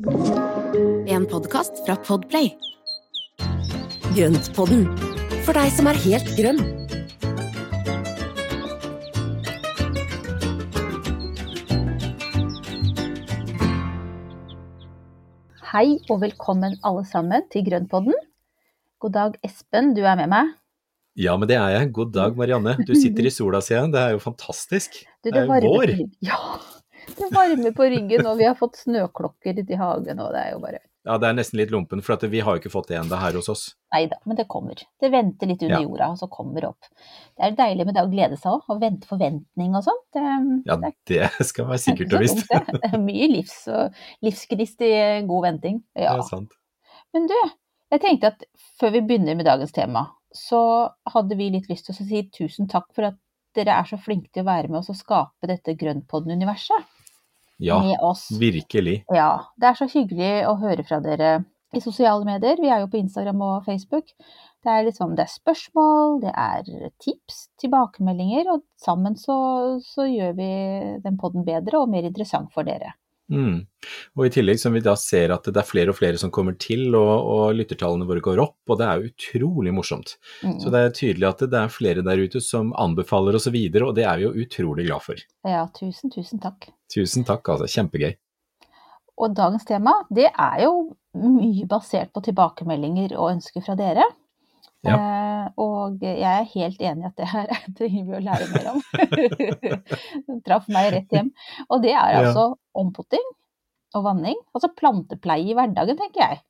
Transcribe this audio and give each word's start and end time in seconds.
En 0.00 1.26
podkast 1.28 1.82
fra 1.84 1.92
Podplay. 2.00 2.46
Grøntpodden, 4.16 4.86
for 5.44 5.52
deg 5.52 5.68
som 5.76 5.90
er 5.90 5.98
helt 6.00 6.30
grønn. 6.38 6.62
Hei 15.68 15.98
og 16.08 16.22
velkommen 16.24 16.80
alle 16.80 17.04
sammen 17.04 17.44
til 17.52 17.68
Grøntpodden. 17.68 18.16
God 19.04 19.12
dag, 19.18 19.36
Espen, 19.44 19.92
du 19.92 20.00
er 20.00 20.16
med 20.16 20.32
meg. 20.32 20.56
Ja, 21.20 21.36
men 21.36 21.44
det 21.50 21.60
er 21.60 21.76
jeg. 21.76 21.92
God 21.92 22.16
dag, 22.16 22.40
Marianne. 22.40 22.78
Du 22.88 22.96
sitter 22.96 23.28
i 23.28 23.36
sola, 23.36 23.60
sier 23.60 23.82
jeg. 23.82 23.92
Det 23.92 24.00
er 24.00 24.16
jo 24.16 24.24
fantastisk. 24.24 25.02
Du, 25.20 25.28
det 25.28 25.44
er 25.44 25.50
jo 25.50 25.74
vår. 25.76 25.98
Ja, 26.24 26.40
det 27.18 27.28
varmer 27.34 27.72
på 27.76 27.86
ryggen, 27.90 28.26
og 28.26 28.38
vi 28.38 28.46
har 28.48 28.54
fått 28.58 28.78
snøklokker 28.84 29.58
i 29.64 29.76
hagen, 29.80 30.20
og 30.22 30.32
det 30.34 30.40
er 30.46 30.54
jo 30.54 30.62
bare 30.62 30.80
Ja, 31.08 31.14
det 31.16 31.30
er 31.30 31.32
nesten 31.38 31.56
litt 31.56 31.70
lumpen, 31.72 32.02
for 32.04 32.12
at 32.18 32.24
vi 32.28 32.40
har 32.44 32.56
jo 32.56 32.60
ikke 32.60 32.72
fått 32.74 32.90
det 32.90 32.98
ennå 33.00 33.16
her 33.16 33.32
hos 33.38 33.48
oss. 33.48 33.62
Nei 33.94 34.02
da, 34.10 34.18
men 34.28 34.36
det 34.36 34.44
kommer. 34.52 34.76
Det 35.00 35.08
venter 35.10 35.48
litt 35.48 35.62
under 35.64 35.78
Ja. 35.78 35.86
jorda, 35.86 36.08
og 36.12 36.18
så 36.20 36.28
kommer 36.28 36.60
det 36.60 36.68
opp. 36.68 36.90
Det 37.38 37.46
er 37.46 37.56
deilig 37.56 37.86
med 37.88 37.94
det 37.96 38.02
å 38.04 38.10
glede 38.12 38.36
seg 38.36 38.52
òg, 38.52 38.66
og 38.68 38.82
vente 38.82 39.08
forventning 39.08 39.74
og 39.78 39.86
sånt. 39.86 40.04
Det, 40.12 40.24
Ja, 40.68 40.76
det 40.76 41.46
skal 41.48 41.70
være 41.70 41.78
sikkert 41.86 42.12
og 42.12 42.20
visst. 42.20 42.44
det. 42.50 42.80
Er 42.84 42.98
mye 43.08 43.30
livs 43.32 43.56
og 43.72 43.96
livsgnist 44.22 44.84
i 44.84 44.92
god 45.26 45.42
venting. 45.48 45.80
Det 45.96 46.04
er 46.04 46.20
sant. 46.28 46.52
Men 47.16 47.26
du, 47.32 47.34
jeg 47.96 48.00
tenkte 48.04 48.34
at 48.34 48.44
før 48.78 48.92
vi 48.92 49.00
begynner 49.08 49.34
med 49.40 49.48
dagens 49.48 49.72
tema, 49.72 50.04
så 50.36 50.60
hadde 51.08 51.34
vi 51.40 51.48
litt 51.50 51.66
lyst 51.72 51.88
til 51.88 51.96
å 51.96 52.06
si 52.06 52.22
tusen 52.28 52.68
takk 52.68 52.92
for 52.94 53.08
at 53.08 53.16
dere 53.56 53.72
er 53.80 53.88
så 53.88 53.96
flinke 53.98 54.28
til 54.30 54.44
å 54.44 54.50
være 54.52 54.68
med 54.68 54.78
oss 54.78 54.92
og 54.92 55.00
skape 55.00 55.48
dette 55.50 55.74
Grøntpodden-universet 55.80 56.84
Ja, 57.60 57.78
med 57.84 58.02
oss. 58.04 58.26
virkelig. 58.40 59.02
Ja, 59.12 59.32
det 59.60 59.70
er 59.70 59.78
så 59.78 59.88
hyggelig 59.90 60.32
å 60.48 60.56
høre 60.60 60.84
fra 60.86 61.00
dere 61.04 61.32
i 61.76 61.82
sosiale 61.82 62.26
medier. 62.26 62.58
Vi 62.60 62.70
er 62.72 62.82
jo 62.82 62.90
på 62.90 62.98
Instagram 63.00 63.42
og 63.46 63.66
Facebook. 63.66 64.14
Det 64.60 64.72
er 64.72 64.84
liksom, 64.84 65.14
det 65.16 65.24
er 65.24 65.32
spørsmål, 65.32 66.18
det 66.24 66.32
er 66.36 66.90
tips, 67.00 67.46
tilbakemeldinger, 67.62 68.50
og 68.52 68.64
sammen 68.80 69.16
så, 69.16 69.36
så 69.84 70.04
gjør 70.08 70.34
vi 70.36 70.50
den 71.04 71.16
podden 71.20 71.46
bedre 71.46 71.80
og 71.80 71.88
mer 71.92 72.08
interessant 72.08 72.52
for 72.52 72.68
dere. 72.68 72.92
Mm. 73.30 73.58
Og 74.18 74.24
i 74.26 74.30
tillegg 74.34 74.58
som 74.60 74.74
vi 74.74 74.82
da 74.84 74.96
ser 74.98 75.32
at 75.34 75.46
det 75.46 75.62
er 75.62 75.68
flere 75.68 75.92
og 75.92 75.98
flere 75.98 76.20
som 76.20 76.32
kommer 76.34 76.56
til, 76.60 76.88
og, 76.98 77.12
og 77.34 77.58
lyttertallene 77.58 78.08
våre 78.08 78.24
går 78.24 78.42
opp, 78.42 78.58
og 78.68 78.80
det 78.80 78.88
er 78.88 79.00
jo 79.00 79.12
utrolig 79.12 79.74
morsomt. 79.74 80.16
Mm. 80.42 80.58
Så 80.62 80.72
det 80.74 80.82
er 80.82 80.96
tydelig 80.96 81.28
at 81.30 81.44
det 81.52 81.60
er 81.62 81.72
flere 81.72 82.06
der 82.06 82.24
ute 82.24 82.42
som 82.44 82.74
anbefaler 82.78 83.38
oss 83.38 83.46
og 83.46 83.48
så 83.48 83.54
videre, 83.54 83.88
og 83.88 83.96
det 83.96 84.04
er 84.06 84.20
vi 84.20 84.28
jo 84.28 84.34
utrolig 84.44 84.88
glad 84.88 85.06
for. 85.06 85.22
Ja, 85.48 85.64
tusen, 85.76 86.12
tusen 86.12 86.42
takk. 86.42 86.68
Tusen 86.92 87.26
takk, 87.28 87.48
altså. 87.54 87.70
Kjempegøy. 87.70 88.12
Og 89.20 89.34
dagens 89.36 89.66
tema, 89.68 89.94
det 90.12 90.30
er 90.30 90.62
jo 90.64 90.74
mye 91.20 91.66
basert 91.68 92.12
på 92.14 92.22
tilbakemeldinger 92.24 93.16
og 93.18 93.34
ønsker 93.34 93.64
fra 93.64 93.76
dere. 93.78 94.06
Eh, 94.88 95.48
og 95.60 95.98
jeg 96.00 96.20
er 96.24 96.46
helt 96.54 96.80
enig 96.80 97.04
i 97.04 97.08
at 97.10 97.16
det 97.20 97.26
her 97.28 97.50
trenger 97.78 98.06
vi 98.06 98.14
å 98.16 98.22
lære 98.24 98.46
mer 98.52 98.70
om. 98.72 98.78
Det 100.30 100.38
traff 100.46 100.68
meg 100.72 100.92
rett 100.94 101.12
hjem. 101.12 101.28
Og 101.68 101.82
det 101.84 101.92
er 101.92 102.14
Ja. 102.14 102.22
altså 102.24 102.46
ompotting 102.74 103.26
og 103.94 104.04
vanning. 104.06 104.38
Altså 104.54 104.70
plantepleie 104.76 105.50
i 105.50 105.54
hverdagen, 105.58 105.98
tenker 106.00 106.20
jeg. 106.24 106.40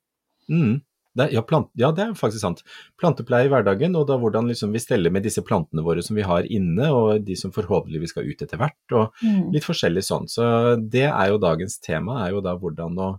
Mm. 0.51 0.81
Det, 1.17 1.25
ja, 1.35 1.41
plant, 1.43 1.67
ja, 1.75 1.89
det 1.91 2.05
er 2.05 2.13
faktisk 2.15 2.39
sant. 2.39 2.61
Plantepleie 3.01 3.49
i 3.49 3.51
hverdagen, 3.51 3.97
og 3.99 4.05
da 4.07 4.15
hvordan 4.21 4.47
liksom 4.47 4.71
vi 4.71 4.79
steller 4.79 5.11
med 5.11 5.25
disse 5.27 5.41
plantene 5.43 5.83
våre 5.83 5.99
som 6.05 6.15
vi 6.15 6.23
har 6.23 6.47
inne, 6.47 6.87
og 6.95 7.25
de 7.27 7.35
som 7.35 7.51
forhåpentligvis 7.51 8.13
skal 8.13 8.29
ut 8.31 8.41
etter 8.45 8.61
hvert, 8.61 8.79
og 8.95 9.11
Mm. 9.21 9.51
litt 9.51 9.67
forskjellig 9.67 10.05
sånn. 10.07 10.29
Så 10.31 10.79
det 10.89 11.09
er 11.11 11.27
jo 11.33 11.37
dagens 11.37 11.79
tema, 11.83 12.21
er 12.25 12.31
jo 12.31 12.39
da 12.39 12.55
hvordan 12.55 12.95
å 12.97 13.09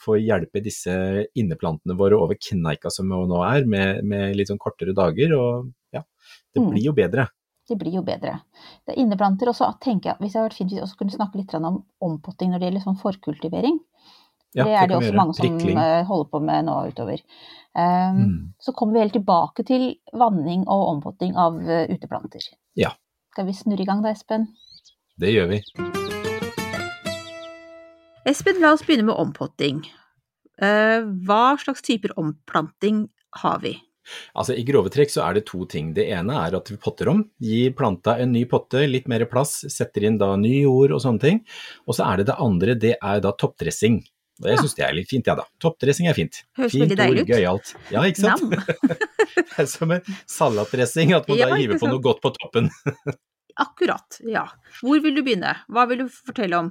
få 0.00 0.16
hjelpe 0.20 0.62
disse 0.64 0.92
inneplantene 1.36 1.96
våre 1.98 2.16
over 2.16 2.34
kneika 2.40 2.90
som 2.90 3.08
vi 3.12 3.18
nå 3.28 3.42
er, 3.44 3.66
med, 3.68 4.04
med 4.04 4.36
litt 4.38 4.48
sånn 4.48 4.58
kortere 4.62 4.94
dager, 4.96 5.34
og 5.36 5.70
ja, 5.92 6.02
det 6.54 6.62
Mm. 6.62 6.70
blir 6.72 6.84
jo 6.88 6.92
bedre. 6.96 7.28
Det 7.68 7.76
blir 7.78 7.92
jo 7.94 8.02
bedre. 8.02 8.40
Det 8.86 8.96
er 8.96 8.98
inneplanter 9.02 9.46
også, 9.52 9.68
tenker 9.80 10.10
jeg, 10.10 10.16
hvis 10.20 10.32
det 10.32 10.40
hadde 10.40 10.48
vært 10.48 10.56
fint 10.58 10.70
hvis 10.72 10.80
vi 10.80 10.82
også 10.86 10.98
kunne 10.98 11.14
snakke 11.14 11.38
litt 11.38 11.54
om 11.54 11.84
ompotting 12.02 12.50
når 12.50 12.58
det 12.58 12.66
gjelder 12.70 12.82
sånn 12.88 12.98
forkultivering. 12.98 13.78
Ja, 14.54 14.64
det 14.66 14.72
er 14.74 14.86
det 14.90 14.96
også 14.96 15.14
mange 15.14 15.34
som 15.38 15.46
Prikling. 15.46 15.78
eh, 15.78 16.02
holder 16.08 16.30
på 16.32 16.40
med 16.42 16.64
nå 16.66 16.78
utover. 16.90 17.20
Um, 17.76 18.16
Mm. 18.18 18.54
Så 18.58 18.72
kommer 18.74 18.94
vi 18.94 18.98
helt 19.04 19.12
tilbake 19.14 19.64
til 19.64 19.94
vanning 20.12 20.64
og 20.66 20.88
ompotting 20.96 21.36
av 21.36 21.60
eh, 21.62 21.86
uteplanter. 21.94 22.40
Ja. 22.74 22.90
Skal 23.30 23.46
vi 23.46 23.52
snurre 23.52 23.80
i 23.82 23.86
gang 23.86 24.02
da, 24.02 24.10
Espen? 24.10 24.48
Det 25.16 25.30
gjør 25.30 25.48
vi. 25.54 26.19
Espen, 28.28 28.60
la 28.60 28.74
oss 28.74 28.82
begynne 28.86 29.06
med 29.08 29.16
ompotting. 29.16 29.84
Eh, 30.60 31.00
hva 31.24 31.56
slags 31.60 31.82
typer 31.82 32.12
omplanting 32.20 33.06
har 33.40 33.62
vi? 33.62 33.78
Altså 34.34 34.56
I 34.58 34.64
grove 34.66 34.90
trekk 34.92 35.12
så 35.12 35.22
er 35.24 35.38
det 35.38 35.46
to 35.48 35.64
ting. 35.70 35.92
Det 35.96 36.04
ene 36.12 36.36
er 36.42 36.56
at 36.58 36.70
vi 36.72 36.76
potter 36.80 37.08
om. 37.12 37.22
Gir 37.40 37.72
planta 37.78 38.18
en 38.20 38.32
ny 38.34 38.44
potte, 38.50 38.82
litt 38.90 39.08
mer 39.08 39.24
plass, 39.30 39.60
setter 39.72 40.08
inn 40.08 40.18
da 40.20 40.34
ny 40.40 40.62
jord 40.64 40.96
og 40.96 41.04
sånne 41.04 41.22
ting. 41.22 41.44
Og 41.86 41.96
så 41.96 42.08
er 42.10 42.20
det 42.20 42.30
det 42.32 42.40
andre, 42.42 42.76
det 42.76 42.96
er 42.98 43.22
da 43.24 43.32
toppdressing. 43.40 44.02
Og 44.40 44.48
jeg 44.48 44.60
syns 44.62 44.76
det 44.76 44.84
er 44.86 44.94
litt 44.96 45.10
fint, 45.10 45.26
ja 45.28 45.36
da. 45.36 45.44
Toppdressing 45.60 46.08
er 46.08 46.16
fint. 46.16 46.42
Høres 46.56 46.72
fint 46.72 46.94
ut. 46.96 47.24
gøyalt. 47.28 47.74
Ja, 47.92 48.04
ikke 48.08 48.24
sant? 48.24 48.54
Det 49.40 49.62
er 49.62 49.66
som 49.68 49.90
en 49.92 50.14
salatdressing, 50.28 51.12
at 51.14 51.28
man 51.28 51.38
Ja, 51.38 51.50
da 51.50 51.58
hiver 51.60 51.78
på 51.80 51.90
noe 51.90 52.00
godt 52.02 52.22
på 52.24 52.32
toppen. 52.36 52.70
Akkurat, 53.56 54.20
ja. 54.26 54.46
Hvor 54.82 55.00
vil 55.02 55.16
du 55.16 55.22
begynne? 55.26 55.56
Hva 55.68 55.86
vil 55.90 56.04
du 56.04 56.08
fortelle 56.12 56.58
om 56.58 56.70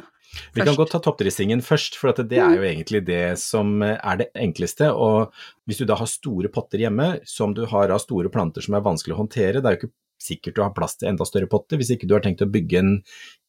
Vi 0.54 0.62
kan 0.62 0.68
først? 0.70 0.78
godt 0.78 0.92
ta 0.94 1.00
toppdressingen 1.04 1.62
først, 1.66 1.98
for 2.00 2.12
at 2.14 2.22
det 2.30 2.38
er 2.40 2.56
jo 2.56 2.66
egentlig 2.68 3.02
det 3.08 3.40
som 3.42 3.82
er 3.84 4.22
det 4.22 4.30
enkleste. 4.38 4.92
Og 4.94 5.34
hvis 5.66 5.82
du 5.82 5.86
da 5.90 5.98
har 6.00 6.10
store 6.10 6.52
potter 6.54 6.80
hjemme, 6.86 7.20
som 7.26 7.54
du 7.58 7.66
har 7.66 7.90
av 7.90 8.00
store 8.04 8.30
planter 8.30 8.62
som 8.62 8.78
er 8.78 8.86
vanskelig 8.86 9.16
å 9.18 9.24
håndtere, 9.24 9.60
det 9.62 9.66
er 9.66 9.78
jo 9.78 9.82
ikke 9.84 9.96
sikkert 10.20 10.56
du 10.56 10.62
har 10.66 10.74
plass 10.76 10.98
til 11.00 11.10
enda 11.10 11.26
større 11.26 11.48
potter, 11.48 11.80
hvis 11.80 11.94
ikke 11.96 12.08
du 12.10 12.14
har 12.18 12.24
tenkt 12.26 12.44
å 12.44 12.50
bygge 12.52 12.82
en 12.82 12.96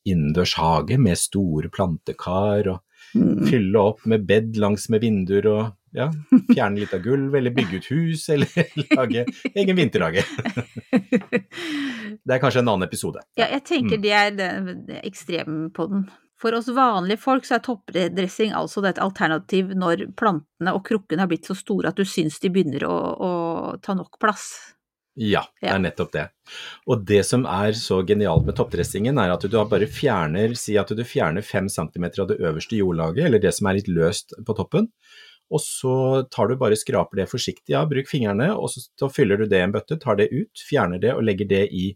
innendørs 0.09 0.55
hage 0.57 0.97
med 1.03 1.19
store 1.19 1.69
plantekar 1.73 2.71
og 2.71 2.79
Mm. 3.15 3.47
fylle 3.49 3.79
opp 3.81 4.05
med 4.07 4.23
bed 4.27 4.57
langs 4.63 4.85
med 4.93 5.01
vinduer 5.03 5.47
og 5.51 5.73
ja, 5.97 6.05
fjerne 6.53 6.79
litt 6.79 6.93
av 6.95 7.01
gulv, 7.03 7.35
eller 7.35 7.51
bygge 7.51 7.81
ut 7.81 7.89
hus, 7.91 8.29
eller 8.31 8.47
lage 8.99 9.25
egen 9.51 9.75
vinterhage. 9.81 10.23
Det 10.91 12.35
er 12.35 12.43
kanskje 12.43 12.63
en 12.63 12.71
annen 12.71 12.87
episode. 12.87 13.23
Ja, 13.39 13.49
jeg 13.51 13.65
tenker 13.67 13.99
Mm. 13.99 14.03
det 14.05 14.13
er 14.15 14.31
det, 14.39 14.51
på 14.87 14.99
ekstrempodden. 15.11 16.05
For 16.41 16.55
oss 16.57 16.71
vanlige 16.73 17.21
folk 17.21 17.45
så 17.45 17.59
er 17.59 17.65
toppdressing 17.67 18.55
altså 18.57 18.81
et 18.89 18.99
alternativ 19.03 19.75
når 19.77 20.07
plantene 20.17 20.73
og 20.73 20.87
krukkene 20.87 21.21
har 21.21 21.29
blitt 21.29 21.45
så 21.51 21.57
store 21.59 21.91
at 21.91 21.99
du 21.99 22.05
syns 22.09 22.39
de 22.41 22.49
begynner 22.49 22.87
å, 22.89 22.95
å 23.21 23.33
ta 23.83 23.93
nok 23.99 24.17
plass. 24.23 24.47
Ja, 25.21 25.43
det 25.61 25.69
er 25.69 25.81
nettopp 25.83 26.13
det. 26.15 26.23
Og 26.89 27.03
det 27.05 27.21
som 27.29 27.43
er 27.45 27.75
så 27.77 27.99
genialt 28.09 28.47
med 28.47 28.57
toppdressingen, 28.57 29.19
er 29.21 29.35
at 29.35 29.43
du 29.45 29.57
bare 29.69 29.89
fjerner, 29.91 30.55
si 30.57 30.79
at 30.81 30.93
du 30.97 31.03
fjerner 31.05 31.45
5 31.45 31.69
cm 31.69 32.07
av 32.23 32.31
det 32.31 32.39
øverste 32.41 32.79
jordlaget, 32.79 33.27
eller 33.27 33.43
det 33.43 33.53
som 33.53 33.69
er 33.69 33.77
litt 33.77 33.91
løst 33.93 34.33
på 34.47 34.57
toppen, 34.57 34.89
og 35.51 35.61
så 35.61 35.97
tar 36.33 36.49
du 36.49 36.57
bare 36.57 36.79
skraper 36.79 37.21
det 37.21 37.29
forsiktig, 37.29 37.75
ja, 37.75 37.83
bruk 37.91 38.09
fingrene, 38.09 38.49
og 38.55 38.71
så, 38.73 38.85
så 38.97 39.11
fyller 39.13 39.43
du 39.43 39.51
det 39.51 39.61
i 39.61 39.67
en 39.67 39.75
bøtte, 39.75 39.99
tar 40.01 40.17
det 40.17 40.31
ut, 40.33 40.65
fjerner 40.71 41.03
det 41.03 41.13
og 41.17 41.27
legger 41.27 41.51
det 41.51 41.67
i 41.69 41.91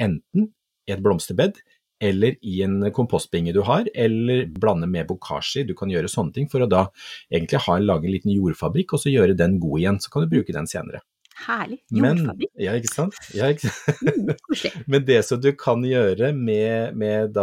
enten 0.00 0.48
et 0.88 1.02
blomsterbed, 1.04 1.60
eller 2.00 2.38
i 2.40 2.62
en 2.64 2.86
kompostbinge 2.96 3.52
du 3.52 3.60
har, 3.66 3.84
eller 3.92 4.46
blande 4.56 4.88
med 4.88 5.10
bokashi. 5.10 5.66
Du 5.68 5.74
kan 5.76 5.90
gjøre 5.92 6.08
sånne 6.08 6.32
ting 6.32 6.48
for 6.48 6.64
å 6.64 6.70
da 6.70 6.86
egentlig 7.28 7.60
ha, 7.66 7.76
lage 7.82 8.08
en 8.08 8.14
liten 8.16 8.32
jordfabrikk, 8.32 8.96
og 8.96 9.02
så 9.02 9.12
gjøre 9.12 9.36
den 9.36 9.60
god 9.60 9.82
igjen. 9.82 10.00
Så 10.00 10.14
kan 10.14 10.24
du 10.24 10.32
bruke 10.32 10.56
den 10.56 10.70
senere. 10.70 11.02
Herlig. 11.46 11.78
Jordfabrikk. 11.94 12.50
ja, 12.60 12.74
ikke 12.76 12.92
sant? 12.92 13.16
Ja, 13.36 13.50
ikke 13.52 13.70
sant? 13.70 14.00
Mm, 14.10 14.34
Men 14.90 15.04
det 15.06 15.20
som 15.26 15.40
du 15.40 15.50
kan 15.56 15.82
gjøre 15.86 16.32
med, 16.36 16.96
med 16.98 17.36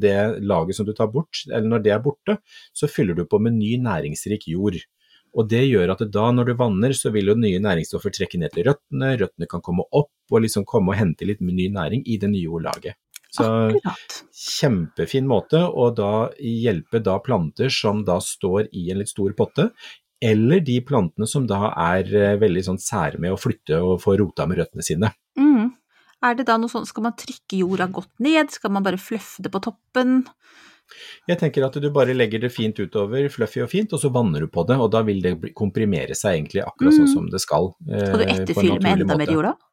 det 0.00 0.16
laget 0.40 0.78
som 0.78 0.86
du 0.88 0.92
tar 0.96 1.10
bort, 1.12 1.44
eller 1.50 1.68
når 1.68 1.84
det 1.84 1.92
er 1.94 2.02
borte, 2.04 2.38
så 2.76 2.88
fyller 2.90 3.18
du 3.18 3.24
på 3.28 3.40
med 3.42 3.56
ny 3.58 3.74
næringsrik 3.82 4.48
jord. 4.52 4.78
Og 5.32 5.48
det 5.48 5.62
gjør 5.64 5.94
at 5.94 6.04
da 6.12 6.26
når 6.34 6.50
du 6.50 6.58
vanner, 6.60 6.92
så 6.96 7.12
vil 7.14 7.32
jo 7.32 7.38
nye 7.38 7.60
næringsstoffer 7.62 8.12
trekke 8.12 8.40
ned 8.40 8.52
til 8.54 8.68
røttene, 8.68 9.14
røttene 9.20 9.48
kan 9.48 9.64
komme 9.64 9.86
opp 9.88 10.12
og 10.32 10.44
liksom 10.44 10.66
komme 10.68 10.92
og 10.92 11.00
hente 11.00 11.28
litt 11.28 11.40
ny 11.44 11.70
næring 11.72 12.04
i 12.04 12.18
det 12.20 12.30
nye 12.32 12.44
jordlaget. 12.44 12.98
Så 13.32 13.46
Akkurat. 13.48 14.16
kjempefin 14.36 15.24
måte 15.28 15.62
å 15.64 15.86
da 15.96 16.28
hjelpe 16.36 17.00
da 17.00 17.14
planter 17.24 17.72
som 17.72 18.02
da 18.04 18.18
står 18.20 18.68
i 18.76 18.90
en 18.92 19.00
litt 19.00 19.08
stor 19.08 19.32
potte, 19.38 19.70
eller 20.22 20.62
de 20.62 20.78
plantene 20.86 21.26
som 21.28 21.46
da 21.50 21.72
er 21.72 22.10
eh, 22.14 22.38
veldig 22.40 22.64
sånn 22.68 22.80
sære 22.82 23.20
med 23.22 23.34
å 23.34 23.40
flytte 23.40 23.80
og 23.82 23.98
få 24.02 24.16
rota 24.20 24.46
med 24.48 24.60
røttene 24.62 24.86
sine. 24.86 25.10
Mm. 25.38 25.72
Er 26.22 26.36
det 26.38 26.46
da 26.46 26.58
noe 26.60 26.70
sånn, 26.70 26.86
skal 26.86 27.08
man 27.08 27.16
trykke 27.18 27.58
jorda 27.58 27.88
godt 27.90 28.12
ned, 28.22 28.52
skal 28.54 28.70
man 28.74 28.86
bare 28.86 29.00
fløffe 29.02 29.42
det 29.42 29.50
på 29.50 29.62
toppen? 29.64 30.22
Jeg 31.28 31.38
tenker 31.38 31.64
at 31.66 31.76
du 31.80 31.90
bare 31.94 32.14
legger 32.14 32.40
det 32.42 32.52
fint 32.52 32.78
utover, 32.82 33.28
fluffy 33.30 33.62
og 33.62 33.70
fint, 33.70 33.92
og 33.92 34.00
så 34.02 34.10
vanner 34.12 34.40
du 34.40 34.48
på 34.52 34.66
det. 34.68 34.78
Og 34.82 34.90
da 34.90 35.02
vil 35.06 35.20
det 35.22 35.36
komprimere 35.54 36.14
seg 36.18 36.38
egentlig 36.40 36.64
akkurat 36.66 36.94
sånn 36.96 37.08
Mm. 37.08 37.12
som 37.14 37.28
det 37.30 37.40
skal. 37.40 37.74
Skal 37.86 37.98
du 37.98 38.02
eh, 38.02 38.12
på 38.12 38.22
en 38.22 38.40
etterfylle 38.42 38.80
med 38.82 39.02
enda 39.02 39.16
mer 39.16 39.26
jorda? 39.26 39.32
jord 39.32 39.44
da? 39.44 39.68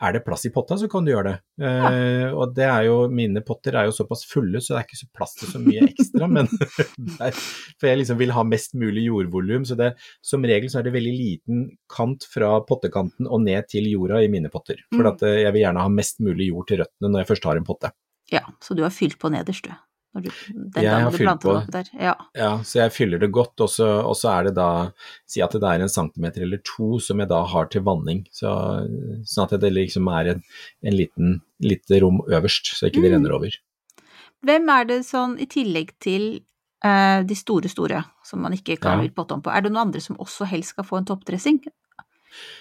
Er 0.00 0.12
det 0.16 0.22
plass 0.24 0.46
i 0.46 0.50
potta, 0.50 0.78
så 0.80 0.88
kan 0.88 1.04
du 1.04 1.10
gjøre 1.12 1.34
det. 1.34 1.40
Eh, 1.68 2.32
og 2.32 2.54
det 2.56 2.64
er 2.64 2.84
jo, 2.86 2.94
mine 3.12 3.42
potter 3.44 3.74
er 3.76 3.84
jo 3.90 3.92
såpass 3.92 4.22
fulle, 4.24 4.56
så 4.64 4.72
det 4.72 4.78
er 4.78 4.86
ikke 4.88 5.00
så 5.02 5.08
plass 5.18 5.34
til 5.36 5.48
så 5.52 5.60
mye 5.60 5.82
ekstra. 5.84 6.28
men 6.32 6.48
der, 7.18 7.30
For 7.76 7.86
jeg 7.90 7.98
liksom 8.00 8.16
vil 8.22 8.32
ha 8.32 8.42
mest 8.48 8.72
mulig 8.74 9.04
jordvolum, 9.04 9.66
så 9.68 9.76
det, 9.76 9.90
som 10.24 10.40
regel 10.48 10.70
så 10.72 10.80
er 10.80 10.88
det 10.88 10.94
veldig 10.96 11.12
liten 11.12 11.66
kant 11.92 12.24
fra 12.32 12.54
pottekanten 12.64 13.28
og 13.28 13.42
ned 13.44 13.68
til 13.68 13.84
jorda 13.92 14.22
i 14.24 14.28
mine 14.32 14.48
potter. 14.48 14.80
For 14.94 15.02
Mm. 15.04 15.12
at 15.12 15.22
eh, 15.28 15.42
jeg 15.44 15.52
vil 15.52 15.62
gjerne 15.66 15.84
ha 15.84 15.88
mest 15.92 16.20
mulig 16.24 16.48
jord 16.48 16.66
til 16.68 16.78
røttene 16.80 17.10
når 17.12 17.20
jeg 17.24 17.30
først 17.34 17.44
har 17.50 17.56
en 17.60 17.64
potte. 17.68 17.92
Ja, 18.32 18.40
så 18.64 18.74
du 18.78 18.82
har 18.82 18.90
fylt 18.94 19.18
på 19.20 19.28
nederst, 19.28 19.64
du. 19.68 19.76
Du 20.12 20.26
den 20.26 20.82
Jeg 20.82 20.90
har 21.04 21.12
fylt 21.14 21.40
på. 21.44 21.52
Ja. 21.94 22.16
Ja, 22.34 22.48
så 22.66 22.80
jeg 22.80 22.90
fyller 22.92 23.20
det 23.22 23.30
godt, 23.30 23.60
og 23.62 23.68
så, 23.70 23.86
og 24.02 24.16
så 24.18 24.32
er 24.32 24.48
det 24.48 24.54
da 24.56 24.90
Si 25.30 25.40
at 25.40 25.52
det 25.54 25.62
er 25.62 25.84
en 25.84 25.88
centimeter 25.88 26.42
eller 26.42 26.58
to 26.66 26.98
som 26.98 27.20
jeg 27.22 27.28
da 27.30 27.44
har 27.46 27.66
til 27.70 27.82
vanning. 27.86 28.24
Så, 28.34 28.50
sånn 29.24 29.46
at 29.46 29.60
det 29.62 29.70
liksom 29.72 30.08
er 30.10 30.32
en, 30.34 30.42
en 30.82 30.96
liten 30.98 31.40
lite 31.62 32.00
rom 32.02 32.20
øverst, 32.26 32.74
så 32.74 32.88
ikke 32.90 33.02
det 33.04 33.10
Mm. 33.12 33.16
renner 33.20 33.36
over. 33.38 33.50
Hvem 34.42 34.68
er 34.72 34.84
det 34.88 35.00
sånn, 35.06 35.38
i 35.38 35.46
tillegg 35.46 35.92
til 36.00 36.40
eh, 36.82 37.22
de 37.22 37.34
store, 37.36 37.68
store, 37.68 38.04
som 38.24 38.40
man 38.40 38.52
ikke 38.56 38.80
kan 38.80 39.02
Ja. 39.04 39.08
potte 39.14 39.36
på, 39.42 39.52
er 39.52 39.60
det 39.62 39.70
noen 39.70 39.86
andre 39.88 40.00
som 40.00 40.16
også 40.16 40.46
helst 40.48 40.70
skal 40.74 40.84
få 40.84 40.96
en 40.98 41.04
toppdressing? 41.04 41.60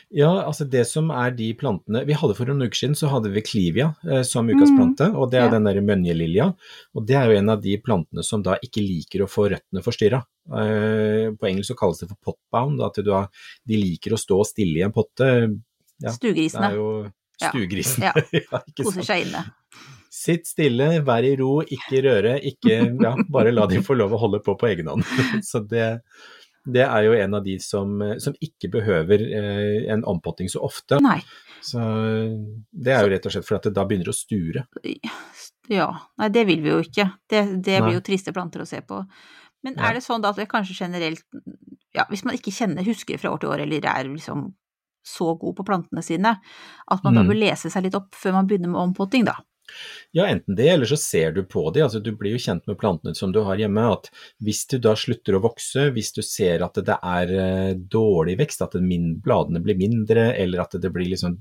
Ja, 0.09 0.29
altså 0.43 0.65
det 0.65 0.83
som 0.89 1.11
er 1.13 1.33
de 1.37 1.51
plantene 1.57 2.01
Vi 2.07 2.15
hadde 2.17 2.33
for 2.37 2.49
noen 2.49 2.65
uker 2.65 2.79
siden 2.79 2.95
så 2.97 3.11
hadde 3.11 3.29
vi 3.33 3.43
Clivia 3.45 3.91
eh, 4.07 4.23
som 4.27 4.49
ukas 4.49 4.71
plante, 4.73 5.09
og 5.13 5.29
det 5.33 5.41
er 5.41 5.47
ja. 5.47 5.53
den 5.53 5.67
derre 5.69 5.83
mønjelilja. 5.85 6.49
Og 6.97 7.05
det 7.09 7.17
er 7.19 7.29
jo 7.29 7.37
en 7.39 7.53
av 7.53 7.61
de 7.63 7.75
plantene 7.83 8.25
som 8.25 8.43
da 8.45 8.57
ikke 8.65 8.83
liker 8.83 9.25
å 9.25 9.29
få 9.29 9.49
røttene 9.53 9.85
forstyrra. 9.85 10.23
Eh, 10.49 11.29
på 11.37 11.49
engelsk 11.51 11.73
så 11.73 11.77
kalles 11.77 12.01
det 12.01 12.09
for 12.09 12.31
potbound, 12.31 12.81
at 12.85 12.97
du 13.05 13.13
har, 13.13 13.29
de 13.69 13.79
liker 13.79 14.15
å 14.15 14.21
stå 14.21 14.41
stille 14.49 14.81
i 14.81 14.85
en 14.87 14.95
potte. 14.95 15.29
Ja, 15.99 16.09
det 16.09 16.17
Stuegrisene. 16.17 16.73
stuegrisene. 17.37 18.11
Ja. 18.11 18.27
Ja, 18.49 18.63
ikke 18.65 18.87
Koser 18.87 19.05
seg 19.05 19.27
inne. 19.27 19.45
Sitt 20.09 20.49
stille, 20.49 20.87
vær 21.05 21.23
i 21.23 21.35
ro, 21.37 21.59
ikke 21.61 22.01
røre, 22.01 22.33
ikke 22.41 22.79
Ja, 23.03 23.13
bare 23.29 23.53
la 23.53 23.67
de 23.69 23.83
få 23.85 23.93
lov 23.97 24.15
å 24.17 24.19
holde 24.23 24.41
på 24.43 24.55
på 24.57 24.69
egen 24.71 24.89
hånd. 24.89 25.05
Så 25.49 25.61
det, 25.69 25.99
det 26.65 26.83
er 26.85 27.05
jo 27.07 27.13
en 27.15 27.33
av 27.39 27.43
de 27.45 27.57
som, 27.63 27.99
som 28.19 28.35
ikke 28.43 28.69
behøver 28.73 29.23
eh, 29.23 29.91
en 29.93 30.03
ompotting 30.07 30.49
så 30.51 30.61
ofte. 30.65 30.99
Nei. 31.03 31.19
Så 31.61 31.79
det 32.71 32.93
er 32.95 33.03
jo 33.03 33.11
rett 33.11 33.25
og 33.27 33.33
slett 33.33 33.47
fordi 33.47 33.59
at 33.59 33.67
det 33.69 33.75
da 33.75 33.85
begynner 33.87 34.11
å 34.11 34.15
sture. 34.15 34.65
Ja, 35.69 35.89
nei 36.17 36.29
det 36.33 36.45
vil 36.49 36.63
vi 36.63 36.71
jo 36.71 36.79
ikke. 36.83 37.09
Det, 37.29 37.43
det 37.65 37.81
blir 37.83 37.97
jo 37.99 38.05
triste 38.05 38.33
planter 38.35 38.63
å 38.63 38.69
se 38.69 38.81
på. 38.81 39.03
Men 39.65 39.75
er 39.75 39.97
det 39.97 40.03
sånn 40.05 40.23
da 40.23 40.31
at 40.31 40.39
det 40.39 40.47
kanskje 40.49 40.77
generelt, 40.85 41.25
ja, 41.95 42.05
hvis 42.09 42.23
man 42.23 42.37
ikke 42.37 42.53
kjenner, 42.55 42.85
husker 42.87 43.19
fra 43.19 43.33
år 43.33 43.41
til 43.43 43.51
år, 43.51 43.65
eller 43.65 43.85
er 43.91 44.07
liksom 44.07 44.53
så 45.03 45.33
god 45.39 45.57
på 45.57 45.65
plantene 45.67 46.03
sine, 46.05 46.35
at 46.87 47.03
man 47.03 47.15
da 47.15 47.23
Mm. 47.23 47.27
bør 47.31 47.39
lese 47.39 47.69
seg 47.71 47.83
litt 47.83 47.95
opp 47.95 48.15
før 48.15 48.33
man 48.37 48.47
begynner 48.47 48.71
med 48.71 48.81
ompotting, 48.81 49.25
da? 49.27 49.35
Ja, 50.11 50.25
enten 50.25 50.55
det, 50.57 50.67
eller 50.73 50.89
så 50.89 50.97
ser 50.97 51.31
du 51.35 51.43
på 51.45 51.67
de. 51.73 51.83
Altså, 51.85 51.99
du 52.01 52.11
blir 52.17 52.33
jo 52.33 52.41
kjent 52.41 52.65
med 52.65 52.79
plantene 52.81 53.13
som 53.17 53.33
du 53.33 53.41
har 53.45 53.59
hjemme. 53.61 53.83
at 53.93 54.09
Hvis 54.41 54.63
du 54.71 54.79
da 54.81 54.95
slutter 54.97 55.37
å 55.37 55.43
vokse, 55.43 55.89
hvis 55.93 56.11
du 56.15 56.21
ser 56.25 56.65
at 56.65 56.79
det 56.85 56.97
er 56.97 57.33
eh, 57.43 57.73
dårlig 57.77 58.39
vekst, 58.39 58.63
at 58.65 58.77
bladene 58.79 59.61
blir 59.61 59.77
mindre, 59.77 60.31
eller 60.33 60.63
at 60.65 60.73
det 60.81 60.91
blir 60.95 61.11
liksom 61.11 61.37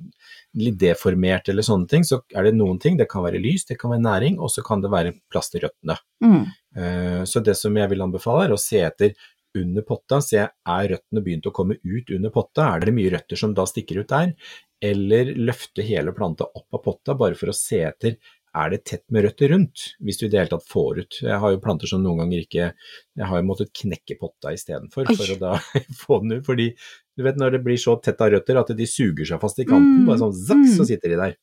litt 0.61 0.79
deformert 0.81 1.49
eller 1.49 1.65
sånne 1.65 1.89
ting, 1.89 2.05
så 2.05 2.21
er 2.35 2.49
det 2.49 2.57
noen 2.59 2.79
ting. 2.83 3.01
Det 3.01 3.09
kan 3.09 3.25
være 3.25 3.41
lys, 3.41 3.65
det 3.69 3.79
kan 3.81 3.95
være 3.95 4.05
næring, 4.05 4.39
og 4.39 4.53
så 4.53 4.65
kan 4.67 4.85
det 4.85 4.93
være 4.93 5.17
plass 5.33 5.49
til 5.55 5.65
røttene. 5.65 5.97
Mm. 6.25 6.45
Eh, 6.77 7.25
Så 7.25 7.41
det 7.45 7.57
som 7.57 7.77
jeg 7.77 7.89
vil 7.91 8.05
anbefale 8.05 8.49
er 8.49 8.55
å 8.55 8.61
se 8.61 8.85
etter 8.85 9.17
under 9.61 9.83
potta, 9.87 10.21
se 10.25 10.41
er 10.47 10.89
røttene 10.95 11.23
begynt 11.25 11.47
å 11.51 11.53
komme 11.55 11.77
ut 11.83 12.11
under 12.15 12.31
potta, 12.35 12.71
er 12.77 12.81
det 12.87 12.95
mye 12.97 13.13
røtter 13.15 13.37
som 13.41 13.55
da 13.57 13.67
stikker 13.69 14.01
ut 14.03 14.09
der, 14.13 14.35
eller 14.83 15.33
løfte 15.35 15.83
hele 15.83 16.13
planta 16.15 16.47
opp 16.47 16.75
av 16.79 16.83
potta 16.85 17.15
bare 17.19 17.35
for 17.39 17.51
å 17.51 17.57
se 17.57 17.81
etter 17.89 18.17
er 18.59 18.71
det 18.73 18.79
tett 18.89 19.05
med 19.13 19.23
røtter 19.27 19.51
rundt, 19.53 19.83
hvis 20.03 20.17
du 20.19 20.25
i 20.27 20.29
det 20.33 20.39
hele 20.41 20.51
tatt 20.51 20.65
får 20.67 20.99
ut. 21.03 21.19
Jeg 21.21 21.37
har 21.43 21.53
jo 21.53 21.59
planter 21.63 21.87
som 21.91 22.01
noen 22.03 22.23
ganger 22.23 22.41
ikke 22.43 22.71
Jeg 22.73 23.27
har 23.29 23.37
jo 23.43 23.45
måttet 23.47 23.71
knekke 23.77 24.17
potta 24.19 24.55
istedenfor 24.57 25.11
for 25.15 25.35
å 25.35 25.37
da 25.39 25.51
få 26.03 26.21
den 26.25 26.39
ut, 26.39 26.47
fordi 26.47 26.71
du 27.19 27.23
vet 27.27 27.37
når 27.39 27.59
det 27.59 27.61
blir 27.67 27.77
så 27.79 27.99
tett 28.03 28.21
av 28.25 28.33
røtter 28.33 28.57
at 28.59 28.73
de 28.79 28.87
suger 28.89 29.29
seg 29.29 29.41
fast 29.43 29.59
i 29.61 29.67
kanten, 29.69 30.01
Mm. 30.01 30.07
bare 30.09 30.23
sånn 30.25 30.33
zakk, 30.35 30.65
så 30.75 30.83
Mm. 30.83 30.89
sitter 30.91 31.09
de 31.13 31.21
der. 31.21 31.37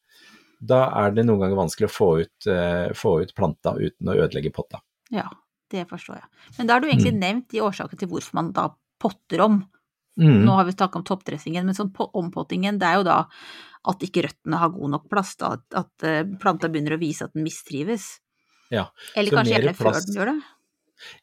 Da 0.65 0.81
er 1.06 1.12
det 1.12 1.25
noen 1.27 1.39
ganger 1.45 1.59
vanskelig 1.62 1.89
å 1.91 1.94
få 1.94 2.09
ut, 2.23 2.47
uh, 2.47 2.89
få 2.97 3.21
ut 3.21 3.35
planta 3.35 3.75
uten 3.77 4.07
å 4.09 4.15
ødelegge 4.25 4.51
potta. 4.56 4.79
Ja, 5.12 5.27
det 5.71 5.88
forstår 5.89 6.19
jeg. 6.19 6.27
Men 6.57 6.67
da 6.67 6.73
har 6.73 6.81
du 6.81 6.88
egentlig 6.88 7.13
Mm. 7.13 7.19
nevnt 7.19 7.47
de 7.50 7.62
årsakene 7.65 8.00
til 8.00 8.09
hvorfor 8.09 8.33
man 8.33 8.51
da 8.51 8.69
potter 9.00 9.41
om. 9.41 9.63
Mm. 10.19 10.45
Nå 10.45 10.51
har 10.56 10.65
vi 10.65 10.71
snakket 10.71 10.95
om 10.95 11.03
toppdressingen, 11.03 11.65
men 11.65 11.75
sånn 11.75 11.91
ompottingen, 11.94 12.79
det 12.79 12.88
er 12.88 12.95
jo 13.01 13.03
da 13.03 13.25
at 13.88 14.00
ikke 14.00 14.23
røttene 14.25 14.57
har 14.57 14.69
god 14.69 14.89
nok 14.95 15.09
plass, 15.09 15.35
da, 15.35 15.57
at, 15.75 15.91
eh, 16.03 16.23
planta 16.39 16.69
begynner 16.69 16.95
å 16.95 17.00
vise 17.00 17.25
at 17.25 17.33
den 17.33 17.44
mistrives. 17.44 18.19
Ja, 18.71 18.88
Eller 19.15 19.31
kanskje 19.31 19.59
gjerne 19.59 19.75
før 19.75 19.91
den 20.06 20.15
gjør 20.15 20.25
det. 20.33 20.44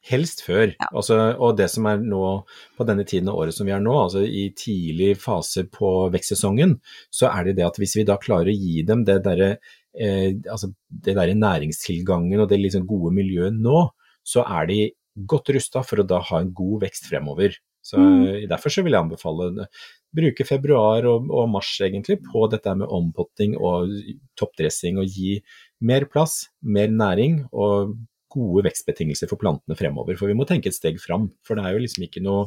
Helst 0.02 0.42
før. 0.44 0.74
Ja. 0.78 0.86
Altså, 0.92 1.16
og 1.40 1.56
det 1.56 1.70
som 1.70 1.86
er 1.86 1.96
nå 1.96 2.44
på 2.76 2.86
denne 2.86 3.06
tiden 3.08 3.28
av 3.32 3.36
året 3.40 3.54
som 3.54 3.66
vi 3.66 3.72
er 3.72 3.80
nå, 3.80 3.90
altså 4.04 4.20
i 4.22 4.50
tidlig 4.54 5.16
fase 5.18 5.64
på 5.64 6.10
vekstsesongen, 6.12 6.78
så 7.10 7.32
er 7.32 7.44
det 7.48 7.56
det 7.56 7.64
at 7.66 7.80
hvis 7.80 7.96
vi 7.96 8.04
da 8.04 8.18
klarer 8.18 8.52
å 8.52 8.54
gi 8.54 8.82
dem 8.86 9.02
det 9.08 9.22
derre 9.24 9.56
eh, 9.98 10.34
altså 10.46 10.74
det 10.90 11.16
derre 11.16 11.34
næringstilgangen 11.34 12.40
og 12.40 12.48
det 12.48 12.60
liksom 12.60 12.86
gode 12.86 13.12
miljøet 13.16 13.56
nå, 13.58 13.90
så 14.24 14.44
er 14.46 14.68
de 14.70 14.80
godt 15.28 15.52
rusta 15.56 15.82
for 15.84 16.00
å 16.00 16.06
da 16.08 16.22
ha 16.30 16.40
en 16.40 16.52
god 16.56 16.86
vekst 16.86 17.10
fremover. 17.10 17.58
Så 17.82 17.98
Mm. 17.98 18.46
Derfor 18.48 18.70
så 18.70 18.82
vil 18.82 18.94
jeg 18.94 19.02
anbefale 19.02 19.66
bruke 20.14 20.44
februar 20.46 21.04
og, 21.08 21.26
og 21.30 21.48
mars 21.50 21.72
egentlig 21.80 22.20
på 22.22 22.46
dette 22.52 22.74
med 22.78 22.86
ompotting 22.86 23.56
og 23.58 23.90
toppdressing 24.38 25.00
og 25.02 25.08
gi 25.10 25.40
mer 25.80 26.06
plass, 26.06 26.48
mer 26.62 26.88
næring 26.88 27.48
og 27.52 27.96
gode 28.32 28.64
vekstbetingelser 28.68 29.28
for 29.28 29.40
plantene 29.40 29.76
fremover. 29.76 30.16
For 30.16 30.30
vi 30.30 30.36
må 30.38 30.46
tenke 30.48 30.70
et 30.70 30.78
steg 30.78 31.00
fram, 31.02 31.30
for 31.44 31.58
det 31.58 31.66
er 31.66 31.76
jo 31.76 31.82
liksom 31.84 32.06
ikke 32.06 32.22
noe 32.24 32.46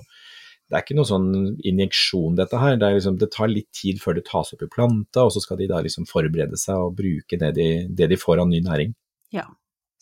det 0.66 0.80
er 0.80 0.82
ikke 0.82 0.96
noe 0.98 1.06
sånn 1.06 1.28
injeksjon 1.62 2.38
dette 2.40 2.58
her, 2.58 2.80
det, 2.82 2.88
er 2.88 2.96
liksom, 2.98 3.20
det 3.22 3.28
tar 3.36 3.52
litt 3.52 3.68
tid 3.76 4.00
før 4.02 4.16
det 4.18 4.24
tas 4.26 4.50
opp 4.56 4.64
i 4.66 4.70
planta, 4.72 5.28
og 5.28 5.36
så 5.36 5.44
skal 5.44 5.60
de 5.60 5.68
da 5.70 5.78
liksom 5.86 6.08
forberede 6.10 6.58
seg 6.58 6.88
og 6.88 6.96
bruke 6.98 7.38
det 7.38 7.52
de, 7.54 7.68
det 7.94 8.08
de 8.10 8.18
får 8.18 8.42
av 8.42 8.50
ny 8.50 8.64
næring. 8.66 8.96
Ja. 9.36 9.46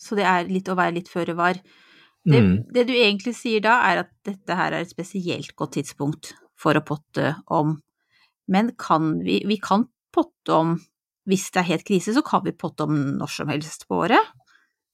Så 0.04 0.18
det 0.18 0.26
er 0.28 0.50
litt 0.50 0.68
å 0.68 0.76
være 0.76 0.98
litt 0.98 1.08
føre 1.12 1.36
var. 1.38 1.60
Det, 2.24 2.40
Mm. 2.40 2.52
det 2.72 2.86
du 2.88 2.94
egentlig 2.96 3.34
sier 3.36 3.60
da, 3.64 3.78
er 3.90 4.04
at 4.04 4.10
dette 4.24 4.56
her 4.56 4.72
er 4.72 4.84
et 4.84 4.92
spesielt 4.92 5.54
godt 5.56 5.76
tidspunkt 5.76 6.32
for 6.56 6.76
å 6.76 6.84
potte 6.84 7.34
om. 7.52 7.78
Men 8.48 8.72
kan 8.80 9.18
vi, 9.24 9.42
vi 9.48 9.56
kan 9.60 9.88
potte 10.14 10.52
om, 10.52 10.78
hvis 11.28 11.50
det 11.52 11.62
er 11.62 11.70
helt 11.72 11.84
krise, 11.88 12.14
så 12.16 12.22
kan 12.24 12.44
vi 12.44 12.52
potte 12.52 12.84
om 12.84 12.96
når 13.18 13.32
som 13.32 13.48
helst 13.52 13.86
på 13.88 14.04
året. 14.06 14.32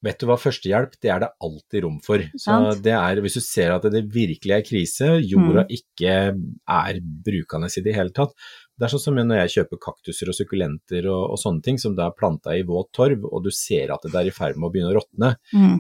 Vet 0.03 0.19
du 0.23 0.25
hva, 0.31 0.39
førstehjelp 0.41 0.95
det 1.03 1.11
er 1.13 1.21
det 1.21 1.29
alltid 1.45 1.83
rom 1.85 1.99
for. 2.01 2.23
Så 2.41 2.55
det 2.81 2.95
er, 2.97 3.21
Hvis 3.21 3.37
du 3.37 3.43
ser 3.45 3.75
at 3.75 3.83
det 3.93 4.07
virkelig 4.09 4.55
er 4.57 4.65
krise, 4.65 5.11
jorda 5.21 5.67
ikke 5.69 6.15
er 6.33 7.01
brukende 7.27 7.69
i 7.69 7.83
det 7.85 7.95
hele 7.95 8.11
tatt. 8.17 8.33
Det 8.81 8.87
er 8.87 8.93
sånn 8.95 9.03
som 9.03 9.19
når 9.19 9.43
jeg 9.43 9.53
kjøper 9.59 9.79
kaktuser 9.85 10.31
og 10.33 10.37
sukkulenter 10.39 11.05
og, 11.13 11.35
og 11.35 11.41
sånne 11.43 11.61
ting 11.67 11.77
som 11.83 11.93
da 11.99 12.07
er 12.09 12.15
planta 12.17 12.55
i 12.57 12.63
våt 12.65 12.89
torv, 12.97 13.27
og 13.29 13.45
du 13.45 13.51
ser 13.53 13.93
at 13.93 14.07
det 14.09 14.17
er 14.17 14.31
i 14.31 14.33
ferd 14.33 14.57
med 14.57 14.71
å 14.71 14.73
begynne 14.73 14.95
å 14.95 14.97
råtne. 14.97 15.35
Mm. 15.53 15.75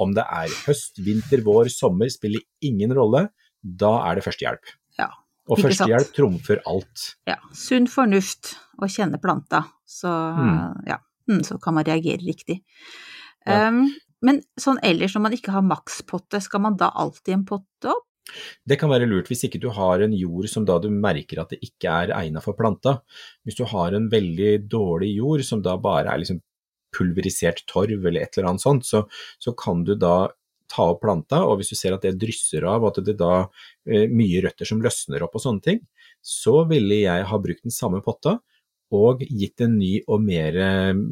Om 0.00 0.14
det 0.16 0.24
er 0.24 0.54
høst, 0.64 1.02
vinter, 1.04 1.44
vår, 1.44 1.68
sommer, 1.74 2.08
spiller 2.08 2.40
ingen 2.64 2.96
rolle. 2.96 3.26
Da 3.60 3.92
er 4.08 4.16
det 4.16 4.24
førstehjelp. 4.24 4.72
Ja, 4.96 5.10
Og 5.52 5.60
førstehjelp 5.60 6.14
trumfer 6.16 6.64
alt. 6.70 7.10
Ja, 7.28 7.36
sunn 7.52 7.90
fornuft 7.92 8.54
å 8.80 8.88
kjenne 8.88 9.20
planta, 9.20 9.66
så, 9.84 10.08
Mm. 10.40 10.86
ja, 10.88 10.96
mm, 11.28 11.42
så 11.44 11.60
kan 11.60 11.76
man 11.76 11.84
reagere 11.84 12.24
riktig. 12.24 12.62
Ja. 13.44 13.68
Um, 13.68 13.90
men 14.24 14.40
sånn 14.60 14.80
ellers, 14.82 15.12
når 15.16 15.22
man 15.28 15.36
ikke 15.36 15.52
har 15.52 15.62
makspotte, 15.64 16.40
skal 16.40 16.64
man 16.64 16.76
da 16.80 16.88
alltid 16.88 17.34
en 17.34 17.44
potte 17.44 17.92
opp? 17.92 18.06
Det 18.66 18.78
kan 18.80 18.92
være 18.92 19.08
lurt 19.10 19.30
hvis 19.30 19.46
ikke 19.48 19.60
du 19.62 19.68
har 19.74 20.04
en 20.04 20.14
jord 20.16 20.48
som 20.52 20.66
da 20.68 20.78
du 20.82 20.88
merker 20.92 21.42
at 21.42 21.54
det 21.54 21.60
ikke 21.66 21.92
er 22.04 22.14
egnet 22.16 22.44
for 22.44 22.58
planta. 22.58 22.98
Hvis 23.46 23.58
du 23.60 23.64
har 23.70 23.96
en 23.96 24.10
veldig 24.12 24.54
dårlig 24.70 25.14
jord 25.16 25.44
som 25.46 25.62
da 25.64 25.76
bare 25.80 26.12
er 26.12 26.22
liksom 26.22 26.42
pulverisert 26.96 27.64
torv 27.70 28.06
eller 28.06 28.24
et 28.24 28.36
eller 28.36 28.50
annet 28.50 28.64
sånt, 28.64 28.86
så, 28.86 29.04
så 29.38 29.54
kan 29.58 29.84
du 29.86 29.94
da 29.94 30.30
ta 30.70 30.86
opp 30.92 31.00
planta, 31.02 31.42
og 31.46 31.58
hvis 31.58 31.72
du 31.72 31.78
ser 31.78 31.96
at 31.96 32.04
det 32.06 32.18
drysser 32.20 32.66
av, 32.68 32.84
og 32.84 32.92
at 32.92 33.02
det 33.06 33.16
da 33.18 33.34
eh, 33.90 34.06
mye 34.10 34.42
røtter 34.44 34.68
som 34.68 34.82
løsner 34.82 35.24
opp 35.26 35.34
og 35.34 35.42
sånne 35.42 35.64
ting, 35.64 35.80
så 36.22 36.62
ville 36.70 37.00
jeg 37.00 37.26
ha 37.26 37.40
brukt 37.42 37.66
den 37.66 37.74
samme 37.74 38.02
potta 38.04 38.36
og 38.94 39.22
gitt 39.22 39.62
en 39.62 39.76
ny 39.78 40.00
og 40.10 40.22
mer, 40.22 40.56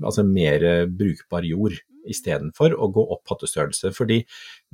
altså 0.03 0.25
mer 0.27 0.65
brukbar 0.91 1.47
jord 1.47 1.77
istedenfor 2.11 2.75
å 2.77 2.89
gå 2.95 3.05
opp 3.15 3.25
pottestørrelse. 3.29 3.93
Fordi 3.97 4.23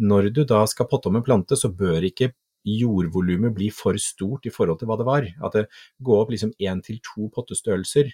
når 0.01 0.31
du 0.35 0.43
da 0.49 0.65
skal 0.71 0.89
potte 0.91 1.11
om 1.11 1.21
en 1.21 1.27
plante, 1.27 1.59
så 1.59 1.71
bør 1.73 2.07
ikke 2.09 2.33
jordvolumet 2.65 3.53
bli 3.55 3.69
for 3.75 3.99
stort 4.01 4.47
i 4.49 4.53
forhold 4.55 4.81
til 4.81 4.89
hva 4.89 4.97
det 5.01 5.09
var. 5.09 5.27
At 5.45 5.59
det 5.59 5.67
går 6.05 6.23
opp 6.25 6.33
liksom 6.33 6.55
én 6.59 6.81
til 6.85 7.01
to 7.05 7.29
pottestørrelser. 7.35 8.13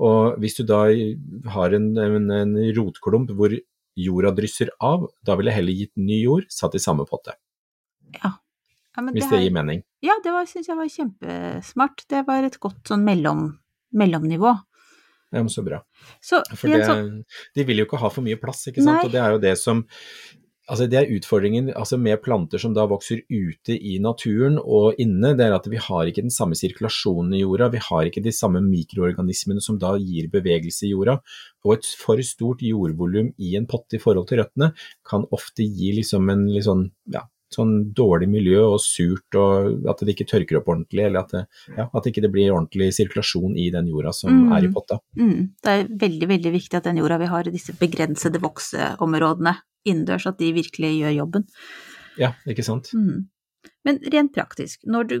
Og 0.00 0.38
hvis 0.40 0.56
du 0.58 0.64
da 0.68 0.84
har 1.54 1.76
en, 1.76 1.90
en, 2.00 2.30
en 2.32 2.56
rotklump 2.76 3.30
hvor 3.36 3.54
jorda 4.00 4.32
drysser 4.34 4.70
av, 4.80 5.06
da 5.26 5.36
ville 5.36 5.52
jeg 5.52 5.60
heller 5.60 5.80
gitt 5.82 5.92
ny 6.00 6.22
jord 6.22 6.46
satt 6.52 6.76
i 6.78 6.82
samme 6.82 7.04
potte. 7.08 7.34
Ja. 8.16 8.32
ja 8.96 9.04
men 9.04 9.14
Hvis 9.14 9.28
her- 9.28 9.36
det 9.36 9.42
gir 9.44 9.54
mening. 9.54 9.84
Ja, 10.02 10.16
det 10.24 10.32
syns 10.48 10.70
jeg 10.70 10.78
var 10.78 10.88
kjempesmart. 10.88 12.06
Det 12.08 12.24
var 12.26 12.46
et 12.48 12.58
godt 12.62 12.80
sånn 12.88 13.04
mellom, 13.04 13.58
mellomnivå. 13.92 14.54
Ja, 15.30 15.40
men 15.44 15.50
så 15.52 15.62
bra. 15.62 15.80
Så 16.24 16.42
For 16.50 16.72
det, 16.72 16.84
sånn, 16.88 17.22
de 17.54 17.64
vil 17.66 17.82
jo 17.82 17.86
ikke 17.88 18.02
ha 18.02 18.10
for 18.12 18.26
mye 18.26 18.38
plass, 18.40 18.66
ikke 18.70 18.82
sant. 18.82 18.98
Nei. 18.98 19.06
Og 19.06 19.14
det 19.14 19.22
er 19.22 19.36
jo 19.36 19.42
det 19.42 19.56
som 19.60 19.84
Altså 20.70 20.86
det 20.86 20.98
er 21.00 21.10
utfordringen 21.16 21.72
altså 21.74 21.96
med 21.98 22.20
planter 22.22 22.60
som 22.62 22.70
da 22.76 22.84
vokser 22.86 23.24
ute 23.26 23.74
i 23.74 23.96
naturen 23.98 24.54
og 24.60 25.00
inne, 25.02 25.32
det 25.34 25.48
er 25.48 25.56
at 25.56 25.66
vi 25.66 25.80
har 25.82 26.06
ikke 26.06 26.22
den 26.22 26.30
samme 26.30 26.54
sirkulasjonen 26.54 27.34
i 27.34 27.40
jorda, 27.40 27.72
vi 27.72 27.80
har 27.82 28.06
ikke 28.06 28.22
de 28.22 28.30
samme 28.30 28.62
mikroorganismene 28.62 29.64
som 29.64 29.80
da 29.82 29.96
gir 29.98 30.28
bevegelse 30.30 30.86
i 30.86 30.92
jorda. 30.92 31.16
Og 31.66 31.74
et 31.74 31.90
for 31.98 32.22
stort 32.22 32.62
jordvolum 32.62 33.32
i 33.42 33.56
en 33.58 33.66
potte 33.70 33.98
i 33.98 34.02
forhold 34.02 34.30
til 34.30 34.44
røttene 34.44 34.70
kan 35.10 35.26
ofte 35.34 35.66
gi 35.66 35.90
liksom 35.98 36.30
en 36.30 36.46
litt 36.54 36.68
sånn, 36.68 36.86
ja, 37.10 37.24
sånn 37.54 37.72
dårlig 37.96 38.28
miljø 38.30 38.62
og 38.74 38.80
surt 38.82 39.38
og 39.38 39.86
at 39.90 40.02
det 40.04 40.14
ikke 40.14 40.28
tørker 40.30 40.60
opp 40.60 40.70
ordentlig, 40.70 41.04
eller 41.06 41.24
at 41.24 41.34
det, 41.34 41.44
ja, 41.76 41.88
at 41.88 42.06
ikke 42.10 42.30
blir 42.30 42.52
ordentlig 42.54 42.92
sirkulasjon 42.96 43.56
i 43.58 43.70
den 43.74 43.90
jorda 43.90 44.14
som 44.14 44.30
Mm. 44.30 44.52
er 44.56 44.64
i 44.64 44.72
potta. 44.72 45.00
mm, 45.16 45.40
det 45.62 45.70
er 45.70 45.88
veldig, 45.88 46.28
veldig 46.28 46.52
viktig 46.52 46.76
at 46.76 46.84
den 46.84 47.00
jorda 47.02 47.18
vi 47.18 47.26
har 47.26 47.48
i 47.48 47.54
disse 47.54 47.72
begrensede 47.72 48.40
vokseområdene 48.40 49.56
innendørs, 49.84 50.26
at 50.26 50.38
de 50.38 50.52
virkelig 50.52 50.92
gjør 51.00 51.16
jobben. 51.16 51.44
Ja, 52.18 52.34
ikke 52.46 52.64
sant. 52.64 52.92
Mm. 52.94 53.28
Men 53.84 53.98
rent 54.12 54.32
praktisk, 54.34 54.80
når 54.84 55.08
du 55.08 55.16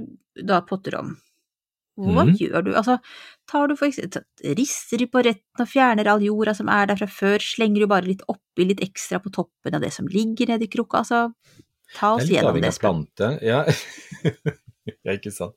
da 0.46 0.60
potter 0.60 0.98
om, 0.98 1.16
hva 2.00 2.24
mm. 2.24 2.36
gjør 2.40 2.64
du? 2.64 2.70
Altså, 2.78 2.98
tar 3.50 3.68
du 3.68 3.76
for 3.76 3.88
eksempel, 3.88 4.24
rister 4.56 5.00
du 5.00 5.06
på 5.10 5.22
retten 5.26 5.64
og 5.64 5.68
fjerner 5.68 6.08
all 6.08 6.22
jorda 6.24 6.54
som 6.56 6.70
er 6.72 6.86
der 6.88 7.00
fra 7.00 7.08
før, 7.10 7.42
slenger 7.44 7.84
du 7.84 7.90
bare 7.90 8.08
litt 8.08 8.22
oppi 8.30 8.68
litt 8.68 8.80
ekstra 8.84 9.20
på 9.20 9.32
toppen 9.34 9.76
av 9.76 9.84
det 9.84 9.92
som 9.92 10.08
ligger 10.08 10.52
nedi 10.52 10.70
krukka, 10.70 11.02
altså, 11.02 11.32
ta 11.96 12.14
oss 12.16 12.30
gjennom 12.30 12.58
det, 12.60 12.72
plante. 12.80 13.30
Ja. 13.44 13.62
ja, 15.04 15.14
ikke 15.14 15.32
sant. 15.34 15.56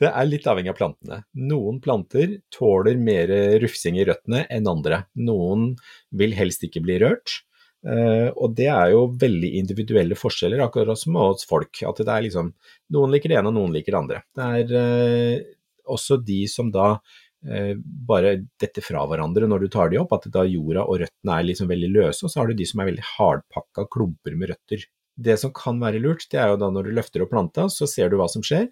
Det 0.00 0.10
er 0.10 0.28
litt 0.28 0.48
avhengig 0.50 0.74
av 0.74 0.80
plantene. 0.80 1.22
Noen 1.38 1.80
planter 1.84 2.38
tåler 2.54 2.98
mer 3.00 3.32
rufsing 3.62 4.00
i 4.00 4.06
røttene 4.08 4.44
enn 4.52 4.68
andre. 4.70 5.04
Noen 5.18 5.72
vil 6.14 6.36
helst 6.38 6.64
ikke 6.68 6.84
bli 6.84 7.00
rørt. 7.02 7.42
Uh, 7.82 8.30
og 8.38 8.52
det 8.54 8.68
er 8.70 8.92
jo 8.92 9.08
veldig 9.18 9.48
individuelle 9.58 10.14
forskjeller, 10.14 10.62
akkurat 10.62 10.98
som 10.98 11.18
hos 11.18 11.46
folk. 11.48 11.82
At 11.88 11.98
det 11.98 12.14
er 12.14 12.28
liksom 12.28 12.52
Noen 12.94 13.14
liker 13.14 13.32
det 13.32 13.40
ene, 13.40 13.50
og 13.50 13.58
noen 13.58 13.74
liker 13.74 13.94
det 13.94 14.00
andre. 14.02 14.22
Det 14.36 14.48
er 14.60 14.72
uh, 14.78 15.52
også 15.92 16.20
de 16.22 16.44
som 16.50 16.70
da 16.74 16.94
uh, 16.94 17.74
bare 18.08 18.36
detter 18.62 18.86
fra 18.86 19.02
hverandre 19.10 19.50
når 19.50 19.64
du 19.64 19.72
tar 19.74 19.90
de 19.90 19.98
opp, 20.02 20.14
at 20.14 20.30
da 20.30 20.46
jorda 20.46 20.86
og 20.86 21.02
røttene 21.02 21.38
er 21.38 21.48
liksom 21.50 21.70
veldig 21.72 21.92
løse, 21.96 22.22
og 22.22 22.32
så 22.32 22.42
har 22.42 22.52
du 22.52 22.60
de 22.60 22.68
som 22.70 22.82
er 22.82 22.92
veldig 22.92 23.08
hardpakka 23.16 23.88
klumper 23.90 24.38
med 24.38 24.54
røtter. 24.54 24.86
Det 25.16 25.36
som 25.40 25.52
kan 25.54 25.80
være 25.82 26.00
lurt, 26.02 26.24
det 26.32 26.40
er 26.40 26.52
jo 26.52 26.60
da 26.60 26.70
når 26.72 26.88
du 26.88 26.96
løfter 26.96 27.24
opp 27.24 27.32
planta, 27.34 27.66
så 27.68 27.88
ser 27.90 28.10
du 28.10 28.16
hva 28.20 28.28
som 28.32 28.44
skjer. 28.44 28.70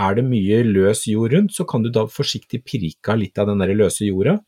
Er 0.00 0.16
det 0.18 0.24
mye 0.26 0.62
løs 0.66 1.04
jord 1.06 1.32
rundt, 1.32 1.54
så 1.54 1.64
kan 1.70 1.84
du 1.84 1.90
da 1.94 2.04
forsiktig 2.10 2.64
pirke 2.66 3.12
av 3.14 3.20
litt 3.20 3.38
av 3.38 3.46
den 3.50 3.62
der 3.62 3.74
løse 3.78 4.08
jorda, 4.08 4.40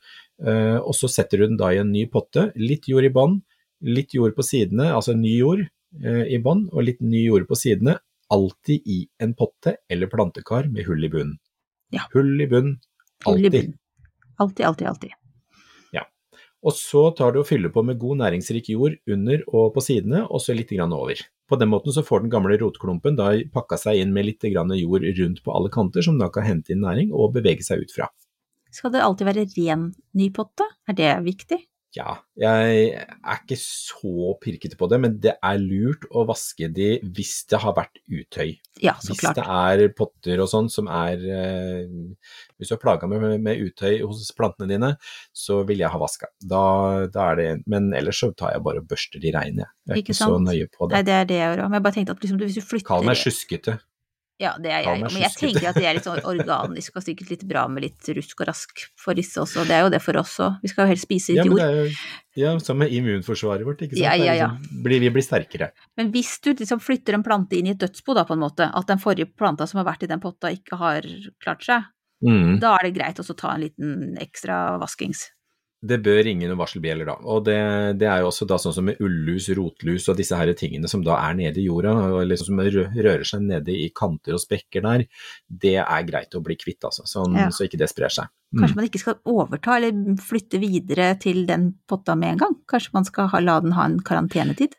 eh, 0.43 0.79
og 0.81 0.93
så 0.99 1.09
setter 1.11 1.39
du 1.39 1.47
den 1.47 1.61
da 1.61 1.71
i 1.73 1.79
en 1.83 1.93
ny 1.95 2.07
potte. 2.11 2.49
Litt 2.59 2.89
jord 2.91 3.07
i 3.07 3.13
bånn, 3.15 3.39
litt 3.87 4.17
jord 4.17 4.35
på 4.37 4.45
sidene, 4.47 4.91
altså 4.97 5.15
ny 5.17 5.37
jord 5.39 5.63
eh, 6.03 6.25
i 6.35 6.41
bånn, 6.43 6.67
og 6.73 6.89
litt 6.89 7.01
ny 7.05 7.23
jord 7.29 7.47
på 7.49 7.59
sidene. 7.59 7.99
Alltid 8.35 8.83
i 8.91 9.05
en 9.23 9.37
potte 9.39 9.77
eller 9.89 10.11
plantekar 10.11 10.67
med 10.73 10.89
hull 10.89 11.05
i 11.07 11.13
bunnen. 11.13 11.37
Ja. 11.95 12.09
Hull 12.11 12.35
i 12.43 12.49
bunn, 12.51 12.73
Hull 13.25 13.39
i 13.39 13.47
alltid. 13.47 13.53
bunnen. 13.53 13.79
Alltid, 14.43 14.67
alltid, 14.67 14.87
alltid. 14.91 15.11
Og 16.67 16.75
så 16.75 17.03
tar 17.15 17.33
du 17.33 17.41
og 17.45 17.47
fyller 17.47 17.71
på 17.71 17.85
med 17.87 17.99
god 18.03 18.19
næringsrik 18.25 18.73
jord 18.73 18.97
under 19.07 19.45
og 19.47 19.71
på 19.77 19.85
sidene, 19.87 20.25
og 20.27 20.43
så 20.43 20.57
litt 20.57 20.73
over. 20.75 21.21
På 21.47 21.59
den 21.61 21.71
måten 21.71 21.95
så 21.95 22.03
får 22.03 22.25
den 22.25 22.33
gamle 22.33 22.59
rotklumpen 22.59 23.15
da 23.15 23.31
pakka 23.55 23.79
seg 23.79 24.03
inn 24.03 24.13
med 24.13 24.27
litt 24.27 24.43
jord 24.43 25.07
rundt 25.07 25.43
på 25.45 25.55
alle 25.55 25.71
kanter, 25.71 26.03
som 26.03 26.19
da 26.19 26.29
kan 26.29 26.43
hente 26.43 26.75
inn 26.75 26.83
næring 26.83 27.13
og 27.15 27.37
bevege 27.39 27.63
seg 27.63 27.87
ut 27.87 27.95
fra. 27.95 28.11
Skal 28.75 28.93
det 28.93 29.05
alltid 29.05 29.27
være 29.27 29.47
ren 29.55 29.93
ny 30.19 30.31
potte? 30.35 30.67
Er 30.89 30.95
det 30.99 31.13
viktig? 31.25 31.63
Ja, 31.97 32.19
jeg 32.37 32.91
er 32.93 33.39
ikke 33.41 33.57
så 33.57 34.35
pirkete 34.43 34.77
på 34.77 34.89
det, 34.93 34.99
men 35.01 35.15
det 35.23 35.33
er 35.41 35.61
lurt 35.63 36.05
å 36.13 36.27
vaske 36.29 36.69
de 36.69 36.91
hvis 37.17 37.47
det 37.49 37.61
har 37.63 37.73
vært 37.79 38.03
utøy. 38.05 38.53
Ja, 38.85 38.93
så 39.01 39.15
Hvis 39.15 39.23
klart. 39.23 39.39
det 39.39 39.47
er 39.49 39.95
potter 39.97 40.43
og 40.45 40.51
sånn 40.53 40.69
som 40.69 40.91
er 40.93 41.23
eh, 41.25 41.87
Hvis 42.61 42.69
du 42.69 42.75
har 42.75 42.83
plaga 42.83 43.09
med, 43.09 43.25
med 43.41 43.63
utøy 43.65 44.03
hos 44.05 44.29
plantene 44.37 44.69
dine, 44.75 44.93
så 45.33 45.63
vil 45.69 45.81
jeg 45.81 45.93
ha 45.95 46.01
vaska. 46.03 46.29
Da, 46.45 46.63
da 47.13 47.31
er 47.33 47.41
det 47.41 47.49
Men 47.65 47.89
ellers 47.97 48.21
så 48.21 48.33
tar 48.37 48.53
jeg 48.53 48.65
bare 48.67 48.85
og 48.85 48.91
børster 48.91 49.23
de 49.23 49.33
reine, 49.33 49.65
jeg. 49.65 49.73
Jeg 49.87 49.95
er 49.95 50.03
Ikke 50.03 50.13
ikke, 50.13 50.21
så 50.21 50.41
nøye 50.43 50.69
på 50.69 50.91
det. 50.91 50.99
Nei, 50.99 51.03
det. 51.03 51.07
det 51.09 51.17
er 51.17 51.31
det 51.33 51.41
jeg 51.41 51.53
gjør 51.53 51.65
òg. 51.65 51.71
Men 51.71 51.81
jeg 51.81 51.87
bare 51.89 51.97
tenkte 51.97 52.17
at 52.17 52.27
liksom, 52.27 52.43
hvis 52.45 52.59
du 52.59 52.67
flytter 52.75 52.91
Kall 52.93 53.09
meg 53.09 53.23
sjuskete. 53.23 53.79
Ja, 54.39 54.51
det 54.61 54.69
er 54.69 54.83
jeg. 54.85 55.01
Men 55.01 55.23
jeg 55.23 55.33
tenker 55.33 55.69
at 55.71 55.77
det 55.81 55.87
er 55.89 55.95
litt 55.97 56.05
sånn 56.05 56.21
organisk 56.29 56.97
og 56.99 57.03
sikkert 57.07 57.31
litt 57.33 57.45
bra 57.49 57.63
med 57.73 57.87
litt 57.87 58.09
rusk 58.19 58.43
og 58.43 58.49
rask 58.51 58.83
for 59.01 59.17
disse 59.17 59.41
også. 59.41 59.65
Det 59.65 59.73
er 59.73 59.87
jo 59.87 59.93
det 59.95 60.03
for 60.05 60.19
oss 60.21 60.35
òg. 60.45 60.59
Vi 60.61 60.69
skal 60.69 60.85
jo 60.85 60.91
helst 60.93 61.07
spise 61.09 61.33
litt 61.33 61.41
Ja, 61.41 61.45
men 61.49 61.57
jord. 61.57 61.63
det 61.63 61.67
er 61.67 61.79
jo 61.87 62.43
ja, 62.43 62.51
som 62.61 62.77
med 62.77 62.93
immunforsvaret 62.93 63.65
vårt, 63.65 63.81
ikke 63.87 63.97
sant. 63.97 64.05
Ja, 64.05 64.13
ja, 64.13 64.35
ja. 64.37 64.49
liksom- 64.53 64.83
Blir, 64.85 65.01
vi 65.01 65.09
blir 65.15 65.25
sterkere. 65.25 65.71
Men 65.97 66.13
hvis 66.13 66.35
du 66.45 66.53
liksom 66.53 66.81
flytter 66.85 67.15
en 67.17 67.23
plante 67.25 67.57
inn 67.57 67.67
i 67.67 67.71
et 67.73 67.79
dødsbo, 67.81 68.13
da, 68.15 68.25
på 68.29 68.35
en 68.37 68.41
måte, 68.45 68.69
at 68.75 68.87
den 68.87 68.99
forrige 69.01 69.31
planta 69.35 69.67
som 69.67 69.79
har 69.81 69.89
vært 69.95 70.03
i 70.05 70.07
den 70.13 70.21
potta 70.21 70.53
ikke 70.53 70.77
har 70.77 71.01
klart 71.43 71.65
seg, 71.65 71.85
Mm. 72.25 72.61
da 72.61 72.77
er 72.77 72.85
det 72.91 72.95
greit 72.97 73.17
å 73.21 73.37
ta 73.37 73.51
en 73.55 73.61
liten 73.61 74.17
ekstra 74.21 74.79
vaskings. 74.81 75.31
Det 75.87 75.99
bør 76.05 76.21
ringe 76.27 76.49
noen 76.49 76.59
varselbjeller 76.61 77.09
da, 77.09 77.17
og 77.23 77.45
det, 77.47 77.57
det 78.01 78.09
er 78.11 78.23
jo 78.23 78.31
også 78.31 78.49
da 78.49 78.59
sånn 78.61 78.75
som 78.77 78.87
med 78.89 79.01
ullus, 79.05 79.49
rotlus 79.57 80.09
og 80.13 80.19
disse 80.19 80.39
her 80.39 80.53
tingene 80.59 80.91
som 80.91 81.05
da 81.07 81.19
er 81.23 81.37
nede 81.39 81.63
i 81.63 81.67
jorda, 81.69 81.95
og 82.17 82.27
liksom 82.29 82.53
som 82.53 82.63
rører 82.63 83.27
seg 83.27 83.45
nede 83.47 83.75
i 83.75 83.89
kanter 83.97 84.37
og 84.37 84.43
sprekker 84.43 84.85
der, 84.87 85.07
det 85.47 85.77
er 85.83 86.09
greit 86.09 86.35
å 86.37 86.43
bli 86.45 86.59
kvitt 86.61 86.87
altså, 86.87 87.07
sånn, 87.09 87.37
Ja. 87.39 87.51
så 87.55 87.67
ikke 87.67 87.81
det 87.81 87.91
sprer 87.93 88.13
seg. 88.13 88.33
Mm. 88.55 88.63
Kanskje 88.63 88.79
man 88.79 88.89
ikke 88.89 89.03
skal 89.03 89.19
overta 89.27 89.77
eller 89.81 90.23
flytte 90.23 90.61
videre 90.63 91.11
til 91.23 91.45
den 91.49 91.73
potta 91.89 92.15
med 92.19 92.37
en 92.37 92.43
gang? 92.45 92.57
Kanskje 92.71 92.95
man 92.95 93.09
skal 93.09 93.31
ha, 93.33 93.43
la 93.43 93.59
den 93.65 93.75
ha 93.77 93.89
en 93.89 94.01
karantenetid? 94.07 94.77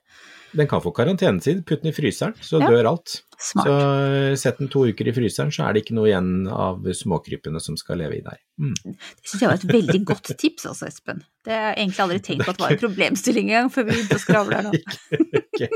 Den 0.56 0.68
kan 0.70 0.82
få 0.84 0.94
karantenetid, 0.96 1.66
putt 1.68 1.84
den 1.84 1.92
i 1.92 1.96
fryseren, 1.96 2.36
så 2.42 2.62
Ja. 2.62 2.70
dør 2.70 2.94
alt. 2.94 3.24
Smart. 3.38 3.68
Så 3.68 4.38
sett 4.38 4.58
den 4.58 4.68
to 4.68 4.88
uker 4.88 5.08
i 5.08 5.13
fryseren, 5.13 5.51
så 5.54 5.68
er 5.68 5.74
det 5.74 5.84
ikke 5.84 5.94
noe 5.94 6.08
igjen 6.10 6.48
av 6.50 6.82
småkrypene 6.82 7.60
som 7.62 7.77
skal 7.77 8.00
leve 8.01 8.18
i 8.18 8.24
der. 8.25 8.39
Mm. 8.58 8.74
Det 8.98 9.30
syns 9.30 9.42
jeg 9.44 9.50
var 9.51 9.60
et 9.60 9.68
veldig 9.70 10.00
godt 10.10 10.32
tips 10.42 10.66
altså, 10.66 10.88
Espen. 10.88 11.22
Det 11.46 11.54
har 11.54 11.70
jeg 11.70 11.77
egentlig 11.84 12.01
aldri 12.01 12.18
tenkt 12.25 12.46
på 12.46 12.50
at 12.50 12.58
det 12.58 12.66
var 12.66 12.74
en 12.74 12.82
problemstilling 12.82 13.51
engang, 13.51 13.70
før 13.70 13.86
vi 13.86 13.94
begynte 13.94 14.18
å 14.18 14.24
skravle 14.24 14.58
her 14.58 14.66
nå. 14.66 14.72
okay. 15.54 15.70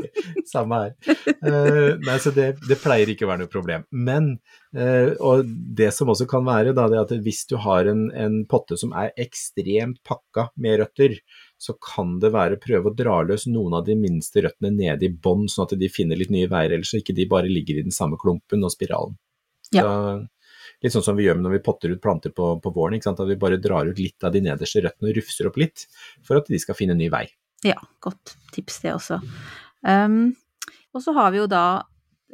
Samme 0.50 0.80
her. 0.82 0.96
Uh, 1.46 2.02
nei, 2.02 2.18
så 2.24 2.34
det, 2.34 2.48
det 2.66 2.80
pleier 2.82 3.14
ikke 3.14 3.28
å 3.28 3.32
være 3.32 3.44
noe 3.44 3.54
problem. 3.54 3.86
Men, 3.94 4.34
uh, 4.74 5.14
og 5.22 5.46
det 5.78 5.92
som 5.94 6.10
også 6.10 6.26
kan 6.32 6.48
være, 6.48 6.74
da, 6.74 6.90
det 6.90 6.98
er 6.98 7.06
at 7.06 7.16
hvis 7.28 7.46
du 7.52 7.60
har 7.62 7.86
en, 7.94 8.08
en 8.10 8.42
potte 8.50 8.80
som 8.82 8.98
er 8.98 9.14
ekstremt 9.22 10.02
pakka 10.08 10.50
med 10.58 10.82
røtter, 10.82 11.20
så 11.62 11.76
kan 11.78 12.16
det 12.22 12.32
være 12.34 12.58
å 12.58 12.62
prøve 12.62 12.90
å 12.90 12.96
dra 12.98 13.20
løs 13.28 13.46
noen 13.46 13.76
av 13.78 13.86
de 13.86 13.94
minste 14.00 14.42
røttene 14.42 14.72
nede 14.74 15.06
i 15.06 15.14
bånn, 15.14 15.46
sånn 15.52 15.68
at 15.68 15.76
de 15.78 15.90
finner 15.94 16.18
litt 16.18 16.32
nye 16.34 16.50
veier, 16.50 16.74
ellers 16.74 16.90
så 16.90 17.02
ikke 17.02 17.14
de 17.18 17.28
bare 17.30 17.52
ligger 17.52 17.78
i 17.78 17.84
den 17.86 17.94
samme 17.94 18.18
klumpen 18.22 18.66
og 18.66 18.74
spiralen. 18.74 19.14
Ja. 19.76 19.84
Så, 19.86 19.92
litt 20.82 20.96
sånn 20.96 21.06
som 21.06 21.20
vi 21.20 21.28
gjør 21.28 21.38
når 21.38 21.54
vi 21.60 21.62
potter 21.68 21.94
ut 21.94 22.02
planter 22.02 22.34
på, 22.34 22.56
på 22.64 22.74
våren, 22.74 22.98
at 22.98 23.22
vi 23.30 23.38
bare 23.40 23.62
drar 23.62 23.92
ut 23.92 24.02
litt 24.02 24.26
av 24.26 24.34
de 24.34 24.42
nederste 24.48 24.82
røttene 24.82 25.12
og 25.12 25.20
rufser 25.20 25.52
opp 25.52 25.62
litt, 25.62 25.86
for 26.26 26.42
at 26.42 26.50
de 26.50 26.60
skal 26.62 26.78
finne 26.80 26.98
ny 26.98 27.12
vei. 27.14 27.28
Ja, 27.68 27.78
godt 28.02 28.36
tips 28.56 28.82
det 28.82 28.96
også. 28.96 29.22
Um, 29.86 30.34
og 30.98 31.06
så 31.06 31.14
har 31.14 31.30
vi 31.34 31.44
jo 31.44 31.48
da 31.52 31.66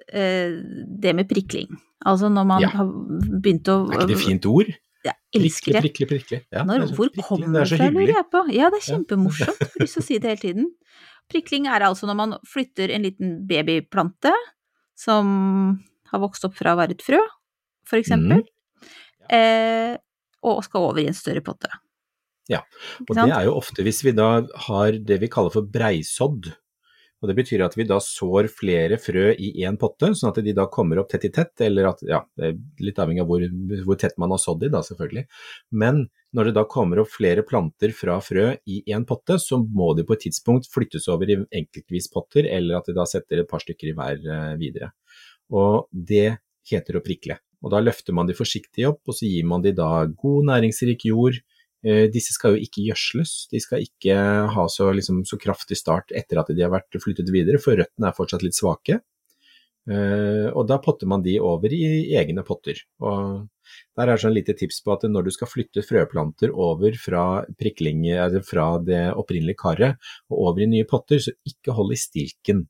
eh, 0.07 0.55
det 0.87 1.13
med 1.19 1.27
prikling. 1.27 1.75
Altså 2.07 2.31
når 2.31 2.47
man 2.47 2.63
Ja. 2.63 2.71
har 2.79 2.87
begynt 2.87 3.67
å 3.67 3.81
Er 3.91 3.99
ikke 3.99 4.13
det 4.13 4.23
fint 4.23 4.47
ord? 4.47 4.71
Jeg 5.07 5.41
elsker 5.41 5.73
det. 5.77 5.81
Prikle, 5.85 6.07
prikle, 6.07 6.19
prikle. 6.19 6.39
Ja, 6.53 6.63
Når, 6.67 6.85
det 6.87 6.95
hvor 6.97 7.09
kommer 7.27 7.61
det 7.63 7.77
fra, 7.77 7.89
lurer 7.93 8.13
jeg 8.15 8.27
på. 8.33 8.41
Ja, 8.55 8.69
det 8.73 8.79
er 8.81 8.85
Ja. 8.85 8.97
kjempemorsomt. 8.97 9.59
Har 9.63 9.81
lyst 9.83 9.97
til 9.97 10.03
å 10.03 10.05
si 10.07 10.17
det 10.19 10.29
hele 10.31 10.41
tiden. 10.43 10.69
Prikling 11.31 11.67
er 11.67 11.81
altså 11.87 12.07
når 12.07 12.15
man 12.15 12.35
flytter 12.47 12.93
en 12.95 13.03
liten 13.03 13.33
babyplante 13.47 14.31
som 14.97 15.83
har 16.11 16.19
vokst 16.23 16.45
opp 16.47 16.55
fra 16.55 16.73
å 16.73 16.79
være 16.79 16.95
et 16.95 17.03
frø, 17.03 17.19
for 17.85 17.97
eksempel, 17.99 18.43
Mhm. 18.43 19.29
eh, 19.29 19.97
og 20.43 20.63
skal 20.63 20.81
over 20.89 20.99
i 21.03 21.07
en 21.07 21.13
større 21.13 21.41
potte. 21.43 21.69
Ja, 22.49 22.61
Og 23.09 23.15
det 23.15 23.27
er 23.35 23.43
jo 23.43 23.55
ofte 23.59 23.83
hvis 23.83 24.03
vi 24.03 24.11
da 24.15 24.41
har 24.67 24.91
det 24.93 25.19
vi 25.19 25.27
kaller 25.27 25.51
for 25.51 25.61
breisådd. 25.67 26.53
Og 27.17 27.29
det 27.31 27.35
betyr 27.39 27.63
at 27.65 27.73
vi 27.73 27.85
da 27.89 27.97
sår 28.03 28.49
flere 28.53 28.99
frø 29.01 29.31
i 29.33 29.49
én 29.65 29.77
potte, 29.81 30.11
sånn 30.13 30.29
at 30.29 30.37
de 30.45 30.53
da 30.53 30.67
kommer 30.69 30.99
opp 31.01 31.09
tett 31.09 31.25
i 31.25 31.31
tett, 31.33 31.55
eller 31.65 31.89
at, 31.89 32.03
ja, 32.05 32.19
litt 32.83 32.99
avhengig 33.01 33.23
av 33.23 33.31
hvor, 33.31 33.45
hvor 33.87 33.97
tett 33.97 34.19
man 34.21 34.35
har 34.35 34.41
sådd 34.43 34.67
i 34.67 34.71
da, 34.73 34.83
selvfølgelig. 34.85 35.25
Men 35.81 36.03
når 36.37 36.49
det 36.49 36.55
da 36.59 36.65
kommer 36.69 37.01
opp 37.01 37.09
flere 37.09 37.41
planter 37.47 37.95
fra 37.97 38.19
frø 38.21 38.51
i 38.69 38.83
én 38.93 39.07
potte, 39.09 39.39
så 39.41 39.57
må 39.57 39.93
de 39.97 40.05
på 40.05 40.13
et 40.13 40.27
tidspunkt 40.27 40.69
flyttes 40.69 41.09
over 41.09 41.33
i 41.33 41.39
enkeltvis 41.41 42.11
potter, 42.13 42.49
eller 42.53 42.77
at 42.77 42.91
de 42.91 42.97
da 42.97 43.07
setter 43.09 43.41
et 43.41 43.49
par 43.49 43.65
stykker 43.65 43.89
i 43.89 43.97
hver 43.97 44.21
eh, 44.21 44.53
videre. 44.61 44.93
Og 45.57 45.87
det 45.89 46.37
heter 46.69 46.99
å 46.99 47.05
prikle. 47.05 47.39
Og 47.65 47.73
da 47.73 47.81
løfter 47.81 48.13
man 48.13 48.29
de 48.29 48.37
forsiktig 48.37 48.85
opp, 48.91 49.01
og 49.09 49.17
så 49.17 49.25
gir 49.25 49.47
man 49.49 49.63
de 49.65 49.73
da 49.73 50.05
god 50.05 50.51
næringsrik 50.51 51.07
jord, 51.09 51.41
disse 51.85 52.33
skal 52.33 52.55
jo 52.55 52.63
ikke 52.65 52.81
gjødsles, 52.87 53.33
de 53.51 53.59
skal 53.61 53.83
ikke 53.85 54.15
ha 54.55 54.63
så, 54.71 54.89
liksom, 54.97 55.21
så 55.29 55.37
kraftig 55.39 55.77
start 55.77 56.09
etter 56.15 56.41
at 56.41 56.49
de 56.49 56.63
har 56.65 56.73
vært 56.73 56.97
flyttet 57.03 57.29
videre, 57.31 57.61
for 57.61 57.77
røttene 57.77 58.09
er 58.09 58.17
fortsatt 58.17 58.43
litt 58.43 58.57
svake. 58.57 58.97
Eh, 59.87 60.47
og 60.51 60.65
da 60.67 60.77
potter 60.83 61.07
man 61.07 61.23
de 61.23 61.37
over 61.39 61.71
i 61.73 62.15
egne 62.19 62.43
potter. 62.47 62.79
Og 62.99 63.45
der 63.97 64.11
er 64.11 64.19
sånn 64.19 64.35
lite 64.35 64.55
tips 64.57 64.81
på 64.83 64.93
at 64.95 65.05
når 65.07 65.27
du 65.27 65.33
skal 65.35 65.49
flytte 65.51 65.83
frøplanter 65.85 66.51
over 66.51 66.95
fra, 66.99 67.27
fra 68.47 68.65
det 68.83 69.03
opprinnelige 69.15 69.59
karet 69.59 70.09
og 70.31 70.49
over 70.49 70.65
i 70.65 70.71
nye 70.71 70.87
potter, 70.87 71.21
så 71.23 71.35
ikke 71.47 71.75
hold 71.77 71.95
i 71.95 72.01
stilken. 72.01 72.65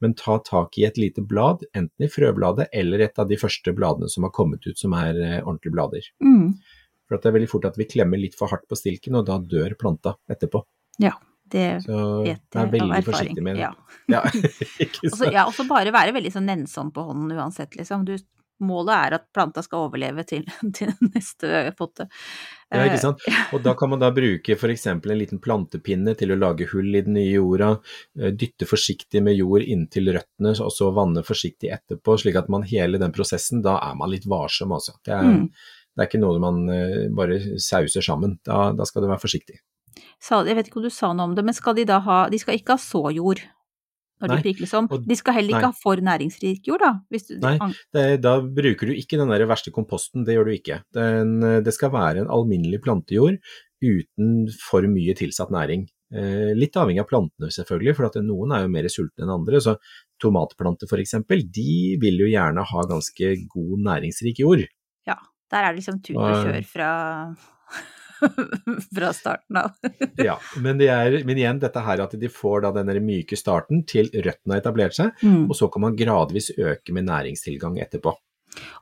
Men 0.00 0.14
ta 0.16 0.38
tak 0.44 0.78
i 0.80 0.86
et 0.88 0.96
lite 0.96 1.24
blad, 1.28 1.64
enten 1.76 2.06
i 2.06 2.08
frøbladet 2.08 2.70
eller 2.72 3.04
et 3.04 3.18
av 3.20 3.28
de 3.28 3.36
første 3.40 3.72
bladene 3.76 4.08
som 4.08 4.24
har 4.24 4.32
kommet 4.36 4.64
ut 4.68 4.78
som 4.80 4.96
er 4.96 5.16
eh, 5.16 5.40
ordentlige 5.40 5.76
blader. 5.76 6.12
Mm. 6.24 6.54
For 7.10 7.18
det 7.18 7.26
er 7.26 7.34
veldig 7.40 7.50
fort 7.50 7.66
at 7.66 7.76
vi 7.80 7.88
klemmer 7.90 8.22
litt 8.22 8.38
for 8.38 8.52
hardt 8.54 8.68
på 8.70 8.78
stilken, 8.78 9.18
og 9.18 9.26
da 9.26 9.40
dør 9.42 9.74
planta 9.80 10.14
etterpå. 10.30 10.62
Ja, 11.02 11.16
det 11.50 11.82
Så 11.82 12.22
vet 12.22 12.38
jeg 12.54 12.60
av 12.62 12.74
erfaring. 12.74 13.02
forsiktig 13.10 13.42
med 13.42 13.56
det. 13.58 13.66
Ja. 13.66 13.72
Ja, 14.06 14.20
også, 14.30 15.06
Og 15.10 15.16
så 15.18 15.32
ja, 15.34 15.46
også 15.50 15.66
bare 15.66 15.90
være 15.92 16.14
veldig 16.14 16.30
sånn 16.38 16.46
nennsom 16.46 16.92
på 16.94 17.02
hånden 17.10 17.34
uansett, 17.34 17.74
liksom. 17.74 18.04
Du, 18.06 18.14
målet 18.60 18.92
er 18.92 19.14
at 19.16 19.22
planta 19.32 19.62
skal 19.64 19.86
overleve 19.88 20.22
til, 20.28 20.42
til 20.76 20.90
neste 21.14 21.72
potte. 21.78 22.06
Ja, 22.70 22.84
ikke 22.84 22.98
Eh, 23.00 23.02
sant? 23.02 23.24
Og 23.56 23.64
da 23.64 23.72
kan 23.74 23.90
man 23.90 23.98
da 24.04 24.12
bruke 24.14 24.52
f.eks. 24.54 24.84
en 24.92 25.00
liten 25.18 25.40
plantepinne 25.42 26.12
til 26.20 26.30
å 26.30 26.38
lage 26.38 26.68
hull 26.70 26.92
i 26.94 27.00
den 27.02 27.16
nye 27.16 27.32
jorda, 27.40 27.72
eh, 28.20 28.30
dytte 28.36 28.68
forsiktig 28.68 29.24
med 29.26 29.34
jord 29.40 29.64
inntil 29.64 30.12
røttene, 30.14 30.52
og 30.62 30.70
så 30.76 30.92
vanne 30.94 31.24
forsiktig 31.26 31.72
etterpå, 31.74 32.14
slik 32.20 32.36
at 32.38 32.52
man 32.52 32.62
hele 32.68 33.00
den 33.02 33.10
prosessen, 33.16 33.64
da 33.64 33.78
er 33.88 33.96
man 33.98 34.12
litt 34.12 34.28
varsom, 34.30 34.76
altså. 34.76 34.94
Det 35.02 35.16
er, 35.16 35.24
Mm. 35.24 35.48
Det 35.96 36.04
er 36.04 36.10
ikke 36.10 36.22
noe 36.22 36.40
man 36.42 36.62
eh, 36.72 37.06
bare 37.16 37.38
sauser 37.60 38.04
sammen, 38.04 38.38
da, 38.46 38.70
da 38.76 38.86
skal 38.88 39.04
du 39.04 39.10
være 39.10 39.22
forsiktig. 39.22 39.60
Jeg 40.20 40.56
vet 40.56 40.68
ikke 40.68 40.78
om 40.80 40.86
du 40.86 40.92
sa 40.92 41.10
noe 41.16 41.30
om 41.30 41.34
det, 41.36 41.44
men 41.46 41.56
skal 41.56 41.74
de 41.76 41.86
da 41.88 41.98
ha 42.04 42.20
De 42.30 42.38
skal 42.38 42.58
ikke 42.58 42.76
ha 42.76 42.80
såjord 42.80 43.40
når 44.20 44.28
Nei, 44.28 44.36
de 44.36 44.44
prikles 44.44 44.72
om. 44.76 44.88
De 45.08 45.16
skal 45.16 45.36
heller 45.38 45.54
ikke 45.54 45.64
nei. 45.64 45.72
ha 45.72 45.80
for 45.80 46.02
næringsrik 46.04 46.66
jord, 46.68 46.82
da. 46.84 46.90
Du, 47.08 47.36
Nei. 47.40 47.54
Det, 47.96 48.04
da 48.20 48.34
bruker 48.44 48.90
du 48.90 48.92
ikke 48.92 49.16
den 49.16 49.32
der 49.32 49.46
verste 49.48 49.72
komposten, 49.72 50.26
det 50.26 50.36
gjør 50.36 50.50
du 50.50 50.56
ikke. 50.58 50.82
Den, 50.96 51.38
eh, 51.46 51.62
det 51.64 51.72
skal 51.76 51.92
være 51.94 52.24
en 52.24 52.32
alminnelig 52.32 52.82
plantejord 52.84 53.40
uten 53.80 54.44
for 54.60 54.84
mye 54.92 55.16
tilsatt 55.16 55.52
næring. 55.54 55.86
Eh, 56.12 56.50
litt 56.58 56.76
avhengig 56.76 57.04
av 57.04 57.08
plantene 57.08 57.48
selvfølgelig, 57.54 57.96
for 57.96 58.10
at 58.10 58.18
noen 58.26 58.52
er 58.52 58.66
jo 58.66 58.74
mer 58.74 58.90
sultne 58.92 59.24
enn 59.24 59.34
andre. 59.38 59.62
Så 59.64 59.78
tomatplanter 60.20 60.90
f.eks., 60.90 61.16
de 61.48 61.96
vil 62.02 62.20
jo 62.20 62.28
gjerne 62.28 62.66
ha 62.66 62.86
ganske 62.92 63.32
god 63.48 63.86
næringsrik 63.88 64.44
jord. 64.44 64.66
Der 65.50 65.64
er 65.66 65.72
det 65.72 65.80
liksom 65.82 66.00
tut 66.02 66.16
og 66.16 66.28
Og- 66.30 66.44
kjør 66.46 66.64
fra 66.70 66.90
fra 68.94 69.12
starten 69.16 69.56
av. 69.56 69.70
Ja, 70.28 70.34
men, 70.60 70.78
det 70.80 70.88
er, 70.92 71.14
men 71.24 71.38
igjen 71.40 71.60
dette 71.62 71.80
her 71.84 72.02
at 72.04 72.16
de 72.20 72.28
får 72.32 72.66
da 72.66 72.72
den 72.82 72.90
myke 73.06 73.36
starten 73.38 73.84
til 73.88 74.10
røttene 74.12 74.56
har 74.56 74.60
etablert 74.60 74.96
seg, 74.98 75.14
Mm. 75.24 75.46
og 75.48 75.56
så 75.56 75.70
kan 75.72 75.82
man 75.86 75.96
gradvis 75.96 76.50
øke 76.58 76.92
med 76.92 77.06
næringstilgang 77.08 77.78
etterpå. 77.80 78.12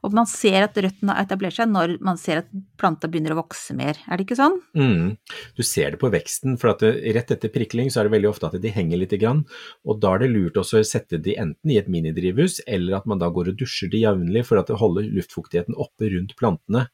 Og 0.06 0.14
man 0.16 0.28
ser 0.30 0.64
at 0.66 0.78
røttene 0.78 1.14
har 1.14 1.26
etablert 1.26 1.56
seg 1.58 1.70
når 1.70 1.96
man 2.04 2.18
ser 2.20 2.42
at 2.42 2.50
planta 2.80 3.10
begynner 3.10 3.34
å 3.34 3.40
vokse 3.42 3.76
mer, 3.76 3.98
er 4.08 4.18
det 4.18 4.26
ikke 4.26 4.38
sånn? 4.38 4.58
Mm. 4.78 5.16
Du 5.58 5.62
ser 5.66 5.94
det 5.94 6.00
på 6.02 6.10
veksten, 6.12 6.56
for 6.60 6.76
det, 6.80 6.94
rett 7.16 7.32
etter 7.34 7.52
prikling 7.52 7.92
så 7.92 8.02
er 8.02 8.08
det 8.08 8.16
veldig 8.16 8.30
ofte 8.30 8.50
at 8.50 8.58
de 8.62 8.72
henger 8.74 9.02
litt, 9.02 9.16
og 9.18 9.98
da 10.02 10.14
er 10.14 10.22
det 10.22 10.30
lurt 10.30 10.58
også 10.60 10.82
å 10.82 10.86
sette 10.86 11.18
de 11.22 11.34
enten 11.40 11.72
i 11.72 11.78
et 11.80 11.88
minidrivhus, 11.90 12.60
eller 12.68 12.98
at 13.00 13.08
man 13.08 13.20
da 13.20 13.30
går 13.32 13.52
og 13.52 13.58
dusjer 13.60 13.90
de 13.92 14.04
jevnlig 14.04 14.44
for 14.46 14.60
det 14.60 14.78
holder 14.78 15.08
luftfuktigheten 15.16 15.78
oppe 15.78 16.12
rundt 16.12 16.36
plantene. 16.38 16.86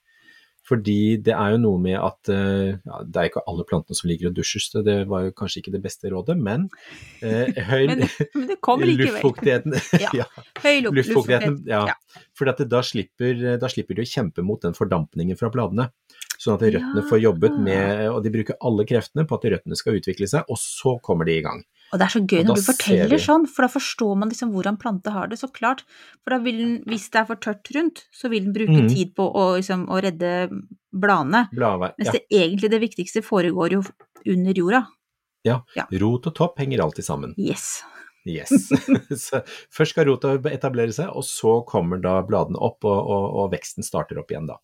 Fordi 0.64 1.16
det 1.20 1.34
er 1.36 1.54
jo 1.54 1.60
noe 1.60 1.80
med 1.82 1.98
at 2.00 2.30
eh, 2.32 2.76
ja, 2.78 3.00
det 3.04 3.20
er 3.20 3.28
ikke 3.28 3.42
alle 3.50 3.66
plantene 3.68 3.98
som 3.98 4.08
liker 4.08 4.30
å 4.30 4.34
dusjer, 4.34 4.64
så 4.64 4.80
det 4.86 4.96
var 5.10 5.26
jo 5.26 5.34
kanskje 5.36 5.60
ikke 5.60 5.74
det 5.74 5.82
beste 5.84 6.12
rådet, 6.12 6.38
men 6.40 6.70
eh, 7.20 7.52
høy 7.70 7.84
Men, 7.90 8.06
luftfuktigheten 8.64 9.76
Ja. 10.04 10.12
ja. 10.22 10.28
Høy 10.64 10.80
luft, 10.86 10.96
Luftfuktigheten, 11.02 11.60
ja. 11.68 11.84
Ja. 11.92 12.22
For 12.36 12.48
da, 12.48 12.80
slipper, 12.86 13.44
da 13.60 13.70
slipper 13.70 13.98
de 13.98 14.06
å 14.06 14.08
kjempe 14.08 14.44
mot 14.46 14.62
den 14.64 14.76
fordampningen 14.76 15.36
fra 15.40 15.52
bladene. 15.52 15.90
Sånn 16.40 16.56
at 16.56 16.64
røttene 16.64 17.04
får 17.06 17.20
jobbet 17.22 17.54
med 17.62 18.08
Og 18.10 18.16
de 18.24 18.32
bruker 18.34 18.56
alle 18.66 18.86
kreftene 18.88 19.22
på 19.28 19.36
at 19.36 19.44
røttene 19.52 19.78
skal 19.78 20.00
utvikle 20.00 20.26
seg, 20.30 20.48
og 20.50 20.58
så 20.60 20.96
kommer 21.04 21.28
de 21.28 21.36
i 21.38 21.44
gang. 21.44 21.60
Og 21.92 22.00
det 22.00 22.06
er 22.06 22.12
så 22.14 22.22
gøy 22.24 22.42
når 22.46 22.58
du 22.58 22.64
forteller 22.66 23.20
sånn, 23.22 23.44
for 23.50 23.66
da 23.66 23.70
forstår 23.70 24.16
man 24.18 24.32
liksom 24.32 24.50
hvordan 24.54 24.78
plante 24.80 25.12
har 25.14 25.28
det, 25.30 25.38
så 25.38 25.50
klart. 25.52 25.84
For 26.24 26.34
da 26.34 26.40
vil 26.42 26.58
den, 26.58 26.74
hvis 26.90 27.06
det 27.12 27.20
er 27.20 27.28
for 27.28 27.42
tørt 27.42 27.70
rundt, 27.76 28.04
så 28.14 28.30
vil 28.32 28.48
den 28.48 28.56
bruke 28.56 28.80
mm. 28.86 28.90
tid 28.90 29.14
på 29.14 29.28
å, 29.28 29.46
liksom, 29.60 29.86
å 29.92 30.00
redde 30.02 30.34
bladene. 30.90 31.46
Bladvei. 31.54 31.92
Mens 32.00 32.10
Ja. 32.10 32.18
det 32.18 32.42
egentlig 32.42 32.72
det 32.72 32.82
viktigste 32.82 33.22
foregår 33.22 33.78
jo 33.78 33.82
under 34.34 34.60
jorda. 34.62 34.86
ja. 35.44 35.60
ja. 35.76 35.84
Rot 36.00 36.26
og 36.30 36.34
topp 36.34 36.58
henger 36.62 36.82
alltid 36.82 37.04
sammen. 37.06 37.34
Yes. 37.38 37.82
Yes. 38.24 38.50
så 39.24 39.42
først 39.72 39.92
skal 39.92 40.08
rota 40.08 40.32
etablere 40.50 40.94
seg, 40.96 41.10
og 41.12 41.26
så 41.28 41.58
kommer 41.68 42.00
da 42.02 42.16
bladene 42.26 42.58
opp, 42.58 42.80
og, 42.88 42.96
og, 42.96 43.26
og 43.42 43.50
veksten 43.52 43.84
starter 43.84 44.18
opp 44.20 44.32
igjen 44.32 44.48
da. 44.48 44.56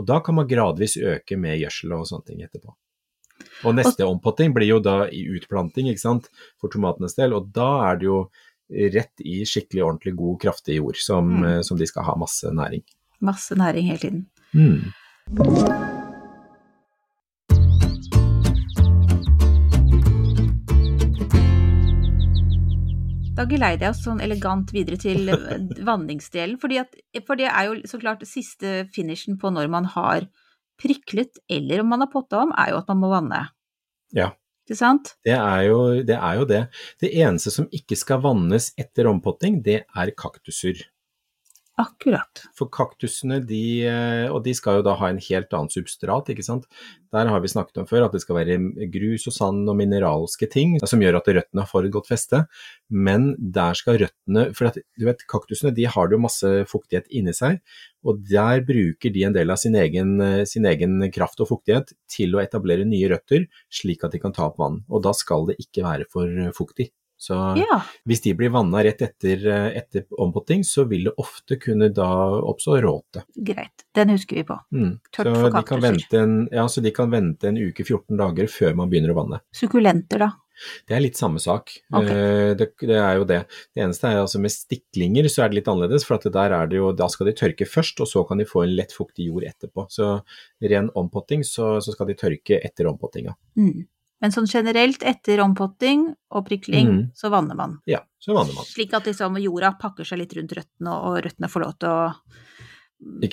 Og 0.00 0.06
da 0.08 0.22
kan 0.24 0.38
man 0.38 0.48
gradvis 0.48 0.96
øke 0.96 1.36
med 1.40 1.60
gjødsel 1.60 1.92
og 1.98 2.08
sånne 2.08 2.30
ting 2.30 2.42
etterpå. 2.46 2.72
Og 3.64 3.74
neste 3.78 4.06
ompotting 4.06 4.54
blir 4.54 4.68
jo 4.68 4.78
da 4.82 5.06
i 5.08 5.24
utplanting, 5.36 5.88
ikke 5.92 6.04
sant, 6.04 6.28
for 6.60 6.72
tomatenes 6.72 7.14
del, 7.18 7.32
og 7.36 7.52
da 7.54 7.68
er 7.90 8.00
det 8.00 8.08
jo 8.10 8.18
rett 8.72 9.20
i 9.26 9.42
skikkelig 9.44 9.82
ordentlig 9.84 10.14
god, 10.16 10.40
kraftig 10.46 10.78
jord 10.78 10.96
som, 10.96 11.28
Mm. 11.40 11.44
eh, 11.44 11.60
som 11.62 11.76
de 11.78 11.86
skal 11.86 12.04
ha 12.04 12.14
masse 12.16 12.44
næring. 12.48 12.82
Masse 13.20 13.54
næring 13.54 13.86
hele 13.86 13.98
tiden. 13.98 14.26
Mm. 14.54 14.92
Da 23.32 23.46
geleider 23.48 23.86
jeg 23.88 23.94
oss 23.94 24.02
sånn 24.04 24.20
elegant 24.22 24.72
videre 24.74 24.98
til 25.00 25.30
eh, 25.32 25.62
vanningsdelen, 25.88 26.58
fordi 26.60 26.80
at, 26.82 26.96
for 27.26 27.40
det 27.40 27.48
er 27.48 27.70
jo 27.70 27.78
så 27.88 28.00
klart 28.02 28.24
siste 28.28 28.82
finishen 28.92 29.38
på 29.40 29.50
når 29.54 29.70
man 29.72 29.88
har 29.94 30.26
priklet, 30.82 31.38
eller 31.50 31.82
om 31.82 31.92
man 31.94 32.04
har 32.04 32.10
potta 32.12 32.42
om, 32.42 32.54
er 32.58 32.72
jo 32.72 32.80
at 32.82 32.90
man 32.92 33.02
må 33.02 33.12
vanne. 33.12 33.44
Ja. 34.16 34.32
Ikke 34.62 34.78
sant? 34.78 35.16
Det 35.26 35.34
er, 35.34 35.62
jo, 35.66 35.78
det 36.06 36.14
er 36.14 36.38
jo 36.38 36.44
det. 36.46 36.60
Det 37.02 37.10
eneste 37.18 37.50
som 37.50 37.66
ikke 37.74 37.98
skal 37.98 38.20
vannes 38.22 38.70
etter 38.78 39.08
ompotting, 39.10 39.58
det 39.64 39.80
er 39.82 40.12
kaktuser. 40.18 40.84
Akkurat. 41.80 42.42
For 42.52 42.68
kaktusene, 42.68 43.38
de, 43.48 43.86
eh, 43.88 44.26
og 44.28 44.42
de 44.44 44.52
skal 44.52 44.78
jo 44.78 44.84
da 44.84 44.92
ha 45.00 45.08
en 45.08 45.20
helt 45.24 45.54
annen 45.56 45.72
substrat, 45.72 46.28
ikke 46.28 46.44
sant. 46.44 46.66
Der 47.16 47.30
har 47.32 47.40
vi 47.40 47.48
snakket 47.48 47.80
om 47.80 47.88
før 47.88 48.04
at 48.06 48.12
det 48.12 48.20
skal 48.20 48.36
være 48.36 48.58
grus 48.92 49.24
og 49.30 49.32
sand 49.32 49.70
og 49.72 49.78
mineralske 49.80 50.50
ting 50.52 50.76
som 50.84 51.00
gjør 51.00 51.22
at 51.22 51.32
røttene 51.32 51.64
får 51.70 51.88
et 51.88 51.96
godt 51.96 52.12
feste. 52.12 52.42
Men 52.92 53.32
der 53.40 53.72
skal 53.78 54.02
røttene 54.04 54.44
For 54.52 54.68
at, 54.68 54.78
du 55.00 55.08
vet, 55.08 55.24
kaktusene 55.28 55.72
de 55.72 55.88
har 55.88 56.12
jo 56.12 56.20
masse 56.20 56.52
fuktighet 56.68 57.08
inni 57.08 57.32
seg, 57.32 57.62
og 58.04 58.20
der 58.28 58.60
bruker 58.68 59.12
de 59.14 59.24
en 59.24 59.36
del 59.36 59.48
av 59.48 59.56
sin 59.56 59.74
egen, 59.74 60.18
eh, 60.20 60.44
sin 60.44 60.68
egen 60.68 61.00
kraft 61.10 61.40
og 61.40 61.54
fuktighet 61.54 61.96
til 62.04 62.36
å 62.36 62.44
etablere 62.44 62.84
nye 62.84 63.08
røtter, 63.16 63.48
slik 63.72 64.04
at 64.04 64.12
de 64.12 64.20
kan 64.20 64.36
ta 64.36 64.50
opp 64.50 64.60
vann. 64.60 64.82
Og 64.92 65.02
da 65.08 65.16
skal 65.16 65.48
det 65.48 65.56
ikke 65.56 65.88
være 65.88 66.10
for 66.12 66.52
fuktig. 66.52 66.92
Så 67.22 67.36
Ja. 67.60 67.78
hvis 68.08 68.22
de 68.24 68.32
blir 68.34 68.50
vanna 68.50 68.82
rett 68.82 69.02
etter, 69.06 69.44
eh, 69.46 69.78
etter 69.78 70.04
ompotting, 70.18 70.64
så 70.66 70.82
vil 70.90 71.04
det 71.06 71.14
ofte 71.22 71.54
kunne 71.62 71.92
da 71.94 72.08
oppstå 72.42 72.80
råte. 72.82 73.22
Greit. 73.38 73.84
Den 73.94 74.08
husker 74.10 74.40
vi 74.40 74.44
på. 74.48 74.58
Mm. 74.74 74.96
Tørt 75.14 75.30
så, 75.30 75.34
for 75.44 75.50
kaktuser. 75.62 76.48
ja, 76.52 76.64
så 76.66 76.82
de 76.82 76.90
kan 76.90 77.10
vente 77.12 77.44
en 77.52 77.56
uke, 77.60 77.84
14 77.86 78.16
dager 78.18 78.48
før 78.50 78.74
man 78.74 78.90
begynner 78.90 79.14
å 79.14 79.20
vanne. 79.22 79.40
Sukkulenter, 79.54 80.18
da. 80.18 80.32
Det 80.86 80.94
er 80.96 81.00
litt 81.00 81.16
samme 81.18 81.40
sak. 81.42 81.70
Ok. 81.92 82.04
Eh, 82.10 82.54
Det, 82.54 82.66
det 82.80 82.98
er 82.98 83.16
jo 83.18 83.24
det. 83.24 83.38
Det 83.74 83.82
eneste 83.84 84.10
er 84.10 84.20
altså 84.22 84.38
med 84.42 84.50
stiklinger 84.52 85.24
så 85.30 85.44
er 85.44 85.48
det 85.50 85.60
litt 85.60 85.70
annerledes, 85.70 86.04
for 86.04 86.18
der 86.18 86.52
er 86.52 86.66
det 86.70 86.76
jo, 86.76 86.92
da 86.92 87.06
skal 87.08 87.26
de 87.26 87.32
tørke 87.38 87.66
først, 87.66 88.00
og 88.00 88.06
så 88.10 88.26
kan 88.28 88.38
de 88.38 88.44
få 88.44 88.64
en 88.64 88.74
lett 88.76 88.92
fuktig 88.92 89.26
jord 89.30 89.44
etterpå. 89.48 89.86
Så 89.90 90.22
ren 90.62 90.90
ompotting, 90.94 91.42
så, 91.46 91.78
så 91.82 91.94
skal 91.94 92.06
de 92.10 92.14
tørke 92.14 92.60
etter 92.62 92.86
ompottinga. 92.90 93.34
Mm. 93.56 93.86
Men 94.22 94.30
sånn 94.30 94.46
generelt, 94.46 95.02
etter 95.02 95.40
ompotting 95.42 96.14
og 96.30 96.46
prikling, 96.46 96.86
Mm. 96.88 97.10
så 97.14 97.28
vanner 97.30 97.56
man. 97.58 97.80
Ja, 97.86 98.00
så 98.22 98.34
vanner 98.36 98.54
man. 98.54 98.64
Slik 98.64 98.94
at 98.94 99.04
liksom 99.04 99.36
jorda 99.42 99.72
pakker 99.80 100.04
seg 100.06 100.18
litt 100.22 100.32
rundt 100.38 100.52
røttene, 100.54 100.92
og 100.94 101.22
røttene 101.24 101.50
får 101.50 101.60
lov 101.64 101.78
til 101.78 101.88
å 101.88 102.14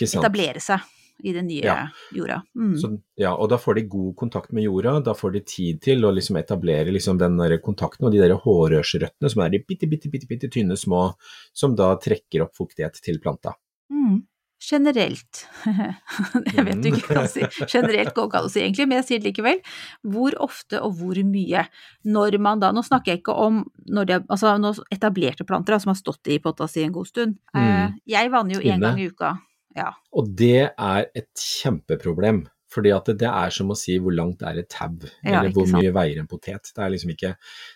sant. 0.07 0.23
etablere 0.23 0.59
seg 0.59 0.79
i 1.23 1.33
den 1.33 1.47
nye 1.47 1.61
Ja. 1.63 1.87
jorda. 2.13 2.41
Mm. 2.57 2.75
Så, 2.79 3.01
ja, 3.17 3.33
og 3.35 3.49
da 3.49 3.57
får 3.57 3.75
de 3.75 3.81
god 3.91 4.15
kontakt 4.15 4.53
med 4.53 4.63
jorda, 4.63 5.03
da 5.03 5.13
får 5.13 5.33
de 5.33 5.39
tid 5.41 5.81
til 5.81 6.01
å 6.01 6.13
liksom 6.15 6.37
etablere 6.41 6.91
liksom 6.91 7.17
den 7.19 7.37
kontakten 7.59 8.05
og 8.07 8.11
de 8.13 8.19
der 8.19 8.37
hårrørsrøttene 8.37 9.29
som 9.29 9.41
er 9.43 9.49
de 9.49 9.59
bitte, 9.59 9.87
bitte, 9.89 10.09
bitte, 10.09 10.27
bitte 10.27 10.49
tynne 10.49 10.77
små, 10.77 11.13
som 11.53 11.75
da 11.75 11.95
trekker 11.97 12.41
opp 12.41 12.55
fuktighet 12.55 13.01
til 13.01 13.19
planta. 13.19 13.53
Mm. 13.91 14.23
Generelt, 14.59 15.45
jeg 16.55 16.65
vet 16.67 16.81
du 16.83 16.89
ikke 16.89 17.13
hva 17.15 17.21
å 17.23 17.29
si, 17.31 17.45
generelt 17.71 18.11
går 18.15 18.25
ikke 18.27 18.39
an 18.41 18.47
å 18.49 18.51
si 18.51 18.59
egentlig, 18.59 18.87
men 18.91 18.99
jeg 18.99 19.05
sier 19.07 19.21
det 19.21 19.29
likevel, 19.31 19.61
hvor 20.03 20.35
ofte 20.43 20.81
og 20.83 20.97
hvor 20.99 21.15
mye? 21.23 21.61
Når 22.03 22.35
man 22.43 22.59
da, 22.59 22.73
nå 22.75 22.83
snakker 22.83 23.13
jeg 23.13 23.21
ikke 23.21 23.37
om 23.39 23.61
når 23.87 24.09
de, 24.09 24.17
altså 24.27 24.73
etablerte 24.91 25.47
planter 25.47 25.77
da, 25.77 25.79
som 25.79 25.93
har 25.93 25.99
stått 26.01 26.27
i 26.27 26.41
potta 26.43 26.67
si 26.67 26.83
en 26.83 26.91
god 26.95 27.07
stund, 27.07 27.37
eh, 27.55 27.69
Mm. 27.69 27.95
jeg 28.11 28.31
vanner 28.35 28.55
jo 28.57 28.61
én 28.67 28.83
gang 28.83 28.99
i 28.99 29.07
uka, 29.07 29.37
ja, 29.77 29.93
Og 30.11 30.27
det 30.35 30.71
er 30.75 31.05
et 31.15 31.29
kjempeproblem, 31.39 32.43
Fordi 32.69 32.91
at 32.93 33.05
det, 33.09 33.17
det 33.23 33.29
er 33.31 33.53
som 33.55 33.71
å 33.73 33.77
si 33.77 33.97
hvor 33.97 34.13
langt 34.13 34.43
er 34.45 34.59
et 34.61 34.69
tau, 34.69 34.91
eller 35.23 35.49
ja, 35.49 35.53
hvor 35.55 35.65
sant. 35.69 35.81
mye 35.81 35.93
veier 35.95 36.19
en 36.21 36.27
potet. 36.29 36.69
Det 36.75 36.83
er 36.85 36.93
liksom 36.93 37.13
ikke 37.15 37.35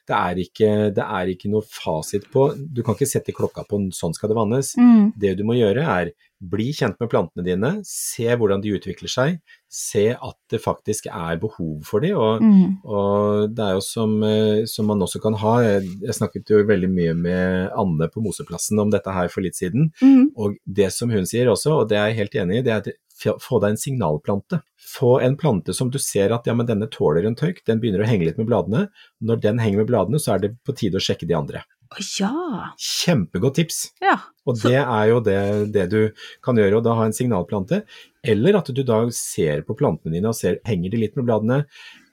det 0.09 0.17
er 0.19 0.43
ikke, 0.43 0.69
det 0.93 1.07
er 1.19 1.31
ikke 1.33 1.49
noe 1.53 1.65
fasit 1.65 2.27
på 2.33 2.49
Du 2.75 2.83
kan 2.83 2.97
ikke 2.97 3.09
sette 3.09 3.33
klokka 3.35 3.65
på 3.69 3.79
sånn 3.95 4.13
skal 4.13 4.29
det 4.33 4.37
vannes. 4.37 4.75
Mm. 4.77 5.11
Det 5.17 5.35
du 5.39 5.43
må 5.47 5.57
gjøre 5.57 5.83
er 5.97 6.13
bli 6.43 6.73
kjent 6.75 6.97
med 6.99 7.07
plantene 7.07 7.43
dine, 7.45 7.69
se 7.87 8.25
hvordan 8.35 8.59
de 8.59 8.73
utvikler 8.75 9.07
seg, 9.07 9.37
se 9.71 10.09
at 10.11 10.35
det 10.51 10.59
faktisk 10.59 11.05
er 11.07 11.37
behov 11.39 11.85
for 11.87 12.03
dem. 12.03 12.17
Og, 12.19 12.41
Mm. 12.43 12.73
og 12.83 13.53
det 13.55 13.63
er 13.63 13.77
jo 13.77 13.83
som, 13.85 14.17
eh, 14.27 14.65
som 14.67 14.85
man 14.85 14.99
også 14.99 15.21
kan 15.23 15.33
ha 15.39 15.53
Jeg, 15.63 15.87
snakket 16.13 16.49
jo 16.51 16.59
veldig 16.67 16.89
mye 16.91 17.13
med 17.15 17.69
Anne 17.79 18.09
på 18.11 18.21
Moseplassen 18.21 18.77
om 18.79 18.89
dette 18.91 19.07
her 19.13 19.29
for 19.29 19.41
litt 19.41 19.55
siden. 19.55 19.91
Mm. 20.01 20.31
Og 20.35 20.57
det 20.67 20.91
som 20.91 21.09
hun 21.09 21.23
sier 21.25 21.47
også, 21.47 21.79
og 21.79 21.87
det 21.89 21.97
er 21.97 22.07
jeg 22.11 22.17
helt 22.17 22.35
enig 22.43 22.57
i, 22.59 22.61
det 22.61 22.71
er 22.73 22.77
at 22.83 22.89
få 23.41 23.59
deg 23.63 23.73
en 23.73 23.79
signalplante. 23.79 24.59
Få 24.93 25.15
en 25.23 25.37
plante 25.39 25.73
som 25.75 25.91
du 25.93 25.99
ser 26.01 26.33
at 26.35 26.47
ja, 26.49 26.55
men 26.57 26.67
denne 26.69 26.89
tåler 26.91 27.27
en 27.27 27.37
tørk, 27.39 27.63
den 27.67 27.79
begynner 27.81 28.03
å 28.03 28.09
henge 28.09 28.27
litt 28.27 28.39
med 28.41 28.49
bladene. 28.49 28.87
Når 29.23 29.41
den 29.45 29.61
henger 29.63 29.83
med 29.83 29.91
bladene, 29.91 30.21
så 30.21 30.35
er 30.35 30.43
det 30.43 30.53
på 30.67 30.75
tide 30.77 30.99
å 30.99 31.03
sjekke 31.03 31.29
de 31.29 31.37
andre. 31.37 31.63
Å 31.93 32.03
ja. 32.17 32.33
Kjempegodt 32.79 33.59
tips! 33.61 33.81
ja. 34.03 34.17
Og 34.43 34.57
det 34.59 34.75
er 34.81 35.05
jo 35.07 35.19
det, 35.23 35.39
det 35.71 35.85
du 35.93 35.99
kan 36.43 36.57
gjøre, 36.59 36.81
og 36.81 36.83
da 36.83 36.97
ha 36.99 37.05
en 37.07 37.15
signalplante. 37.15 37.83
Eller 38.27 38.57
at 38.59 38.67
du 38.75 38.81
da 38.83 39.05
ser 39.15 39.63
på 39.67 39.75
plantene 39.79 40.17
dine 40.17 40.31
og 40.31 40.35
ser, 40.35 40.57
henger 40.67 40.91
de 40.91 40.99
litt 41.05 41.15
med 41.15 41.29
bladene? 41.29 41.61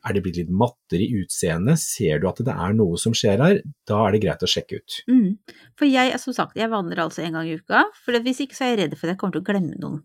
Er 0.09 0.15
de 0.17 0.21
blitt 0.25 0.37
litt 0.41 0.49
mattere 0.51 1.05
i 1.05 1.21
utseendet? 1.21 1.77
Ser 1.79 2.21
du 2.23 2.29
at 2.31 2.39
det 2.47 2.55
er 2.55 2.73
noe 2.73 2.97
som 2.97 3.13
skjer 3.13 3.43
her? 3.45 3.59
Da 3.87 3.99
er 4.07 4.13
det 4.15 4.23
greit 4.23 4.41
å 4.41 4.49
sjekke 4.49 4.79
ut. 4.81 4.95
Mm. 5.11 5.39
For 5.77 5.85
jeg, 5.91 6.15
som 6.23 6.33
sagt, 6.33 6.57
jeg 6.57 6.71
vanner 6.73 6.97
altså 7.05 7.21
en 7.27 7.33
gang 7.37 7.47
i 7.51 7.59
uka, 7.61 7.83
for 8.05 8.17
hvis 8.25 8.41
ikke 8.47 8.57
så 8.57 8.65
er 8.65 8.73
jeg 8.73 8.79
redd 8.85 8.97
for 8.97 9.07
at 9.09 9.13
jeg 9.15 9.21
kommer 9.21 9.37
til 9.37 9.43
å 9.45 9.49
glemme 9.51 9.77
noen. 9.83 10.03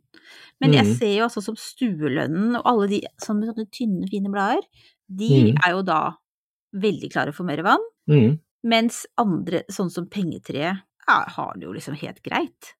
Men 0.59 0.73
jeg 0.73 0.85
Mhm. 0.85 0.95
ser 0.99 1.13
jo 1.15 1.23
altså 1.27 1.41
som 1.43 1.55
stuelønnen 1.55 2.55
og 2.57 2.63
alle 2.65 2.87
de 2.87 3.01
sånn 3.23 3.39
med 3.39 3.49
sånne 3.53 3.69
tynne, 3.71 4.09
fine 4.09 4.31
blader, 4.31 4.63
de 5.07 5.29
mm. 5.53 5.57
er 5.65 5.71
jo 5.71 5.81
da 5.83 5.99
veldig 6.75 7.11
klare 7.11 7.33
for 7.33 7.43
mer 7.47 7.61
vann, 7.63 7.83
Mm. 8.09 8.39
mens 8.63 9.05
andre, 9.17 9.63
sånn 9.71 9.89
som 9.91 10.07
pengetreet, 10.07 10.81
ja, 11.07 11.23
har 11.27 11.53
det 11.55 11.63
jo 11.63 11.73
liksom 11.73 11.95
helt 11.95 12.21
greit. 12.23 12.73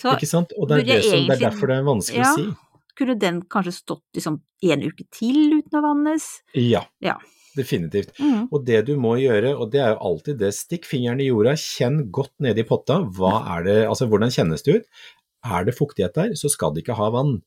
Så 0.00 0.14
Ikke 0.16 0.26
sant? 0.26 0.52
Og 0.56 0.68
det 0.68 0.80
er, 0.80 0.84
det, 0.84 1.04
som, 1.04 1.26
det 1.28 1.36
er 1.42 1.50
derfor 1.50 1.66
det 1.68 1.76
er 1.76 1.82
vanskelig 1.82 2.16
Ja. 2.24 2.32
å 2.32 2.36
si. 2.36 2.56
Kunne 2.98 3.16
den 3.20 3.42
kanskje 3.50 3.72
stått 3.78 4.04
liksom 4.16 4.40
en 4.64 4.84
uke 4.84 5.06
til 5.12 5.58
uten 5.60 5.78
å 5.78 5.82
vannes? 5.84 6.28
Ja, 6.54 6.84
Ja. 7.04 7.16
definitivt. 7.56 8.16
Mm. 8.18 8.48
Og 8.50 8.64
det 8.66 8.80
du 8.86 8.96
må 8.98 9.14
gjøre, 9.20 9.52
og 9.56 9.70
det 9.70 9.80
er 9.80 9.92
jo 9.94 10.00
alltid 10.08 10.38
det, 10.40 10.52
stikk 10.56 10.88
fingeren 10.90 11.20
i 11.22 11.28
jorda, 11.28 11.52
kjenn 11.54 12.10
godt 12.10 12.32
ned 12.42 12.58
i 12.58 12.64
potta. 12.66 13.00
Hva 13.14 13.36
er 13.58 13.64
det, 13.68 13.76
altså 13.86 14.08
hvordan 14.10 14.32
kjennes 14.34 14.64
det 14.66 14.80
ut? 14.80 14.88
Er 15.44 15.64
det 15.68 15.76
fuktighet 15.76 16.14
der, 16.14 16.34
så 16.34 16.50
skal 16.50 16.74
det 16.74 16.82
ikke 16.82 16.96
ha 16.98 17.10
vann. 17.14 17.42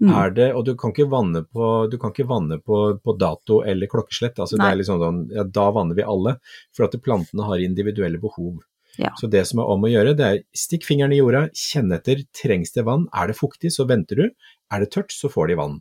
Mm. 0.00 0.14
Er 0.16 0.30
det, 0.32 0.46
og 0.56 0.64
du 0.64 0.72
kan 0.80 0.94
ikke 0.94 1.10
vanne 1.12 1.42
på, 1.44 1.90
du 1.92 1.98
kan 2.00 2.14
ikke 2.14 2.24
vanne 2.30 2.56
på, 2.64 2.76
på 3.04 3.14
dato 3.20 3.60
eller 3.68 3.90
klokkeslett. 3.90 4.38
Altså 4.40 4.56
det 4.56 4.64
er 4.70 4.78
liksom 4.80 5.00
sånn, 5.02 5.18
ja, 5.34 5.44
da 5.44 5.66
vanner 5.76 5.98
vi 5.98 6.06
alle, 6.08 6.38
for 6.72 6.86
at 6.86 6.96
plantene 7.04 7.44
har 7.44 7.60
individuelle 7.60 8.16
behov. 8.22 8.62
Ja. 8.96 9.12
Så 9.20 9.28
det 9.30 9.44
som 9.46 9.60
er 9.60 9.68
om 9.70 9.84
å 9.84 9.90
gjøre, 9.92 10.16
det 10.16 10.24
er 10.26 10.40
stikk 10.56 10.86
fingeren 10.88 11.12
i 11.12 11.20
jorda, 11.20 11.44
kjenn 11.52 11.92
etter, 11.92 12.24
trengs 12.32 12.72
det 12.72 12.86
vann? 12.88 13.06
Er 13.12 13.28
det 13.28 13.36
fuktig, 13.36 13.74
så 13.76 13.84
venter 13.88 14.16
du. 14.16 14.24
Er 14.70 14.84
det 14.84 14.92
tørt, 14.94 15.12
så 15.14 15.30
får 15.32 15.50
de 15.50 15.58
vann. 15.60 15.80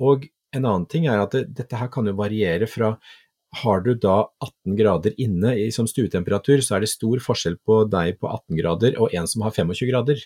Og 0.00 0.28
en 0.56 0.64
annen 0.64 0.86
ting 0.90 1.06
er 1.06 1.22
at 1.22 1.34
det, 1.36 1.46
dette 1.56 1.78
her 1.78 1.90
kan 1.92 2.08
jo 2.08 2.16
variere 2.18 2.68
fra 2.70 2.94
har 3.62 3.80
du 3.82 3.94
da 3.98 4.28
18 4.44 4.76
grader 4.78 5.14
inne 5.18 5.56
i, 5.58 5.70
som 5.74 5.88
stuetemperatur, 5.90 6.60
så 6.62 6.76
er 6.76 6.84
det 6.84 6.92
stor 6.92 7.18
forskjell 7.22 7.56
på 7.66 7.82
deg 7.90 8.20
på 8.22 8.28
18 8.30 8.60
grader 8.60 9.00
og 9.02 9.16
en 9.16 9.26
som 9.30 9.42
har 9.42 9.54
25 9.56 9.88
grader. 9.90 10.22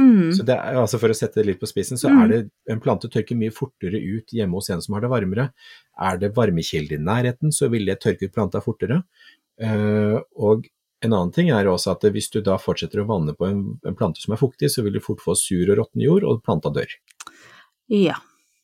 Mm. 0.00 0.32
Så 0.36 0.44
det 0.44 0.56
altså 0.56 0.98
For 1.00 1.12
å 1.12 1.16
sette 1.16 1.40
det 1.40 1.46
litt 1.46 1.60
på 1.60 1.68
spissen, 1.68 1.96
så 1.96 2.08
Mm. 2.08 2.22
er 2.22 2.28
det 2.28 2.50
en 2.68 2.80
plante 2.80 3.08
tørker 3.08 3.36
mye 3.36 3.52
fortere 3.52 3.96
ut 3.96 4.28
hjemme 4.28 4.52
hos 4.52 4.68
en 4.70 4.82
som 4.82 4.94
har 4.94 5.00
det 5.00 5.12
varmere. 5.12 5.52
Er 5.98 6.18
det 6.18 6.34
varmekilde 6.36 6.96
i 6.96 6.98
nærheten, 7.00 7.52
så 7.52 7.70
vil 7.70 7.86
det 7.86 8.00
tørke 8.00 8.24
ut 8.24 8.32
planta 8.32 8.60
fortere. 8.60 9.04
Uh, 9.60 10.20
og 10.36 10.66
en 11.02 11.12
annen 11.12 11.32
ting 11.32 11.48
er 11.50 11.64
også 11.64 11.92
at 11.92 12.04
hvis 12.12 12.30
du 12.30 12.42
da 12.42 12.56
fortsetter 12.60 13.00
å 13.00 13.08
vanne 13.08 13.32
på 13.36 13.46
en, 13.48 13.80
en 13.86 13.96
plante 13.96 14.20
som 14.20 14.32
er 14.32 14.40
fuktig, 14.40 14.68
så 14.72 14.82
vil 14.84 14.92
du 14.92 15.00
fort 15.00 15.20
få 15.20 15.36
sur 15.36 15.64
og 15.70 15.78
råtten 15.78 16.04
jord, 16.04 16.24
og 16.24 16.42
planta 16.44 16.72
dør. 16.72 16.88
Ja, 17.88 18.16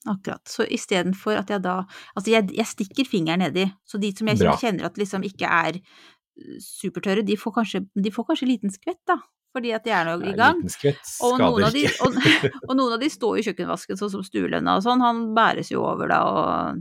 akkurat. 0.06 0.42
Så 0.50 0.64
istedenfor 0.66 1.37
at 1.38 1.50
jeg 1.50 1.62
da 1.62 1.85
Altså, 2.16 2.30
jeg, 2.32 2.50
jeg 2.56 2.66
stikker 2.66 3.06
fingeren 3.08 3.38
nedi, 3.44 3.68
så 3.87 4.00
de 4.02 4.11
som 4.16 4.26
jeg 4.28 4.38
Bra. 4.42 4.56
kjenner 4.58 4.85
at 4.88 4.96
liksom 4.98 5.22
ikke 5.28 5.46
er 5.46 5.78
uh, 5.78 6.56
supertørre, 6.58 7.22
de 7.26 7.37
får 7.37 7.52
kanskje, 7.61 7.85
de 7.94 8.11
får 8.11 8.24
kanskje 8.32 8.48
liten 8.50 8.70
skvett, 8.74 8.98
da. 9.06 9.18
Fordi 9.52 9.70
at 9.76 9.85
de 9.85 9.90
er 9.92 10.06
nå 10.08 10.14
i 10.24 10.32
gang. 10.32 10.56
liten 10.62 10.72
skvett 10.72 11.11
Og 11.22 11.37
skader 11.37 11.66
av 11.68 11.72
de, 11.76 11.82
ikke. 11.85 12.06
og, 12.06 12.14
og 12.70 12.76
noen 12.78 12.94
av 12.96 13.00
de 13.02 13.11
står 13.12 13.38
i 13.38 13.42
kjøkkenvasken, 13.46 13.98
sånn 14.00 14.11
som 14.14 14.22
stuelønna 14.24 14.78
og 14.78 14.82
sånn. 14.87 15.02
Han 15.04 15.35
bæres 15.37 15.70
jo 15.74 15.82
over 15.85 16.08
da 16.08 16.20
og 16.24 16.80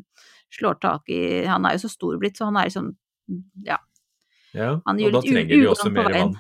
slår 0.55 0.79
tak 0.83 1.09
i 1.11 1.19
Han 1.47 1.65
er 1.67 1.75
jo 1.77 1.83
så 1.85 1.89
stor 1.91 2.17
blitt, 2.19 2.39
så 2.39 2.47
han 2.49 2.57
er 2.57 2.69
liksom 2.71 2.93
Ja. 3.67 3.77
Ja, 4.55 4.81
Han 4.87 4.97
og 4.97 4.99
gjør 5.03 5.11
da 5.13 5.19
litt 5.21 5.29
u- 5.29 5.33
trenger 5.35 5.61
de 5.61 5.67
også 5.71 5.91
mer 5.95 6.09
vann. 6.15 6.33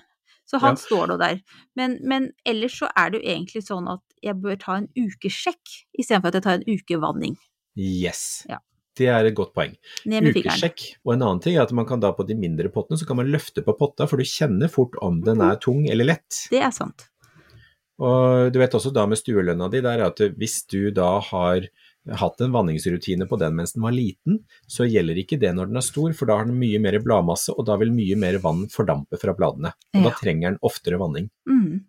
Så 0.47 0.59
han 0.59 0.73
Ja. 0.75 0.81
står 0.81 1.07
nå 1.07 1.17
der. 1.19 1.37
Men, 1.79 1.99
men 2.03 2.31
ellers 2.45 2.79
så 2.79 2.89
er 2.95 3.09
det 3.11 3.21
jo 3.21 3.29
egentlig 3.35 3.61
sånn 3.63 3.87
at 3.91 4.01
jeg 4.23 4.37
bør 4.41 4.59
ta 4.61 4.79
en 4.81 4.89
ukesjekk 4.97 5.77
istedenfor 5.99 6.31
at 6.31 6.39
jeg 6.39 6.45
tar 6.47 6.59
en 6.59 6.67
ukevanning. 6.69 7.37
Yes. 7.79 8.43
Ja. 8.49 8.59
Det 8.97 9.07
er 9.07 9.27
et 9.27 9.35
godt 9.37 9.53
poeng. 9.55 9.77
Ukesjekk. 10.03 10.83
Og 11.05 11.13
en 11.15 11.23
annen 11.23 11.39
ting 11.43 11.55
er 11.55 11.63
at 11.63 11.71
man 11.75 11.87
kan 11.87 12.01
da 12.03 12.11
på 12.15 12.25
de 12.27 12.35
mindre 12.37 12.71
pottene, 12.73 12.99
så 12.99 13.07
kan 13.07 13.17
man 13.21 13.31
løfte 13.31 13.63
på 13.63 13.75
potta, 13.79 14.07
for 14.09 14.19
du 14.19 14.27
kjenner 14.27 14.71
fort 14.71 14.97
om 15.01 15.21
den 15.25 15.41
er 15.45 15.55
tung 15.63 15.85
eller 15.89 16.11
lett. 16.11 16.43
Det 16.51 16.59
er 16.59 16.73
sant. 16.75 17.07
Og 18.01 18.49
du 18.51 18.57
vet 18.59 18.75
også 18.75 18.91
da 18.93 19.05
med 19.07 19.19
stuelønna 19.19 19.69
di, 19.71 19.79
der 19.85 20.03
at 20.07 20.19
hvis 20.39 20.63
du 20.71 20.89
da 20.95 21.19
har 21.23 21.69
hatt 22.17 22.41
en 22.41 22.53
vanningsrutine 22.53 23.27
på 23.29 23.37
den 23.37 23.53
mens 23.55 23.75
den 23.75 23.85
var 23.85 23.93
liten, 23.93 24.39
så 24.65 24.87
gjelder 24.89 25.19
ikke 25.21 25.37
det 25.41 25.53
når 25.53 25.69
den 25.69 25.77
er 25.77 25.85
stor, 25.85 26.15
for 26.17 26.29
da 26.29 26.39
har 26.39 26.49
den 26.49 26.57
mye 26.59 26.81
mer 26.81 26.97
bladmasse, 27.05 27.53
og 27.53 27.67
da 27.69 27.77
vil 27.81 27.93
mye 27.93 28.17
mer 28.19 28.39
vann 28.43 28.65
fordampe 28.73 29.21
fra 29.21 29.35
bladene. 29.37 29.73
Og 29.93 30.07
da 30.07 30.13
trenger 30.17 30.49
den 30.49 30.61
oftere 30.65 30.99
vanning. 31.01 31.29
Mm. 31.49 31.85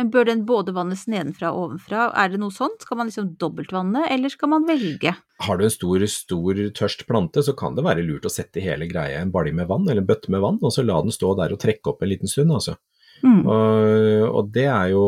Men 0.00 0.08
bør 0.08 0.30
den 0.30 0.46
både 0.48 0.72
vannes 0.72 1.02
nedenfra 1.12 1.50
og 1.52 1.66
ovenfra? 1.66 2.06
Er 2.16 2.30
det 2.32 2.38
noe 2.40 2.54
sånt? 2.54 2.86
Skal 2.86 2.96
man 2.96 3.10
liksom 3.10 3.34
dobbeltvanne, 3.40 4.06
eller 4.08 4.32
skal 4.32 4.48
man 4.54 4.64
velge? 4.64 5.12
Har 5.44 5.60
du 5.60 5.66
en 5.66 5.74
stor, 5.74 6.04
stor 6.08 6.60
tørst 6.78 7.04
plante, 7.08 7.42
så 7.44 7.52
kan 7.58 7.76
det 7.76 7.84
være 7.84 8.06
lurt 8.06 8.24
å 8.24 8.32
sette 8.32 8.64
hele 8.64 8.88
greia 8.88 9.18
i 9.18 9.26
en 9.26 9.34
balje 9.34 9.52
med 9.58 9.68
vann, 9.68 9.84
eller 9.84 10.00
en 10.00 10.08
bøtte 10.08 10.32
med 10.32 10.40
vann, 10.40 10.56
og 10.64 10.72
så 10.72 10.86
la 10.86 10.96
den 11.04 11.12
stå 11.12 11.34
der 11.36 11.52
og 11.52 11.60
trekke 11.60 11.92
opp 11.92 12.00
en 12.00 12.12
liten 12.14 12.32
stund, 12.32 12.54
altså. 12.56 12.78
Mm. 13.20 13.42
Og, 13.44 14.24
og 14.40 14.48
det 14.54 14.64
er 14.72 14.94
jo 14.94 15.04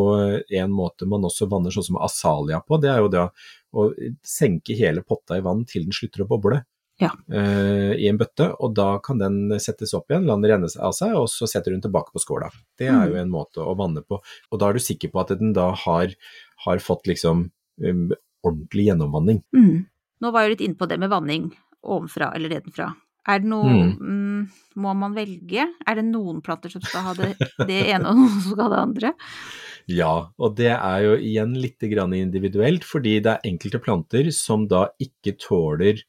en 0.61 0.76
måte 0.76 1.09
man 1.09 1.24
også 1.24 1.48
vanner 1.48 1.72
sånn 1.72 1.88
som 1.88 2.00
asalia 2.05 2.61
på, 2.61 2.76
det 2.83 2.92
er 2.92 3.00
jo 3.00 3.09
det 3.14 3.24
å 3.72 3.87
senke 4.20 4.76
hele 4.76 5.00
potta 5.09 5.40
i 5.40 5.46
vann 5.46 5.64
til 5.64 5.87
den 5.88 5.96
slutter 5.96 6.26
å 6.26 6.28
boble. 6.35 6.61
Ja. 7.03 7.11
uh, 7.35 7.93
I 7.99 8.07
en 8.09 8.21
bøtte, 8.21 8.49
og 8.62 8.77
da 8.79 8.88
kan 9.03 9.19
den 9.21 9.57
settes 9.62 9.95
opp 9.99 10.12
igjen, 10.12 10.29
la 10.29 10.38
den 10.38 10.49
renne 10.53 10.71
av 10.79 10.95
seg, 10.97 11.17
og 11.19 11.27
så 11.33 11.49
setter 11.51 11.73
du 11.73 11.77
den 11.81 11.87
tilbake 11.88 12.15
på 12.15 12.23
skåla. 12.23 12.53
Det 12.79 12.88
er 12.88 13.11
jo 13.11 13.17
Mm. 13.19 13.23
en 13.27 13.33
måte 13.35 13.61
å 13.61 13.75
vanne 13.79 14.05
på, 14.07 14.21
og 14.23 14.61
da 14.61 14.71
er 14.71 14.79
du 14.79 14.85
sikker 14.85 15.11
på 15.12 15.21
at 15.21 15.35
den 15.38 15.53
da 15.57 15.73
har, 15.85 16.15
har 16.67 16.83
fått 16.83 17.11
liksom 17.11 17.49
um, 17.83 18.05
ordentlig 18.47 18.88
gjennomvanning. 18.88 19.43
Mm. 19.55 19.87
Nå 20.23 20.31
var 20.31 20.47
jeg 20.47 20.55
litt 20.55 20.67
inne 20.69 20.79
på 20.79 20.87
det 20.87 21.01
med 21.03 21.11
vanning 21.11 21.51
ovenfra 21.83 22.33
eller 22.37 22.53
nedenfra. 22.53 22.93
Er 23.29 23.43
det 23.43 23.51
noe 23.51 23.71
mm. 23.71 24.47
Må 24.83 24.95
man 24.99 25.15
velge? 25.15 25.69
Er 25.87 25.99
det 25.99 26.05
noen 26.09 26.41
planter 26.43 26.73
som 26.73 26.83
skal 26.83 27.05
ha 27.07 27.12
det, 27.15 27.29
det 27.69 27.79
ene, 27.93 28.11
og 28.11 28.19
noen 28.19 28.41
som 28.41 28.55
skal 28.55 28.65
ha 28.65 28.73
det 28.73 28.81
andre? 28.83 29.12
Ja, 29.91 30.12
og 30.38 30.57
det 30.59 30.73
er 30.75 31.05
jo 31.05 31.15
igjen 31.19 31.55
litt 31.59 31.83
grann 31.91 32.15
individuelt, 32.15 32.87
fordi 32.87 33.17
det 33.23 33.33
er 33.37 33.47
enkelte 33.47 33.79
planter 33.83 34.31
som 34.35 34.67
da 34.71 34.88
ikke 35.03 35.37
tåler 35.43 36.03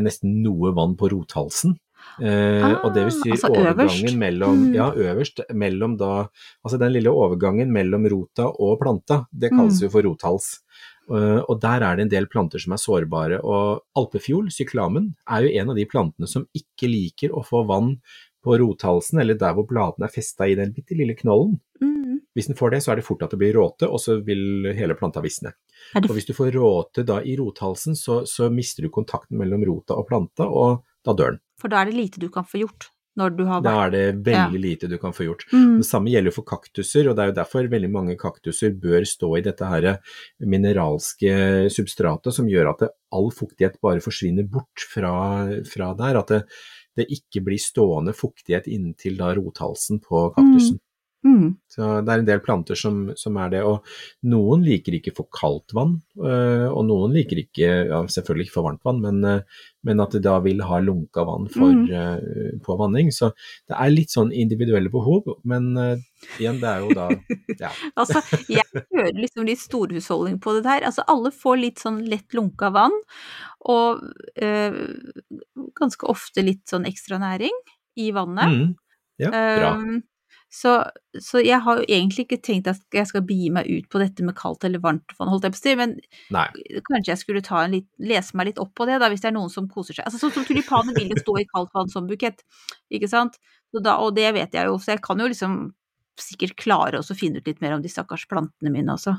nesten 0.00 0.42
noe 0.42 0.72
vann 0.76 0.96
på 0.96 1.10
rothalsen. 1.10 1.76
Eh, 2.22 2.62
Ah, 2.64 2.84
og 2.86 2.94
det 2.94 3.02
vil 3.08 3.12
si 3.12 3.30
altså 3.34 3.50
overgangen 3.50 4.16
mellom, 4.18 4.58
Mm. 4.70 4.74
ja, 4.74 4.90
øverst, 4.92 5.40
mellom 5.52 5.96
da, 5.98 6.28
altså 6.64 6.78
den 6.78 6.92
lille 6.92 7.10
overgangen 7.10 7.68
mellom 7.72 8.06
rota 8.08 8.46
og 8.46 8.78
planta, 8.80 9.26
det 9.32 9.50
kalles 9.50 9.80
Mm. 9.80 9.82
jo 9.82 9.88
for 9.90 10.02
rothals. 10.02 10.60
Eh, 11.10 11.40
og 11.48 11.60
der 11.60 11.82
er 11.82 11.96
det 11.96 12.02
en 12.02 12.08
del 12.08 12.26
planter 12.26 12.58
som 12.58 12.72
er 12.72 12.76
sårbare, 12.82 13.40
og 13.44 13.82
alpefjol, 13.96 14.48
syklamen, 14.50 15.14
er 15.28 15.42
jo 15.42 15.60
en 15.60 15.70
av 15.70 15.76
de 15.76 15.84
plantene 15.84 16.26
som 16.28 16.46
ikke 16.54 16.88
liker 16.90 17.30
å 17.30 17.44
få 17.44 17.66
vann 17.66 18.00
på 18.46 18.56
rothalsen, 18.62 19.20
eller 19.22 19.38
der 19.40 19.54
hvor 19.56 19.66
bladene 19.66 20.06
er 20.06 20.14
festa 20.14 20.46
i 20.46 20.56
den 20.58 20.72
bitte 20.76 20.94
lille 20.98 21.16
knollen. 21.18 21.58
Mm. 21.82 22.20
Hvis 22.36 22.50
den 22.50 22.58
får 22.58 22.76
det, 22.76 22.82
så 22.84 22.92
er 22.92 23.00
det 23.00 23.06
fort 23.06 23.24
at 23.26 23.32
det 23.32 23.40
blir 23.40 23.56
råte, 23.56 23.88
og 23.88 23.98
så 24.02 24.20
vil 24.24 24.68
hele 24.76 24.94
planta 24.98 25.22
visne. 25.24 25.56
Og 25.98 26.12
hvis 26.14 26.28
du 26.28 26.34
får 26.36 26.52
råte 26.54 27.06
da 27.08 27.18
i 27.24 27.34
rothalsen, 27.40 27.96
så, 27.98 28.20
så 28.28 28.50
mister 28.52 28.86
du 28.86 28.92
kontakten 28.92 29.40
mellom 29.40 29.64
rota 29.66 29.96
og 29.96 30.06
planta, 30.10 30.46
og 30.46 30.84
da 31.06 31.16
dør 31.16 31.34
den. 31.34 31.42
For 31.60 31.72
da 31.72 31.80
er 31.80 31.90
det 31.90 31.96
lite 31.96 32.22
du 32.22 32.28
kan 32.32 32.46
få 32.46 32.60
gjort 32.62 32.90
når 33.16 33.32
du 33.32 33.44
har 33.48 33.62
Da 33.64 33.74
er 33.86 33.92
det 33.94 34.04
veldig 34.26 34.60
lite 34.60 34.88
du 34.92 34.98
kan 35.00 35.14
få 35.16 35.24
gjort. 35.24 35.46
mm. 35.52 35.78
Det 35.80 35.88
samme 35.88 36.12
gjelder 36.12 36.34
for 36.34 36.44
kaktuser, 36.44 37.08
og 37.08 37.16
det 37.16 37.24
er 37.24 37.30
jo 37.30 37.38
derfor 37.38 37.70
veldig 37.72 37.90
mange 37.92 38.16
kaktuser 38.20 38.74
bør 38.76 39.06
stå 39.08 39.30
i 39.38 39.44
dette 39.46 39.70
her 39.70 39.88
mineralske 40.44 41.70
substratet 41.72 42.36
som 42.36 42.48
gjør 42.50 42.74
at 42.74 42.88
all 43.16 43.30
fuktighet 43.32 43.80
bare 43.80 44.04
forsvinner 44.04 44.44
bort 44.44 44.84
fra, 44.92 45.14
fra 45.64 45.94
der. 45.96 46.20
At 46.20 46.34
det, 46.34 46.42
det 46.96 47.06
ikke 47.12 47.42
blir 47.44 47.60
stående 47.60 48.14
fuktighet 48.16 48.68
inntil 48.72 49.18
da 49.20 49.32
rothalsen 49.36 50.00
på 50.04 50.28
kaktusen. 50.36 50.80
Mm. 51.26 51.46
Så 51.66 51.86
det 52.06 52.12
er 52.12 52.20
en 52.22 52.28
del 52.28 52.40
planter 52.44 52.78
som, 52.78 53.00
som 53.18 53.36
er 53.42 53.50
det, 53.56 53.62
og 53.66 53.82
noen 54.30 54.62
liker 54.62 54.94
ikke 54.96 55.12
for 55.16 55.26
kaldt 55.34 55.74
vann, 55.76 55.96
øh, 56.22 56.66
og 56.70 56.84
noen 56.86 57.16
liker 57.16 57.40
ikke, 57.42 57.70
ja, 57.90 57.98
selvfølgelig 58.14 58.46
ikke 58.46 58.54
for 58.54 58.68
varmt 58.68 58.84
vann, 58.86 59.00
men, 59.02 59.18
øh, 59.26 59.64
men 59.86 60.02
at 60.04 60.14
de 60.14 60.20
da 60.22 60.36
vil 60.44 60.62
ha 60.66 60.78
lunka 60.82 61.24
vann 61.26 61.48
for, 61.50 61.74
Mm. 61.74 61.90
øh, 61.90 62.54
på 62.62 62.76
vanning. 62.78 63.10
Så 63.12 63.32
det 63.68 63.74
er 63.76 63.90
litt 63.92 64.14
sånn 64.14 64.30
individuelle 64.32 64.90
behov, 64.92 65.26
men 65.44 65.72
igjen, 66.38 66.60
det 66.62 66.70
er 66.70 66.86
jo 66.86 66.94
da, 66.96 67.08
ja. 67.64 67.74
Altså, 67.98 68.22
jeg 68.48 68.64
hører 68.94 69.12
liksom 69.18 69.46
litt 69.50 69.62
storhusholdning 69.66 70.40
på 70.42 70.56
det 70.56 70.64
der. 70.68 70.86
Altså, 70.88 71.04
alle 71.10 71.34
får 71.34 71.60
litt 71.60 71.82
sånn 71.82 72.00
lett 72.08 72.34
lunka 72.38 72.70
vann, 72.74 72.94
og 73.66 74.04
øh, 74.42 74.82
ganske 75.78 76.06
ofte 76.06 76.44
litt 76.46 76.64
sånn 76.70 76.86
ekstra 76.88 77.18
næring 77.22 77.54
i 77.98 78.12
vannet. 78.14 78.52
Mm. 78.52 78.76
Ja, 79.18 79.30
bra. 79.32 79.70
Um, 79.80 80.02
så, 80.52 80.72
så 81.20 81.40
jeg 81.42 81.58
har 81.64 81.80
jo 81.80 81.84
egentlig 81.88 82.24
ikke 82.26 82.38
tenkt 82.44 82.68
at 82.70 82.80
jeg 82.94 83.08
skal 83.10 83.24
begi 83.26 83.48
meg 83.52 83.66
ut 83.66 83.88
på 83.92 84.00
dette 84.00 84.24
med 84.24 84.36
kaldt 84.38 84.64
eller 84.64 84.80
varmt 84.82 85.14
vann, 85.18 85.30
holdt 85.32 85.48
jeg 85.48 85.54
på 85.56 85.58
å 85.58 85.62
si, 85.62 85.74
men 85.78 85.96
Nei. 86.34 86.46
kanskje 86.86 87.12
jeg 87.12 87.22
skulle 87.22 87.44
ta 87.44 87.64
en 87.64 87.74
litt, 87.74 87.88
lese 87.98 88.38
meg 88.38 88.52
litt 88.52 88.62
opp 88.62 88.72
på 88.78 88.86
det, 88.88 89.00
da, 89.02 89.10
hvis 89.12 89.24
det 89.24 89.32
er 89.32 89.36
noen 89.36 89.52
som 89.52 89.66
koser 89.68 89.98
seg. 89.98 90.06
Altså, 90.06 90.22
sånn 90.22 90.36
som 90.36 90.46
tulipaner 90.46 90.96
vil 90.96 91.12
jo 91.12 91.20
stå 91.24 91.38
i 91.42 91.48
kaldt 91.50 91.74
vann 91.76 91.92
som 91.92 92.08
bukett, 92.08 92.46
ikke 92.94 93.10
sant? 93.10 93.40
Så 93.74 93.82
da, 93.84 93.98
og 94.02 94.14
det 94.16 94.30
vet 94.38 94.54
jeg 94.54 94.70
jo, 94.70 94.78
så 94.80 94.94
jeg 94.94 95.02
kan 95.04 95.20
jo 95.20 95.28
liksom 95.32 95.58
sikkert 96.16 96.56
klare 96.62 97.02
å 97.02 97.16
finne 97.16 97.42
ut 97.42 97.48
litt 97.48 97.60
mer 97.60 97.76
om 97.76 97.82
de 97.84 97.92
stakkars 97.92 98.24
plantene 98.30 98.72
mine 98.72 98.94
også. 98.94 99.18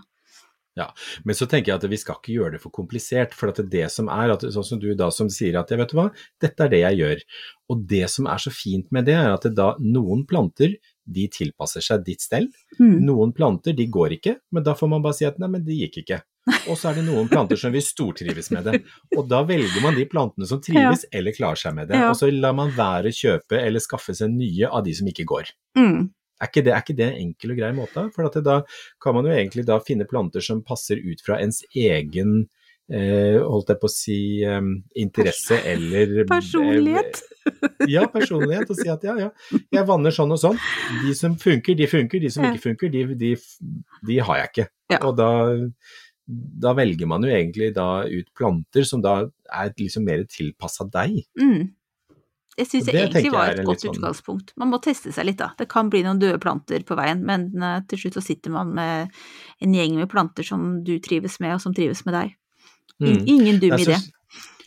Ja, 0.77 0.91
Men 1.25 1.33
så 1.33 1.47
tenker 1.49 1.71
jeg 1.71 1.79
at 1.79 1.89
vi 1.89 1.97
skal 1.97 2.19
ikke 2.19 2.35
gjøre 2.35 2.53
det 2.55 2.61
for 2.61 2.73
komplisert, 2.73 3.33
for 3.33 3.49
at 3.49 3.57
det, 3.57 3.65
er 3.65 3.87
det 3.87 3.93
som 3.95 4.11
er, 4.13 4.35
at, 4.35 4.45
sånn 4.53 4.65
som 4.67 4.81
du 4.81 4.91
da 4.97 5.07
som 5.13 5.29
sier 5.33 5.57
at 5.57 5.73
vet 5.73 5.89
du 5.89 5.97
hva, 5.97 6.11
dette 6.43 6.67
er 6.67 6.73
det 6.73 6.81
jeg 6.83 6.99
gjør. 7.01 7.23
Og 7.73 7.81
det 7.89 8.03
som 8.13 8.29
er 8.29 8.43
så 8.43 8.53
fint 8.53 8.91
med 8.93 9.09
det, 9.09 9.15
er 9.17 9.33
at 9.33 9.47
det 9.47 9.55
da 9.57 9.71
noen 9.81 10.21
planter 10.29 10.77
de 11.07 11.27
tilpasser 11.31 11.83
seg 11.83 12.03
ditt 12.05 12.23
stell. 12.25 12.49
Mm. 12.79 12.97
Noen 13.07 13.33
planter 13.35 13.75
de 13.77 13.87
går 13.91 14.17
ikke, 14.17 14.37
men 14.51 14.65
da 14.65 14.75
får 14.77 14.91
man 14.91 15.05
bare 15.05 15.17
si 15.17 15.27
at 15.27 15.39
nei, 15.41 15.49
men 15.53 15.63
de 15.65 15.79
gikk 15.85 16.01
ikke. 16.03 16.19
Og 16.71 16.77
så 16.79 16.91
er 16.91 16.99
det 16.99 17.07
noen 17.07 17.27
planter 17.31 17.59
som 17.59 17.73
vil 17.75 17.83
stortrives 17.83 18.49
med 18.55 18.67
det. 18.67 18.81
Og 19.17 19.25
da 19.27 19.41
velger 19.47 19.83
man 19.83 19.97
de 19.97 20.05
plantene 20.07 20.47
som 20.47 20.61
trives 20.63 21.03
eller 21.11 21.35
klarer 21.35 21.59
seg 21.59 21.75
med 21.75 21.91
det. 21.91 21.99
Ja. 21.99 22.11
Og 22.11 22.19
så 22.19 22.29
lar 22.31 22.55
man 22.55 22.71
være 22.75 23.11
å 23.11 23.17
kjøpe 23.17 23.59
eller 23.59 23.83
skaffe 23.83 24.15
seg 24.15 24.31
nye 24.31 24.69
av 24.69 24.85
de 24.87 24.95
som 24.95 25.09
ikke 25.11 25.27
går. 25.27 25.51
Mm. 25.79 26.07
Er 26.37 26.51
ikke 26.51 26.63
det, 26.63 26.73
er 26.73 26.83
ikke 26.85 26.97
det 26.99 27.07
en 27.07 27.19
enkel 27.23 27.53
og 27.53 27.59
grei 27.59 27.71
måte? 27.75 28.05
For 28.13 28.39
da 28.45 28.59
kan 29.03 29.17
man 29.17 29.27
jo 29.27 29.33
egentlig 29.33 29.65
da 29.67 29.79
finne 29.83 30.07
planter 30.09 30.43
som 30.45 30.61
passer 30.65 31.01
ut 31.01 31.23
fra 31.25 31.39
ens 31.41 31.63
egen 31.73 32.45
eh, 32.91 33.37
holdt 33.43 33.73
jeg 33.73 33.79
på 33.81 33.89
å 33.89 33.93
si 33.93 34.19
eh, 34.45 34.69
interesse 35.01 35.59
eller 35.73 36.25
Personlighet. 36.29 37.21
Eh, 37.45 37.85
ja, 37.95 38.07
personlighet. 38.11 38.71
Og 38.71 38.79
si 38.79 38.89
at 38.91 39.05
ja, 39.07 39.15
ja, 39.27 39.29
jeg 39.73 39.87
vanner 39.87 40.15
sånn 40.15 40.33
og 40.35 40.41
sånn. 40.41 40.59
De 41.03 41.15
som 41.17 41.37
funker, 41.39 41.77
de 41.79 41.87
funker. 41.91 42.23
De 42.23 42.33
som 42.33 42.47
ikke 42.47 42.65
funker, 42.69 42.93
de, 42.93 43.05
de, 43.19 43.33
de 44.07 44.19
har 44.19 44.43
jeg 44.43 44.53
ikke. 44.53 44.67
Ja. 44.93 45.01
Og 45.07 45.17
da, 45.19 45.31
da 46.27 46.75
velger 46.77 47.09
man 47.09 47.25
jo 47.25 47.33
egentlig 47.33 47.73
da 47.75 48.05
ut 48.07 48.29
planter 48.37 48.87
som 48.87 49.03
da 49.03 49.19
er 49.47 49.73
liksom 49.77 50.07
mer 50.07 50.23
tilpassa 50.31 50.87
deg. 50.91 51.21
Mm. 51.39 51.73
Jeg 52.57 52.71
syns 52.71 52.87
egentlig 52.89 53.29
var 53.29 53.53
et 53.53 53.67
godt 53.67 53.83
sånn- 53.83 53.99
utgangspunkt. 53.99 54.55
Man 54.57 54.71
må 54.73 54.79
teste 54.81 55.11
seg 55.13 55.27
litt, 55.29 55.37
da. 55.37 55.51
Det 55.59 55.67
kan 55.69 55.91
bli 55.93 56.01
noen 56.01 56.17
døde 56.17 56.39
planter 56.41 56.81
på 56.87 56.97
veien, 56.97 57.21
men 57.21 57.51
eh, 57.61 57.83
til 57.85 58.01
slutt 58.01 58.17
så 58.17 58.23
sitter 58.25 58.49
man 58.49 58.73
med 58.73 59.13
en 59.61 59.75
gjeng 59.77 59.99
med 59.99 60.09
planter 60.09 60.47
som 60.47 60.83
du 60.83 60.95
trives 60.97 61.37
med, 61.39 61.53
og 61.53 61.61
som 61.61 61.75
trives 61.77 62.01
med 62.07 62.17
deg. 62.17 62.33
In 62.99 63.17
Mm. 63.17 63.27
ingen 63.27 63.59
dum 63.59 63.71
idé. 63.77 63.97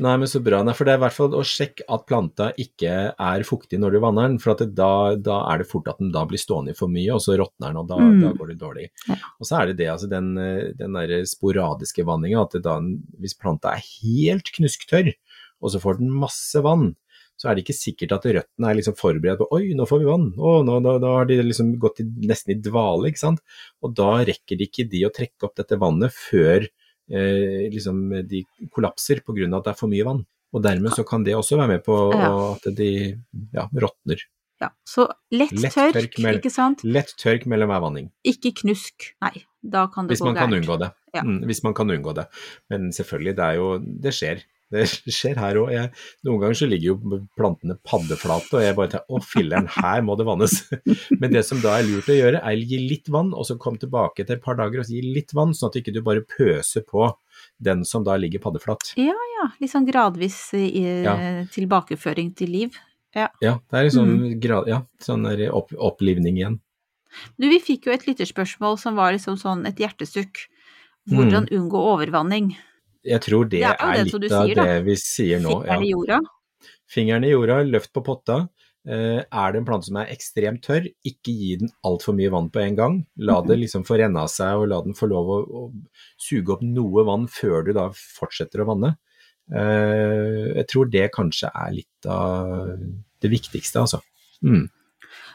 Nei, 0.00 0.16
men 0.16 0.26
så 0.28 0.40
bra. 0.42 0.62
Nei, 0.64 0.72
for 0.72 0.84
det 0.88 0.94
er 0.94 0.96
i 0.98 1.02
hvert 1.02 1.12
fall 1.12 1.34
å 1.36 1.42
sjekke 1.44 1.82
at 1.92 2.06
planta 2.08 2.46
ikke 2.56 3.12
er 3.12 3.42
fuktig 3.44 3.78
når 3.78 3.92
du 3.92 3.98
vanner 4.00 4.28
den, 4.28 4.38
for 4.40 4.54
da, 4.54 5.14
da 5.20 5.34
er 5.52 5.58
det 5.58 5.66
fort 5.68 5.88
at 5.92 5.98
den 5.98 6.10
da 6.14 6.22
blir 6.24 6.40
stående 6.40 6.72
for 6.74 6.88
mye, 6.88 7.10
og 7.12 7.20
så 7.20 7.36
råtner 7.36 7.68
den, 7.68 7.76
og 7.76 7.86
da, 7.90 7.98
Mm. 7.98 8.20
da 8.22 8.32
går 8.32 8.48
det 8.48 8.58
dårlig. 8.62 8.86
Ja. 9.08 9.14
Og 9.38 9.44
så 9.46 9.60
er 9.60 9.66
det 9.66 9.76
det, 9.76 9.88
altså 9.92 10.08
den, 10.08 10.38
eh, 10.38 10.72
den 10.72 10.92
der 10.94 11.22
sporadiske 11.28 12.06
vanninga, 12.06 12.40
at 12.40 12.62
da, 12.62 12.78
hvis 13.20 13.34
planta 13.38 13.74
er 13.76 13.82
helt 14.00 14.48
knusktørr, 14.56 15.12
og 15.60 15.70
så 15.70 15.78
får 15.82 15.98
den 15.98 16.08
masse 16.10 16.56
vann, 16.62 16.96
så 17.38 17.50
er 17.50 17.54
det 17.56 17.64
ikke 17.66 17.76
sikkert 17.76 18.12
at 18.12 18.24
røttene 18.24 18.70
er 18.70 18.74
liksom 18.80 18.96
forberedt 18.96 19.38
på 19.38 19.48
oi, 19.52 19.74
nå 19.74 19.86
får 19.86 19.98
vi 20.00 20.08
vann, 20.08 20.32
å, 20.38 20.64
nå, 20.64 20.80
da, 20.82 20.98
nå 20.98 21.16
har 21.18 21.24
de 21.26 21.42
liksom 21.42 21.78
gått 21.78 22.00
i, 22.00 22.04
nesten 22.04 22.56
i 22.56 22.60
dvale, 22.60 23.08
ikke 23.12 23.18
sant. 23.28 23.40
Og 23.82 23.94
da 23.94 24.24
rekker 24.24 24.56
ikke 24.60 24.88
de 24.88 25.04
å 25.04 25.12
trekke 25.12 25.44
opp 25.44 25.56
dette 25.56 25.76
vannet 25.78 26.10
før 26.12 26.66
liksom 27.10 28.02
de 28.30 28.44
kollapser 28.70 29.22
pga. 29.26 29.48
at 29.56 29.64
det 29.64 29.72
er 29.72 29.78
for 29.78 29.90
mye 29.90 30.06
vann. 30.06 30.22
Og 30.50 30.62
dermed 30.62 30.94
så 30.96 31.04
kan 31.06 31.24
det 31.26 31.36
også 31.38 31.58
være 31.60 31.76
med 31.76 31.82
på 31.86 31.96
at 32.14 32.66
de 32.76 32.90
ja, 33.54 33.66
råtner. 33.70 34.22
Ja, 34.60 34.68
så 34.84 35.06
lett, 35.32 35.54
Lett 35.56 35.72
tørk, 35.72 35.94
tørk 35.96 36.16
mellom, 36.20 36.40
ikke 36.42 36.52
sant? 36.52 36.82
Lett 36.84 37.14
tørk 37.16 37.46
mellom 37.48 37.70
hver 37.72 37.80
vanning, 37.80 38.10
Ikke 38.28 38.52
knusk. 38.58 39.14
Nei, 39.24 39.46
da 39.62 39.86
kan 39.92 40.04
det 40.04 40.14
hvis 40.16 40.24
gå 40.24 40.28
man 40.28 40.36
kan 40.36 40.56
unngå 40.58 40.76
det. 40.82 40.90
Ja. 41.14 41.22
Mm, 41.24 41.38
hvis 41.48 41.62
man 41.64 41.76
kan 41.78 41.90
unngå 41.90 42.12
det. 42.18 42.26
Men 42.68 42.90
selvfølgelig, 42.92 43.36
det 43.38 43.46
er 43.46 43.60
jo 43.60 43.70
Det 43.80 44.12
skjer. 44.14 44.44
Det 44.70 44.84
skjer 45.10 45.34
her 45.40 45.58
òg. 45.58 45.70
Noen 46.22 46.40
ganger 46.44 46.54
så 46.60 46.68
ligger 46.70 46.92
jo 46.92 47.20
plantene 47.38 47.74
paddeflate, 47.82 48.52
og 48.54 48.62
jeg 48.62 48.76
bare 48.78 48.92
tenker 48.92 49.16
å 49.18 49.22
filler'n, 49.24 49.66
her 49.80 50.04
må 50.06 50.14
det 50.18 50.26
vannes. 50.28 50.54
Men 51.20 51.32
det 51.34 51.42
som 51.48 51.58
da 51.64 51.78
er 51.80 51.88
lurt 51.88 52.06
å 52.12 52.14
gjøre, 52.14 52.38
er 52.42 52.54
å 52.60 52.68
gi 52.70 52.78
litt 52.86 53.10
vann, 53.10 53.32
og 53.34 53.48
så 53.48 53.58
komme 53.58 53.82
tilbake 53.82 54.22
etter 54.22 54.38
et 54.38 54.44
par 54.44 54.54
dager 54.60 54.84
og 54.84 54.86
gi 54.92 55.02
litt 55.02 55.34
vann, 55.34 55.52
sånn 55.58 55.72
at 55.72 55.80
ikke 55.82 55.94
du 55.96 56.00
bare 56.06 56.22
pøser 56.22 56.86
på 56.86 57.08
den 57.58 57.82
som 57.88 58.04
da 58.06 58.14
ligger 58.20 58.42
paddeflat. 58.44 58.92
Ja, 59.00 59.16
litt 59.58 59.72
sånn 59.72 59.88
gradvis 59.88 60.38
i, 60.54 60.68
Ja. 61.02 61.16
tilbakeføring 61.50 62.34
til 62.36 62.50
liv. 62.54 62.78
Ja, 63.16 63.28
det 63.42 63.74
er 63.74 63.84
liksom 63.88 64.06
Mm. 64.06 64.40
grad, 64.40 64.68
ja, 64.68 64.82
sånn 65.02 65.26
opp, 65.50 65.72
opplivning 65.74 66.36
igjen. 66.38 66.60
Du, 67.38 67.48
vi 67.48 67.58
fikk 67.58 67.86
jo 67.86 67.92
et 67.92 68.06
lytterspørsmål 68.06 68.78
som 68.78 68.94
var 68.94 69.12
liksom 69.12 69.34
sånn 69.36 69.66
et 69.66 69.76
hjertesukk. 69.82 70.46
Mm. 71.10 71.16
Hvordan 71.16 71.48
unngå 71.50 71.80
overvanning? 71.96 72.56
Jeg 73.04 73.20
tror 73.24 73.44
det, 73.48 73.60
Det 73.60 73.68
er 73.70 73.76
er, 73.80 74.04
litt 74.04 74.32
av 74.32 74.46
sier, 74.46 74.54
da. 74.54 74.64
det 74.64 74.84
vi 74.84 74.94
sier 75.00 75.40
nå. 75.40 75.54
Fingeren 75.62 75.82
i 75.84 75.88
Ja. 75.88 75.96
jorda? 75.96 76.20
Fingeren 76.90 77.24
i 77.24 77.30
jorda, 77.30 77.62
løft 77.64 77.92
på 77.94 78.02
potta. 78.04 78.48
Eh, 78.88 79.20
er 79.30 79.52
det 79.52 79.58
en 79.60 79.64
plante 79.68 79.86
som 79.86 79.96
er 80.00 80.06
ekstremt 80.12 80.62
tørr, 80.64 80.86
ikke 81.04 81.32
gi 81.36 81.56
den 81.60 81.68
altfor 81.84 82.14
mye 82.16 82.30
vann 82.32 82.48
på 82.50 82.60
en 82.64 82.76
gang. 82.76 83.06
La 83.18 83.40
det 83.42 83.58
liksom 83.60 83.84
få 83.84 83.98
renne 84.00 84.16
av 84.20 84.28
seg, 84.32 84.56
og 84.56 84.68
la 84.68 84.80
den 84.82 84.94
få 84.94 85.08
lov 85.08 85.26
å, 85.28 85.38
å 85.44 85.72
suge 86.18 86.48
opp 86.56 86.62
noe 86.62 87.04
vann 87.04 87.26
før 87.28 87.64
du 87.66 87.72
da 87.76 87.90
fortsetter 87.92 88.64
å 88.64 88.66
vanne. 88.72 88.96
Eh, 89.52 90.54
jeg 90.60 90.66
tror 90.70 90.90
det 90.90 91.10
kanskje 91.12 91.50
er 91.54 91.72
litt 91.80 92.06
av 92.06 92.76
det 93.20 93.30
viktigste, 93.32 93.80
altså. 93.82 94.00
Mm. 94.44 94.68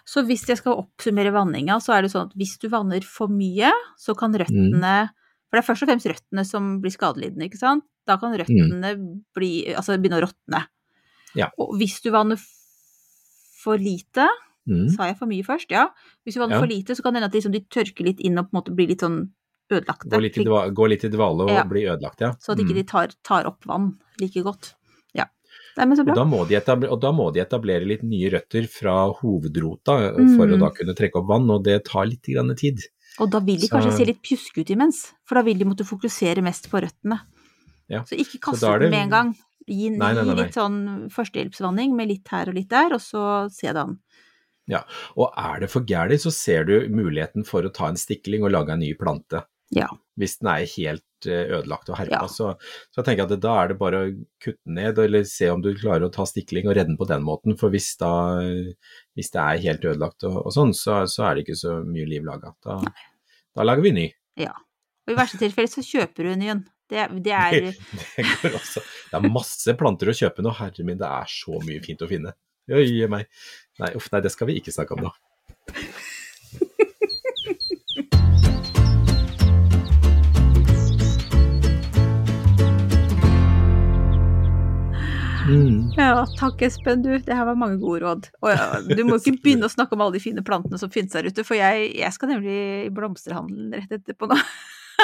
Så 0.05 0.21
hvis 0.25 0.45
jeg 0.47 0.57
skal 0.61 0.77
oppsummere 0.81 1.33
vanninga, 1.33 1.79
så 1.81 1.95
er 1.97 2.05
det 2.05 2.11
sånn 2.13 2.29
at 2.29 2.35
hvis 2.37 2.57
du 2.61 2.67
vanner 2.69 3.03
for 3.03 3.27
mye, 3.27 3.71
så 3.97 4.13
Mm. 4.13 4.17
kan 4.19 4.33
røttene 4.33 5.09
For 5.49 5.57
det 5.59 5.63
er 5.63 5.67
først 5.73 5.83
og 5.83 5.89
fremst 5.89 6.07
røttene 6.09 6.45
som 6.45 6.81
blir 6.81 6.91
skadelidende, 6.91 7.45
ikke 7.49 7.57
sant? 7.61 7.83
Da 8.07 8.17
kan 8.17 8.33
røttene 8.37 8.93
bli, 9.35 9.51
altså 9.73 9.97
begynne 9.97 10.19
å 10.21 10.25
råtne. 10.27 10.61
Mm. 10.65 11.37
Ja. 11.37 11.49
Og 11.59 11.75
hvis 11.79 12.01
du 12.01 12.11
vanner 12.11 12.37
for 13.63 13.77
lite, 13.77 14.27
Mm. 14.67 14.89
sa 14.89 15.05
jeg 15.05 15.17
for 15.19 15.27
mye 15.29 15.43
først? 15.45 15.69
Ja. 15.69 15.89
Hvis 16.25 16.33
du 16.35 16.39
vanner 16.41 16.55
Ja. 16.55 16.59
for 16.61 16.67
lite, 16.67 16.95
så 16.95 17.03
kan 17.03 17.13
det 17.13 17.21
hende 17.21 17.29
at 17.29 17.33
liksom 17.37 17.51
de 17.51 17.59
tørker 17.69 18.03
litt 18.05 18.19
inn 18.19 18.37
og 18.39 18.49
på 18.49 18.55
en 18.57 18.61
måte 18.63 18.75
blir 18.75 18.87
litt 18.87 18.99
sånn 19.01 19.29
ødelagte. 19.69 20.09
Går 20.09 20.21
litt 20.21 20.37
i 20.37 20.43
dva, 20.43 20.69
gå 20.69 20.89
litt 20.89 21.03
i 21.03 21.09
dvale 21.09 21.41
og 21.45 21.49
Ja. 21.49 21.63
blir 21.63 21.85
ødelagt, 21.97 22.19
ja. 22.21 22.31
Så 22.39 22.53
at 22.53 22.57
ikke 22.59 22.71
Mm. 22.73 22.75
de 22.75 22.83
tar, 22.83 23.07
tar 23.23 23.45
opp 23.45 23.63
vann 23.65 23.99
like 24.19 24.41
godt. 24.41 24.73
Ja. 25.13 25.25
Nei, 25.77 25.85
men 25.85 25.97
så 25.97 26.01
Og 26.01 26.15
da, 26.15 26.23
må 26.23 26.47
de 26.47 26.55
etablere, 26.55 26.91
og 26.91 26.99
da 27.01 27.11
må 27.11 27.31
de 27.33 27.41
etablere 27.41 27.85
litt 27.85 28.01
nye 28.03 28.29
røtter 28.31 28.67
fra 28.67 29.11
hovedrota 29.13 30.13
for 30.15 30.21
Mm. 30.21 30.35
for 30.37 30.47
å 30.47 30.59
da 30.59 30.69
kunne 30.71 30.95
trekke 30.95 31.15
opp 31.21 31.27
vann, 31.27 31.49
og 31.49 31.63
det 31.63 31.85
tar 31.85 32.05
litt 32.05 32.23
tid. 32.23 32.79
Og 33.19 33.31
da 33.31 33.39
vil 33.39 33.59
de 33.59 33.67
Så- 33.67 33.75
kanskje 33.75 33.97
se 33.97 34.05
litt 34.05 34.21
pjuske 34.21 34.61
ut 34.61 34.69
imens, 34.69 35.13
for 35.23 35.35
da 35.35 35.41
vil 35.41 35.57
de 35.57 35.65
måtte 35.65 35.85
fokusere 35.87 36.43
mest 36.43 36.69
på 36.69 36.81
røttene. 36.83 37.21
Ja. 37.87 38.01
Så 38.03 38.17
ikke 38.17 38.39
Så 38.39 38.51
kaste 38.51 38.79
den 38.79 38.81
det- 38.81 38.91
med 38.91 39.03
en 39.03 39.09
gang. 39.09 39.35
Gi, 39.67 39.89
Nei, 39.89 40.13
nei, 40.13 40.23
nei, 40.23 40.35
litt 40.35 40.53
sånn 40.53 41.09
førstehjelpsvanning 41.09 41.95
med 41.95 42.07
litt 42.07 42.27
her 42.27 42.49
og 42.49 42.53
litt 42.53 42.69
der, 42.69 42.93
og 42.93 42.99
så 43.01 43.49
se 43.51 43.67
det 43.67 43.77
an. 43.77 43.99
Og 45.17 45.33
er 45.37 45.59
det 45.61 45.69
for 45.71 45.81
gæli, 45.81 46.17
så 46.21 46.31
ser 46.31 46.65
du 46.65 46.87
muligheten 46.89 47.45
for 47.45 47.63
å 47.63 47.73
ta 47.73 47.87
en 47.87 47.95
stikling 47.95 48.43
og 48.43 48.51
lage 48.51 48.73
en 48.73 48.79
ny 48.79 48.93
plante. 48.93 49.43
Ja. 49.71 49.87
Hvis 50.19 50.39
den 50.39 50.49
er 50.49 50.65
helt 50.65 51.01
eh, 51.25 51.47
ødelagt 51.57 51.89
og 51.89 51.97
herpa. 51.97 52.21
Ja. 52.21 52.27
Så, 52.27 52.53
så 52.93 53.01
jeg 53.01 53.05
tenker 53.05 53.23
at 53.31 53.39
da 53.41 53.63
er 53.63 53.67
det 53.69 53.79
bare 53.79 54.01
å 54.05 54.25
kutte 54.43 54.67
ned, 54.67 54.99
eller 54.99 55.23
se 55.23 55.49
om 55.49 55.61
du 55.61 55.73
klarer 55.73 56.05
å 56.05 56.11
ta 56.13 56.23
stikling 56.29 56.67
og 56.67 56.75
redde 56.75 56.91
den 56.93 56.97
på 56.97 57.07
den 57.07 57.23
måten. 57.25 57.57
For 57.57 57.69
hvis, 57.73 57.95
da, 57.97 58.11
hvis 59.15 59.31
det 59.31 59.41
er 59.41 59.63
helt 59.63 59.85
ødelagt 59.87 60.25
og, 60.27 60.37
og 60.45 60.53
sånn, 60.53 60.73
så, 60.75 61.03
så 61.09 61.27
er 61.29 61.35
det 61.35 61.45
ikke 61.45 61.57
så 61.59 61.79
mye 61.87 62.07
liv 62.09 62.25
laga. 62.27 62.51
Da, 62.65 62.79
da 63.55 63.65
lager 63.65 63.85
vi 63.85 63.93
ny. 63.95 64.07
Ja. 64.39 64.53
Og 65.05 65.13
i 65.13 65.17
verste 65.17 65.39
tilfelle 65.39 65.71
så 65.71 65.83
kjøper 65.85 66.27
du 66.27 66.33
en 66.33 66.41
ny 66.41 66.49
en. 66.55 66.65
Det, 66.91 67.07
det 67.25 67.33
er 67.33 67.55
Det 68.17 68.25
går 68.43 68.57
også. 68.59 68.83
Det 69.09 69.17
er 69.17 69.31
masse 69.33 69.73
planter 69.79 70.11
å 70.11 70.17
kjøpe 70.17 70.45
nå, 70.45 70.53
herre 70.59 70.85
min, 70.85 70.99
det 70.99 71.07
er 71.07 71.31
så 71.31 71.61
mye 71.63 71.81
fint 71.85 72.03
å 72.05 72.09
finne. 72.11 72.35
Jøye 72.69 73.09
meg. 73.11 73.29
Nei, 73.81 73.93
uff, 73.97 74.11
nei, 74.13 74.21
det 74.25 74.33
skal 74.33 74.49
vi 74.51 74.59
ikke 74.59 74.73
snakke 74.75 74.97
om 74.97 75.07
nå. 75.07 75.15
Mm. 85.45 85.84
Ja, 85.95 86.25
takk 86.39 86.59
Espen, 86.65 87.01
du. 87.05 87.13
Det 87.23 87.35
her 87.35 87.45
var 87.47 87.55
mange 87.59 87.77
gode 87.79 88.01
råd. 88.03 88.25
Og 88.43 88.51
ja, 88.51 88.65
du 88.83 89.01
må 89.07 89.15
ikke 89.21 89.35
begynne 89.45 89.69
å 89.69 89.71
snakke 89.71 89.95
om 89.95 90.03
alle 90.03 90.17
de 90.17 90.23
fine 90.23 90.43
plantene 90.45 90.79
som 90.81 90.91
finnes 90.91 91.13
der 91.15 91.29
ute, 91.29 91.45
for 91.47 91.55
jeg, 91.59 91.91
jeg 91.95 92.11
skal 92.15 92.33
nemlig 92.33 92.55
i 92.87 92.91
blomsterhandelen 92.95 93.75
rett 93.79 93.95
etterpå 94.01 94.31
nå. 94.31 94.39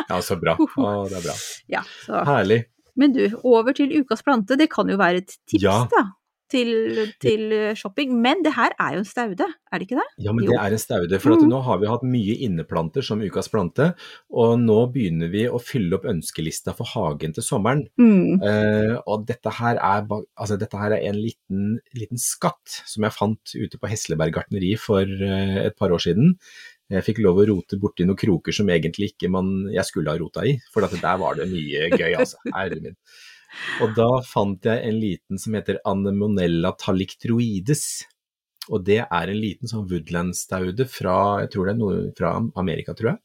Ja, 0.08 0.22
så 0.24 0.38
bra. 0.40 0.54
Å, 0.56 0.92
det 1.12 1.18
er 1.20 1.24
bra. 1.26 1.34
Ja, 1.72 1.82
så. 2.06 2.22
Herlig. 2.28 2.62
Men 3.00 3.12
du, 3.16 3.26
over 3.48 3.76
til 3.76 3.92
ukas 4.02 4.24
plante. 4.24 4.56
Det 4.60 4.70
kan 4.72 4.88
jo 4.92 4.96
være 5.00 5.20
et 5.24 5.34
tips, 5.52 5.64
Ja. 5.64 5.74
da. 5.92 6.06
Til, 6.52 7.12
til 7.24 7.44
shopping. 7.80 8.12
Men 8.22 8.42
det 8.44 8.52
her 8.58 8.74
er 8.76 8.98
jo 8.98 9.02
en 9.02 9.08
staude, 9.08 9.46
er 9.72 9.80
det 9.80 9.86
ikke 9.88 10.00
det? 10.02 10.08
Ja, 10.26 10.34
men 10.36 10.44
Jo. 10.44 10.52
det 10.52 10.58
er 10.60 10.76
en 10.76 10.82
staude. 10.82 11.20
For 11.24 11.32
at 11.38 11.42
Mm. 11.46 11.50
nå 11.54 11.62
har 11.64 11.78
vi 11.80 11.88
hatt 11.88 12.04
mye 12.04 12.36
inneplanter 12.44 13.06
som 13.08 13.22
ukas 13.24 13.48
plante, 13.48 13.94
og 14.30 14.60
nå 14.60 14.80
begynner 14.92 15.32
vi 15.32 15.46
å 15.48 15.62
fylle 15.64 15.96
opp 15.96 16.06
ønskelista 16.12 16.76
for 16.76 16.86
hagen 16.92 17.32
til 17.38 17.44
sommeren. 17.46 17.86
Mm. 17.98 18.42
Uh, 18.44 18.98
og 19.08 19.26
dette 19.30 19.50
her, 19.62 19.80
er, 19.80 20.04
altså 20.36 20.60
dette 20.60 20.78
her 20.78 20.92
er 20.98 21.08
en 21.08 21.16
liten, 21.22 21.80
liten 21.96 22.20
skatt 22.20 22.82
som 22.86 23.04
jeg 23.08 23.16
fant 23.16 23.56
ute 23.56 23.80
på 23.80 23.88
Hesleberg 23.92 24.34
gartneri 24.36 24.76
for 24.78 25.08
uh, 25.08 25.58
et 25.64 25.78
par 25.80 25.96
år 25.96 26.04
siden. 26.04 26.36
Jeg 26.92 27.06
fikk 27.08 27.22
lov 27.24 27.38
å 27.40 27.48
rote 27.48 27.78
borti 27.80 28.04
noen 28.04 28.20
kroker 28.20 28.52
som 28.52 28.68
egentlig 28.68 29.14
ikke 29.14 29.30
man, 29.32 29.70
jeg 29.72 29.86
skulle 29.88 30.12
ha 30.12 30.20
rota 30.20 30.44
i, 30.44 30.58
for 30.74 30.84
at 30.84 30.92
der 31.00 31.20
var 31.22 31.38
det 31.40 31.48
mye 31.48 31.88
gøy, 31.96 32.18
altså. 32.20 32.36
Herre 32.52 32.82
min. 32.84 32.98
Og 33.84 33.96
da 33.98 34.10
fant 34.26 34.68
jeg 34.68 34.84
en 34.88 35.00
liten 35.02 35.42
som 35.42 35.56
heter 35.58 35.82
Anemonella 35.88 36.74
talictroides. 36.80 37.86
Og 38.72 38.84
det 38.88 39.02
er 39.04 39.32
en 39.32 39.40
liten 39.42 39.70
sånn 39.72 39.88
woodlandstaude 39.90 40.86
fra, 40.90 41.16
jeg 41.44 41.54
tror 41.54 41.68
det 41.68 41.74
er 41.74 41.82
noe 41.82 42.04
fra 42.18 42.36
Amerika, 42.62 42.96
tror 42.98 43.14
jeg. 43.14 43.24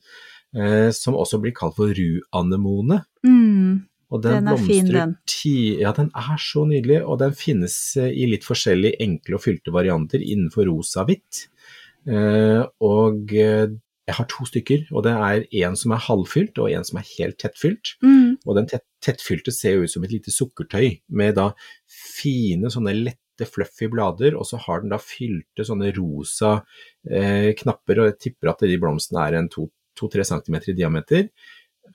Eh, 0.56 0.88
som 0.96 1.18
også 1.18 1.40
blir 1.42 1.54
kalt 1.56 1.76
for 1.76 1.92
ruanemone. 1.92 3.02
Mm. 3.26 3.84
Og 4.14 4.22
den, 4.22 4.38
Den 4.38 4.52
er 4.52 4.60
fin, 4.62 4.86
den. 4.86 5.16
ti 5.26 5.80
Ja, 5.80 5.90
den 5.92 6.12
er 6.14 6.38
så 6.38 6.62
nydelig, 6.68 7.00
og 7.02 7.18
den 7.20 7.34
finnes 7.36 7.74
eh, 7.98 8.12
i 8.14 8.28
litt 8.30 8.46
forskjellige 8.46 9.00
enkle 9.02 9.38
og 9.38 9.44
fylte 9.44 9.74
varianter 9.74 10.22
innenfor 10.22 10.68
rosa-hvitt. 10.70 11.46
Eh, 12.06 12.62
og 12.86 13.34
eh, 13.34 13.66
jeg 14.06 14.14
har 14.14 14.26
to 14.30 14.46
stykker, 14.46 14.86
og 14.94 15.02
det 15.02 15.12
er 15.12 15.44
en 15.64 15.76
som 15.78 15.92
er 15.94 16.04
halvfylt 16.04 16.58
og 16.62 16.70
en 16.70 16.86
som 16.86 17.00
er 17.00 17.08
helt 17.16 17.38
tettfylt. 17.42 17.96
Mm. 18.06 18.36
Og 18.46 18.58
den 18.58 18.68
tett, 18.70 18.84
tettfylte 19.02 19.54
ser 19.54 19.76
jo 19.76 19.86
ut 19.86 19.92
som 19.92 20.06
et 20.06 20.14
lite 20.14 20.34
sukkertøy, 20.34 21.00
med 21.10 21.34
da 21.38 21.48
fine 21.90 22.70
sånne 22.70 22.94
lette 23.00 23.48
fluffy 23.50 23.90
blader, 23.92 24.38
og 24.38 24.46
så 24.48 24.60
har 24.62 24.82
den 24.82 24.94
da 24.94 25.00
fylte 25.02 25.66
sånne 25.66 25.90
rosa 25.98 26.60
eh, 27.10 27.50
knapper, 27.58 28.02
og 28.02 28.10
jeg 28.12 28.18
tipper 28.28 28.54
at 28.54 28.62
de 28.62 28.78
blomstene 28.80 29.26
er 29.26 29.40
en 29.40 29.50
to-tre 29.50 30.26
centimeter 30.28 30.72
i 30.72 30.78
diameter. 30.78 31.26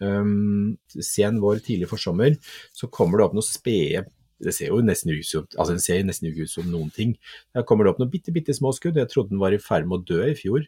Um, 0.01 0.79
sen 0.91 1.39
vår, 1.43 1.61
tidlig 1.63 1.87
forsommer, 1.91 2.35
så 2.75 2.89
kommer 2.91 3.19
det 3.19 3.27
opp 3.27 3.37
noen 3.37 3.45
spede 3.45 4.07
det 4.41 4.53
ser 4.55 4.71
jo 4.71 4.81
nesten 4.81 5.13
ut 5.13 5.27
som, 5.27 5.45
altså 5.53 5.75
den 5.75 5.83
ser 5.83 6.05
nesten 6.05 6.29
ikke 6.29 6.47
ut 6.47 6.53
som 6.53 6.69
noen 6.71 6.89
ting. 6.93 7.15
Der 7.55 7.65
kommer 7.67 7.85
det 7.85 7.93
opp 7.93 7.99
noen 8.01 8.09
bitte, 8.09 8.33
bitte 8.33 8.55
små 8.57 8.71
skudd. 8.73 8.97
Jeg 8.97 9.09
trodde 9.11 9.35
den 9.35 9.41
var 9.41 9.53
i 9.53 9.61
ferd 9.61 9.85
med 9.85 10.01
å 10.01 10.15
dø 10.15 10.23
i 10.25 10.37
fjor. 10.37 10.65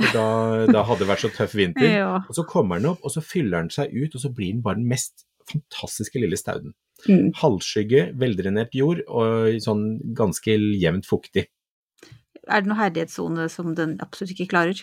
Da, 0.00 0.66
da 0.70 0.84
hadde 0.86 1.02
det 1.04 1.10
vært 1.10 1.24
så 1.24 1.32
tøff 1.34 1.54
vinter. 1.58 1.88
Ja. 1.90 2.12
Og 2.24 2.36
så 2.36 2.44
kommer 2.48 2.80
den 2.80 2.92
opp, 2.92 3.02
og 3.04 3.12
så 3.12 3.22
fyller 3.24 3.60
den 3.60 3.72
seg 3.74 3.92
ut, 3.92 4.14
og 4.14 4.22
så 4.22 4.30
blir 4.32 4.54
den 4.54 4.62
bare 4.64 4.80
den 4.80 4.88
mest 4.90 5.26
fantastiske 5.50 6.22
lille 6.22 6.38
stauden. 6.40 6.74
Mm. 7.08 7.30
Halvskygge, 7.40 8.10
veldrenert 8.20 8.74
jord 8.76 9.02
og 9.08 9.56
sånn 9.64 9.84
ganske 10.16 10.56
jevnt 10.80 11.08
fuktig. 11.08 11.48
Er 12.50 12.60
det 12.64 12.68
noen 12.70 12.80
herdighetssone 12.80 13.44
som 13.52 13.74
den 13.78 13.92
absolutt 14.02 14.32
ikke 14.34 14.48
klarer? 14.50 14.80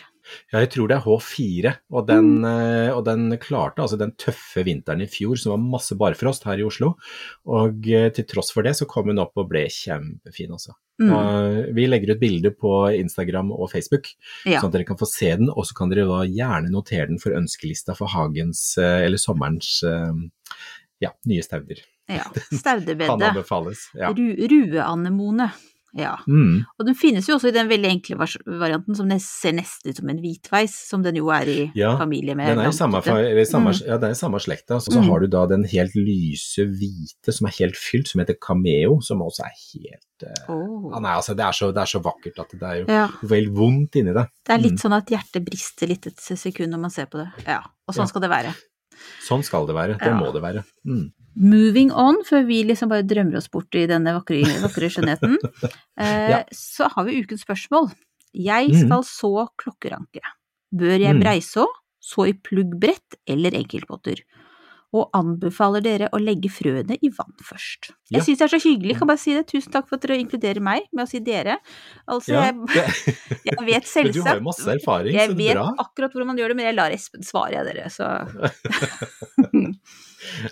Ja, 0.52 0.60
jeg 0.60 0.70
tror 0.74 0.88
det 0.90 0.96
er 0.98 1.04
H4, 1.06 1.70
og 1.92 2.06
den, 2.08 2.26
Mm. 2.40 2.44
eh, 2.48 2.90
og 2.96 3.04
den 3.06 3.30
klarte 3.40 3.80
altså 3.84 3.96
den 4.00 4.12
tøffe 4.20 4.64
vinteren 4.66 5.00
i 5.04 5.06
fjor, 5.08 5.36
som 5.40 5.52
var 5.54 5.62
masse 5.78 5.96
barfrost 5.96 6.44
her 6.44 6.58
i 6.60 6.64
Oslo. 6.66 6.94
Og 7.46 7.86
eh, 7.88 8.10
til 8.10 8.24
tross 8.28 8.50
for 8.52 8.62
det 8.66 8.74
så 8.76 8.86
kom 8.88 9.06
hun 9.12 9.18
opp 9.22 9.36
og 9.40 9.48
ble 9.48 9.66
kjempefin, 9.72 10.50
også. 10.56 10.74
Mm. 11.00 11.12
Og 11.14 11.74
vi 11.76 11.86
legger 11.86 12.12
ut 12.16 12.20
bilder 12.20 12.50
på 12.58 12.72
Instagram 12.98 13.52
og 13.54 13.70
Facebook, 13.70 14.08
Ja. 14.44 14.60
sånn 14.60 14.68
at 14.68 14.72
dere 14.80 14.84
kan 14.88 14.96
få 14.98 15.06
se 15.06 15.30
den, 15.36 15.48
og 15.48 15.64
så 15.64 15.74
kan 15.78 15.88
dere 15.88 16.04
da 16.08 16.24
gjerne 16.26 16.70
notere 16.74 17.06
den 17.08 17.18
for 17.22 17.30
ønskelista 17.38 17.94
for 17.96 18.08
hagens, 18.08 18.76
eh, 18.78 19.04
eller 19.06 19.16
sommerens, 19.16 19.78
ja, 21.00 21.10
nye 21.26 21.42
stauder. 21.42 21.78
ja. 22.08 22.24
Kan 22.50 22.58
Staudebedet. 22.58 23.22
anbefales. 23.22 23.88
Ja. 23.94 24.08
Ru 24.12 24.34
rueanemone. 24.34 25.50
Ja. 25.96 26.18
Mm. 26.28 26.64
Og 26.78 26.84
den 26.86 26.94
finnes 26.94 27.26
jo 27.28 27.36
også 27.38 27.48
i 27.48 27.54
den 27.56 27.68
veldig 27.70 27.88
enkle 27.88 28.16
varianten 28.20 28.94
som 28.94 29.08
ser 29.24 29.52
nesten 29.56 29.88
ut 29.90 29.96
som 29.96 30.08
en 30.12 30.18
hvitveis, 30.20 30.74
som 30.90 31.02
den 31.02 31.16
jo 31.16 31.30
er 31.32 31.48
i 31.48 31.72
Ja, 31.74 31.94
familie 31.96 32.34
med 32.36 32.46
Den 32.52 32.58
er 32.60 32.68
i 32.68 32.72
samme, 32.76 33.00
samme, 33.02 33.72
Mm. 33.72 33.86
ja, 33.86 33.96
den 33.98 34.10
er 34.10 34.14
samme 34.14 34.38
slekta. 34.38 34.78
Så, 34.80 34.92
så 34.92 35.00
Mm. 35.00 35.08
har 35.08 35.20
du 35.20 35.26
da 35.28 35.46
den 35.46 35.64
helt 35.64 35.94
lyse 35.96 36.66
hvite 36.68 37.32
som 37.32 37.46
er 37.48 37.56
helt 37.58 37.76
fylt, 37.76 38.08
som 38.08 38.20
heter 38.20 38.36
cameo, 38.40 39.00
som 39.00 39.20
også 39.24 39.40
er 39.48 39.54
helt 39.72 40.04
uh, 40.28 40.52
oh. 40.52 41.00
nei, 41.00 41.14
altså, 41.14 41.34
det, 41.34 41.44
er 41.46 41.52
så, 41.52 41.72
det 41.72 41.80
er 41.80 41.86
så 41.86 42.02
vakkert 42.02 42.38
at 42.38 42.50
det 42.58 42.62
er 42.68 42.76
jo 42.82 42.86
Ja, 42.92 43.08
vel 43.22 43.48
vondt 43.54 43.96
inni 43.96 44.12
det. 44.12 44.26
det 44.44 44.52
er 44.54 44.58
litt 44.58 44.72
Mm. 44.78 44.82
sånn 44.84 44.96
at 44.96 45.06
hjertet 45.06 45.44
brister 45.44 45.86
litt 45.88 46.06
et 46.06 46.16
sekund 46.20 46.68
når 46.74 46.78
man 46.80 46.90
ser 46.90 47.06
på 47.06 47.18
det. 47.22 47.30
Ja, 47.46 47.62
og 47.88 47.94
sånn 47.94 48.08
skal 48.08 48.20
det 48.20 48.30
være. 48.30 48.54
Sånn 49.24 49.42
skal 49.44 49.66
det 49.66 49.74
være. 49.76 49.98
Det 49.98 50.06
Ja. 50.12 50.18
må 50.18 50.32
det 50.32 50.42
være. 50.42 50.64
Mm. 50.86 51.12
Moving 51.36 51.92
on, 51.92 52.16
før 52.24 52.46
vi 52.46 52.64
liksom 52.64 52.88
bare 52.90 53.02
drømmer 53.06 53.36
oss 53.36 53.48
bort 53.48 53.72
i 53.74 53.86
denne 53.86 54.10
vakre, 54.16 54.42
vakre 54.62 54.88
skjønnheten, 54.90 55.36
eh, 55.98 56.30
Ja. 56.30 56.44
så 56.52 56.88
har 56.90 57.04
vi 57.04 57.20
ukens 57.22 57.44
spørsmål. 57.44 57.92
Jeg 58.34 58.74
skal 58.74 58.86
skal 58.88 59.04
så 59.04 59.48
klokkeranke. 59.56 60.20
Bør 60.74 60.98
jeg 60.98 61.14
Mm. 61.16 61.22
breiså, 61.22 61.66
så 62.02 62.26
i 62.28 62.32
pluggbrett 62.32 63.14
eller 63.26 63.50
enkeltpotter? 63.52 64.20
Og 64.96 65.10
anbefaler 65.12 65.82
dere 65.84 66.06
å 66.16 66.18
legge 66.22 66.48
frøene 66.48 66.96
i 67.04 67.10
vann 67.12 67.34
først. 67.44 67.90
Ja. 68.08 68.18
Jeg 68.18 68.24
syns 68.24 68.38
det 68.40 68.46
er 68.46 68.52
så 68.54 68.60
hyggelig, 68.62 68.94
kan 68.96 69.10
bare 69.10 69.20
si 69.20 69.34
det. 69.36 69.42
Tusen 69.50 69.74
takk 69.74 69.84
for 69.90 69.98
at 69.98 70.06
dere 70.06 70.16
inkluderer 70.22 70.64
meg 70.64 70.86
med 70.96 71.04
å 71.04 71.10
si 71.10 71.20
dere. 71.24 71.58
Altså, 72.08 72.32
Ja, 72.32 72.46
jeg, 72.48 72.54
jeg 73.50 73.66
vet 73.68 73.90
men 73.98 74.12
du 74.16 74.22
har 74.24 74.40
jo 74.40 74.46
masse 74.48 74.64
erfaring, 74.78 75.12
så 75.12 75.18
det 75.18 75.26
er 75.26 75.34
bra. 75.34 75.44
Jeg 75.44 75.58
vet 75.58 75.82
akkurat 75.84 76.16
hvordan 76.16 76.30
man 76.32 76.40
gjør 76.40 76.54
det, 76.54 76.58
men 76.60 76.70
jeg 76.70 76.78
lar 76.78 76.96
Espen 76.96 77.26
svare, 77.26 77.58
jeg, 77.58 77.68
dere. 77.68 77.84
Så 77.92 78.08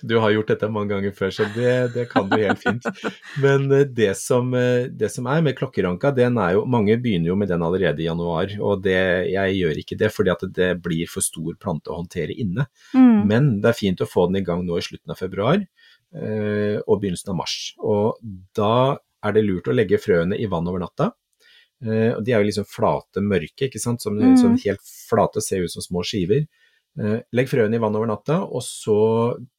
Du 0.02 0.16
har 0.22 0.30
gjort 0.30 0.50
dette 0.52 0.68
mange 0.70 0.92
ganger 0.94 1.14
før, 1.16 1.32
så 1.34 1.46
det, 1.54 1.72
det 1.94 2.04
kan 2.10 2.28
du 2.30 2.36
helt 2.38 2.60
fint. 2.62 2.86
Men 3.42 3.66
eh, 3.74 3.84
det 3.88 4.12
som, 4.20 4.52
eh, 4.54 4.86
det 4.90 5.10
som 5.14 5.26
er 5.32 5.42
med 5.42 5.56
klokkeranka, 5.58 6.12
den 6.16 6.38
er 6.42 6.54
jo 6.56 6.64
Mange 6.70 6.96
begynner 7.02 7.32
jo 7.32 7.36
med 7.40 7.50
den 7.50 7.64
allerede 7.66 8.02
i 8.02 8.06
januar, 8.08 8.52
og 8.60 8.82
det, 8.84 8.96
jeg 9.32 9.58
gjør 9.58 9.80
ikke 9.82 9.98
det 10.00 10.12
fordi 10.14 10.32
at 10.34 10.46
det 10.56 10.70
blir 10.84 11.10
for 11.10 11.24
stor 11.24 11.56
plante 11.62 11.90
å 11.90 11.98
håndtere 12.02 12.36
inne. 12.36 12.68
mm. 12.94 13.26
Men 13.26 13.50
det 13.60 13.72
er 13.72 13.78
fint 13.80 14.00
å 14.04 14.08
få 14.08 14.28
den 14.30 14.40
i 14.42 14.46
gang 14.46 14.62
nå 14.66 14.78
i 14.78 14.84
slutten 14.86 15.10
av 15.14 15.18
februar 15.18 15.58
eh, 15.58 16.78
og 16.86 17.00
begynnelsen 17.02 17.32
av 17.34 17.38
mars. 17.40 17.56
Og 17.82 18.20
da 18.56 18.96
er 19.26 19.34
det 19.34 19.44
lurt 19.46 19.68
å 19.70 19.74
legge 19.74 19.98
frøene 19.98 20.38
i 20.38 20.46
vann 20.50 20.68
over 20.70 20.82
natta. 20.84 21.10
Eh, 21.84 22.12
og 22.14 22.22
de 22.24 22.32
er 22.32 22.40
jo 22.44 22.48
liksom 22.48 22.68
flate, 22.70 23.20
mørke, 23.24 23.66
ikke 23.68 23.82
sant. 23.82 24.04
Som, 24.04 24.16
Mm. 24.20 24.36
sånn 24.40 24.56
helt 24.62 24.80
flate, 25.08 25.42
ser 25.42 25.64
ut 25.66 25.72
som 25.72 25.82
små 25.84 26.04
skiver. 26.06 26.46
Eh, 26.96 27.18
legg 27.36 27.48
frøene 27.50 27.76
i 27.76 27.80
vann 27.82 27.96
over 27.98 28.08
natta, 28.08 28.38
og 28.46 28.62
så 28.64 28.96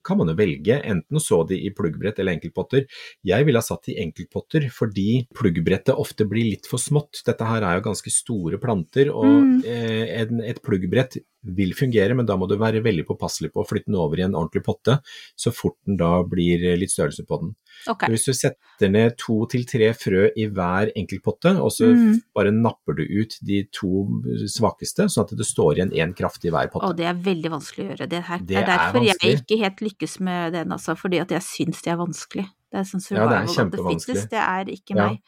kan 0.08 0.18
man 0.18 0.32
jo 0.32 0.38
velge 0.40 0.78
enten 0.82 1.20
å 1.20 1.22
så 1.22 1.42
de 1.48 1.58
i 1.68 1.70
pluggbrett 1.76 2.18
eller 2.20 2.34
enkeltpotter. 2.38 2.86
Jeg 3.28 3.46
ville 3.46 3.60
ha 3.62 3.66
satt 3.66 3.86
de 3.86 3.94
i 3.94 4.02
enkeltpotter 4.02 4.70
fordi 4.74 5.28
pluggbrettet 5.38 5.94
ofte 6.00 6.26
blir 6.30 6.48
litt 6.50 6.70
for 6.70 6.82
smått. 6.82 7.22
Dette 7.28 7.46
her 7.46 7.62
er 7.68 7.78
jo 7.78 7.88
ganske 7.90 8.14
store 8.14 8.58
planter, 8.62 9.12
og 9.14 9.26
Mm. 9.38 9.64
eh, 9.66 10.22
en, 10.22 10.42
et 10.42 10.62
pluggbrett 10.64 11.20
vil 11.44 11.74
fungere, 11.74 12.16
men 12.16 12.26
da 12.26 12.36
må 12.36 12.48
du 12.50 12.58
være 12.58 12.82
veldig 12.84 13.06
påpasselig 13.06 13.52
på 13.54 13.62
å 13.64 13.68
flytte 13.68 13.88
den 13.88 13.96
over 14.02 14.20
i 14.20 14.24
en 14.26 14.34
ordentlig 14.36 14.64
potte, 14.66 14.98
så 15.38 15.54
fort 15.54 15.78
den 15.86 15.96
da 15.98 16.24
blir 16.24 16.76
litt 16.78 16.92
størrelse 16.92 17.26
på 17.28 17.40
den. 17.40 17.56
Ok. 17.88 18.02
Så 18.06 18.10
Hvis 18.12 18.26
du 18.26 18.34
setter 18.34 18.90
ned 18.90 19.18
to 19.18 19.46
til 19.48 19.64
tre 19.66 19.94
frø 19.94 20.30
i 20.36 20.48
hver 20.48 20.92
enkeltpotte, 20.96 21.54
og 21.62 21.72
så 21.72 21.88
Mm. 21.94 22.22
bare 22.36 22.52
napper 22.52 22.96
du 22.98 23.04
ut 23.04 23.38
de 23.46 23.64
to 23.72 24.08
svakeste, 24.48 25.08
sånn 25.10 25.24
at 25.26 25.36
det 25.38 25.46
står 25.46 25.76
igjen 25.78 25.92
én 25.94 26.14
kraft 26.18 26.44
i 26.46 26.50
hver 26.50 26.70
potte. 26.72 26.90
Å, 26.90 26.96
det 26.96 27.06
er 27.06 27.14
veldig 27.14 27.52
vanskelig 27.54 27.86
å 27.86 27.90
gjøre. 27.96 28.10
Det, 28.10 28.24
her, 28.24 28.40
Det 28.40 28.58
er 28.58 28.64
er 28.64 28.66
derfor 28.74 29.04
jeg 29.06 29.16
vanskelig. 29.16 29.42
ikke 29.46 29.60
helt 29.64 29.80
lykkes 29.88 30.20
med 30.20 30.54
den, 30.54 30.72
altså. 30.72 30.96
Fordi 30.98 31.20
at 31.22 31.30
jeg 31.30 31.42
syns 31.42 31.82
det 31.84 31.92
er 31.94 31.98
vanskelig. 31.98 32.46
Det 32.72 32.80
er 32.82 32.84
sånn 32.84 33.02
Ja, 33.16 33.28
det 33.28 33.38
er 33.38 33.66
of 33.66 33.72
the 33.72 33.84
fittest. 33.90 34.30
Det 34.30 34.40
er 34.44 34.66
ikke 34.66 34.96
Ja. 34.96 35.08
meg. 35.08 35.22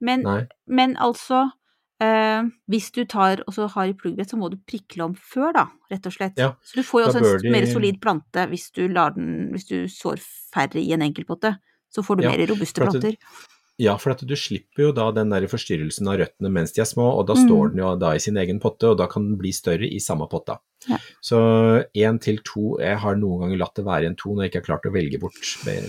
Men, 0.00 0.48
men 0.68 0.96
altså 0.96 1.50
eh, 2.00 2.42
hvis 2.68 2.90
du 2.92 3.04
tar 3.04 3.40
og 3.46 3.54
så 3.54 3.68
har 3.70 3.86
i 3.86 3.92
pluggbrett, 3.94 4.28
så 4.30 4.36
må 4.36 4.50
du 4.50 4.56
prikle 4.66 5.04
om 5.04 5.14
før, 5.14 5.52
da, 5.54 5.66
rett 5.90 6.04
og 6.06 6.12
slett. 6.12 6.34
Ja, 6.36 6.52
Så 6.62 6.74
du 6.76 6.82
får 6.82 7.00
jo 7.00 7.06
også 7.08 7.16
en 7.36 7.40
de- 7.42 7.50
mer 7.50 7.66
solid 7.66 8.00
plante 8.00 8.46
hvis 8.50 8.70
du, 8.74 8.88
den, 8.88 9.52
hvis 9.52 9.66
du 9.68 9.86
sår 9.88 10.18
færre 10.52 10.76
i 10.82 10.92
en 10.92 11.00
enkeltpotte. 11.02 11.56
Så 11.94 12.02
får 12.04 12.16
du 12.20 12.22
Ja, 12.26 12.30
mer 12.34 12.46
robuste 12.50 12.80
planter. 12.82 13.16
Ja, 13.76 13.96
for 13.98 14.14
du 14.14 14.36
slipper 14.38 14.84
jo 14.84 14.92
da 14.94 15.08
den 15.10 15.30
der 15.34 15.42
forstyrrelsen 15.50 16.06
av 16.06 16.20
røttene 16.20 16.50
mens 16.54 16.70
de 16.76 16.80
er 16.82 16.86
små, 16.86 17.08
og 17.18 17.26
da 17.26 17.34
Mm. 17.34 17.42
står 17.48 17.68
den 17.72 17.78
jo 17.82 17.96
da 17.98 18.12
i 18.14 18.20
sin 18.22 18.36
egen 18.38 18.60
potte, 18.62 18.86
og 18.92 18.98
da 18.98 19.08
kan 19.10 19.24
den 19.26 19.36
bli 19.36 19.50
større 19.50 19.82
i 19.90 19.98
samme 19.98 20.28
potta. 20.30 20.60
Ja. 20.88 20.98
Så 21.20 21.84
én 21.96 22.20
til 22.20 22.38
to, 22.44 22.78
jeg 22.78 22.98
har 22.98 23.16
noen 23.16 23.40
ganger 23.40 23.58
latt 23.58 23.74
det 23.74 23.84
være 23.84 24.06
en 24.06 24.14
to 24.14 24.30
når 24.30 24.44
jeg 24.44 24.50
ikke 24.52 24.60
har 24.62 24.68
klart 24.78 24.86
å 24.86 24.92
velge 24.94 25.18
bort 25.18 25.34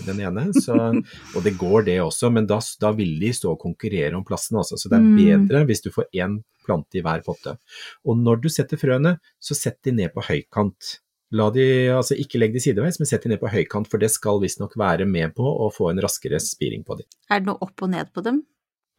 den 0.07 0.19
ene, 0.19 0.47
så, 0.53 0.73
og 1.35 1.43
det 1.43 1.57
går 1.59 1.85
det 1.85 1.99
også, 2.01 2.31
men 2.33 2.47
da, 2.47 2.59
da 2.79 2.91
vil 2.91 3.19
de 3.19 3.29
stå 3.29 3.51
og 3.53 3.59
konkurrere 3.61 4.15
om 4.15 4.23
plassen 4.25 4.57
også. 4.57 4.79
så 4.81 4.89
det 4.89 4.97
er 4.97 5.05
Mm. 5.05 5.47
bedre 5.47 5.65
hvis 5.67 5.83
du 5.83 5.91
får 5.91 6.05
én 6.15 6.43
plante 6.65 6.95
i 6.97 7.01
hver 7.05 7.21
potte. 7.23 7.57
Og 8.03 8.17
når 8.17 8.41
du 8.41 8.49
setter 8.49 8.77
frøene, 8.77 9.19
så 9.39 9.53
sett 9.53 9.77
de 9.83 9.91
ned 9.91 10.09
på 10.15 10.23
høykant. 10.25 10.99
La 11.35 11.49
de, 11.51 11.65
altså 11.91 12.15
Ikke 12.21 12.39
legg 12.39 12.53
de 12.55 12.61
sideveis, 12.63 12.99
men 13.01 13.09
sett 13.09 13.25
de 13.25 13.31
ned 13.33 13.41
på 13.41 13.51
høykant, 13.51 13.89
for 13.91 14.01
det 14.01 14.11
skal 14.13 14.39
visstnok 14.43 14.75
være 14.79 15.07
med 15.09 15.33
på 15.35 15.43
å 15.43 15.69
få 15.73 15.89
en 15.91 16.01
raskere 16.05 16.39
spiring 16.43 16.85
på 16.87 16.99
de. 16.99 17.07
Er 17.29 17.41
det 17.41 17.49
noe 17.49 17.59
opp 17.65 17.83
og 17.85 17.91
ned 17.91 18.11
på 18.15 18.23
dem? 18.25 18.43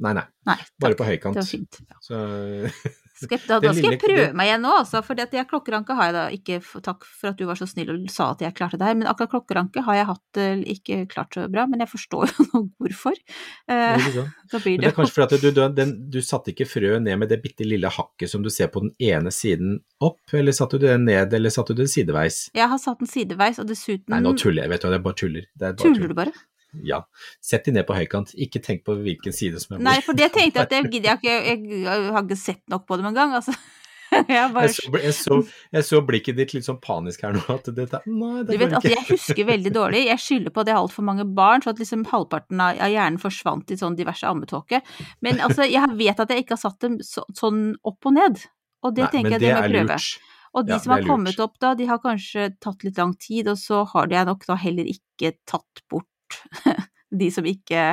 Nei, 0.05 0.12
nei. 0.18 0.26
Nei, 0.49 0.59
Bare 0.82 0.99
på 0.99 1.07
høykant. 1.09 1.39
Det 1.39 1.45
var 1.45 1.49
fint. 1.49 1.78
Ja. 1.87 2.01
Så, 2.05 2.18
Skal, 3.17 3.41
da, 3.49 3.59
da 3.64 3.73
skal 3.73 3.95
jeg 3.95 4.01
prøve 4.03 4.27
meg 4.37 4.51
igjen 4.51 4.64
nå, 4.64 4.73
altså. 4.83 5.01
For 5.07 5.19
det 5.19 5.29
jeg, 5.33 5.49
klokkeranke 5.51 5.97
har 5.97 6.11
jeg 6.11 6.17
da 6.17 6.25
ikke 6.37 6.61
Takk 6.87 7.07
for 7.09 7.31
at 7.31 7.39
du 7.39 7.47
var 7.49 7.59
så 7.59 7.67
snill 7.69 7.91
og 7.95 8.11
sa 8.12 8.31
at 8.35 8.43
jeg 8.45 8.55
klarte 8.57 8.79
det 8.81 8.89
her, 8.89 8.97
men 8.99 9.09
akkurat 9.09 9.33
klokkeranke 9.33 9.83
har 9.87 9.99
jeg 9.99 10.09
hatt 10.11 10.41
eh, 10.43 10.64
ikke 10.77 10.99
klart 11.11 11.37
så 11.37 11.47
bra. 11.53 11.64
Men 11.71 11.85
jeg 11.85 11.91
forstår 11.93 12.33
jo 12.33 12.47
nå 12.51 12.62
hvorfor. 12.83 13.17
Eh, 13.17 14.07
det 14.07 14.27
da 14.53 14.61
blir 14.64 14.77
Men 14.77 14.87
det 14.87 14.87
det 14.87 14.93
er 14.93 14.97
kanskje 14.99 15.17
fordi 15.17 15.39
at 15.39 15.47
du, 15.47 15.51
du, 15.57 15.62
den, 15.77 15.95
du 16.12 16.21
satte 16.25 16.53
ikke 16.53 16.69
frø 16.69 16.99
ned 17.03 17.23
med 17.23 17.33
det 17.33 17.41
bitte 17.45 17.67
lille 17.67 17.91
hakket 17.93 18.31
som 18.31 18.45
du 18.45 18.51
ser 18.53 18.71
på 18.73 18.85
den 18.85 18.93
ene 19.03 19.33
siden 19.35 19.81
opp, 20.05 20.21
eller 20.37 20.55
satte 20.57 20.81
du 20.81 20.87
det 20.87 20.99
ned, 21.03 21.35
eller 21.35 21.53
satte 21.53 21.75
du 21.77 21.83
det 21.85 21.91
sideveis? 21.93 22.47
Jeg 22.57 22.69
har 22.71 22.81
satt 22.83 23.01
den 23.03 23.11
sideveis, 23.11 23.61
og 23.62 23.71
dessuten 23.71 24.12
Nei, 24.12 24.21
nå 24.25 24.37
tuller 24.39 24.64
jeg, 24.67 24.75
vet 24.75 24.85
du 24.85 24.89
hva, 24.89 24.93
det 24.95 25.01
er 25.01 25.07
bare 25.09 25.21
tuller. 25.23 25.49
Det 25.55 25.73
bare 25.73 25.81
Tuller 25.83 26.12
du 26.12 26.17
bare? 26.19 26.35
Ja. 26.85 27.01
Sett 27.41 27.64
de 27.64 27.72
ned 27.72 27.87
på 27.89 27.95
høykant, 27.97 28.35
ikke 28.37 28.61
tenk 28.62 28.85
på 28.85 28.99
hvilken 29.01 29.33
side 29.33 29.61
som 29.62 29.74
er 29.77 29.79
hvor. 29.81 29.87
Nei, 29.89 29.97
for 30.05 30.12
det 30.18 30.33
tenkte 30.35 30.61
jeg 30.61 30.68
at 30.68 30.74
det 30.77 30.83
gidder 30.93 31.14
jeg 31.14 31.18
ikke. 31.22 31.41
Jeg, 31.47 31.83
jeg 31.87 32.12
har 32.12 32.22
ikke 32.27 32.37
sett 32.43 32.62
nok 32.72 32.87
på 32.89 32.97
dem 33.01 33.07
engang, 33.12 33.35
altså. 33.41 33.55
Jeg 34.31 34.53
bare 34.55 34.68
Jeg 34.68 34.74
så, 34.77 34.91
jeg, 35.03 35.14
så, 35.18 35.37
jeg 35.74 35.85
så 35.85 35.99
blikket 36.07 36.37
ditt 36.39 36.53
litt 36.55 36.64
sånn 36.64 36.79
panisk 36.81 37.24
her 37.27 37.35
nå, 37.35 37.41
at 37.51 37.66
dette 37.74 37.99
Nei, 38.07 38.45
Du 38.47 38.53
det 38.53 38.59
vet 38.61 38.70
går 38.70 38.77
at 38.79 38.85
ikke. 38.87 38.93
jeg 38.95 39.09
husker 39.11 39.49
veldig 39.49 39.72
dårlig. 39.74 40.03
Jeg 40.07 40.22
skylder 40.22 40.55
på 40.55 40.62
at 40.62 40.70
jeg 40.70 40.77
har 40.79 40.85
altfor 40.85 41.05
mange 41.09 41.27
barn, 41.37 41.64
så 41.64 41.72
at 41.74 41.81
liksom 41.83 42.05
halvparten 42.12 42.62
av 42.62 42.79
hjernen 42.87 43.18
forsvant 43.20 43.74
i 43.74 43.79
sånn 43.81 43.99
diverse 43.99 44.22
ammetåke. 44.31 44.81
Men 45.27 45.43
altså, 45.43 45.66
jeg 45.66 45.91
vet 45.99 46.22
at 46.22 46.33
jeg 46.33 46.45
ikke 46.47 46.55
har 46.55 46.62
satt 46.62 46.79
dem 46.87 46.97
så, 47.05 47.27
sånn 47.35 47.61
opp 47.83 48.07
og 48.09 48.14
ned. 48.16 48.41
Og 48.87 48.95
det 48.95 49.09
Nei, 49.09 49.12
tenker 49.18 49.35
jeg 49.37 49.43
det 49.43 49.53
må 49.57 49.62
jeg 49.66 49.74
prøve. 49.74 49.99
lurt. 49.99 50.33
Og 50.57 50.64
de 50.70 50.77
Ja, 50.77 50.81
som 50.87 50.95
har 50.95 51.03
kommet 51.11 51.41
opp 51.43 51.59
da, 51.61 51.74
de 51.77 51.91
har 51.91 51.99
kanskje 52.07 52.47
tatt 52.62 52.87
litt 52.87 52.97
lang 53.03 53.12
tid, 53.20 53.51
og 53.53 53.59
så 53.61 53.83
har 53.91 54.07
jeg 54.14 54.31
nok 54.31 54.47
da 54.49 54.55
heller 54.62 54.87
ikke 54.95 55.35
tatt 55.51 55.83
bort 55.91 56.07
de 57.20 57.31
som 57.35 57.47
ikke 57.47 57.89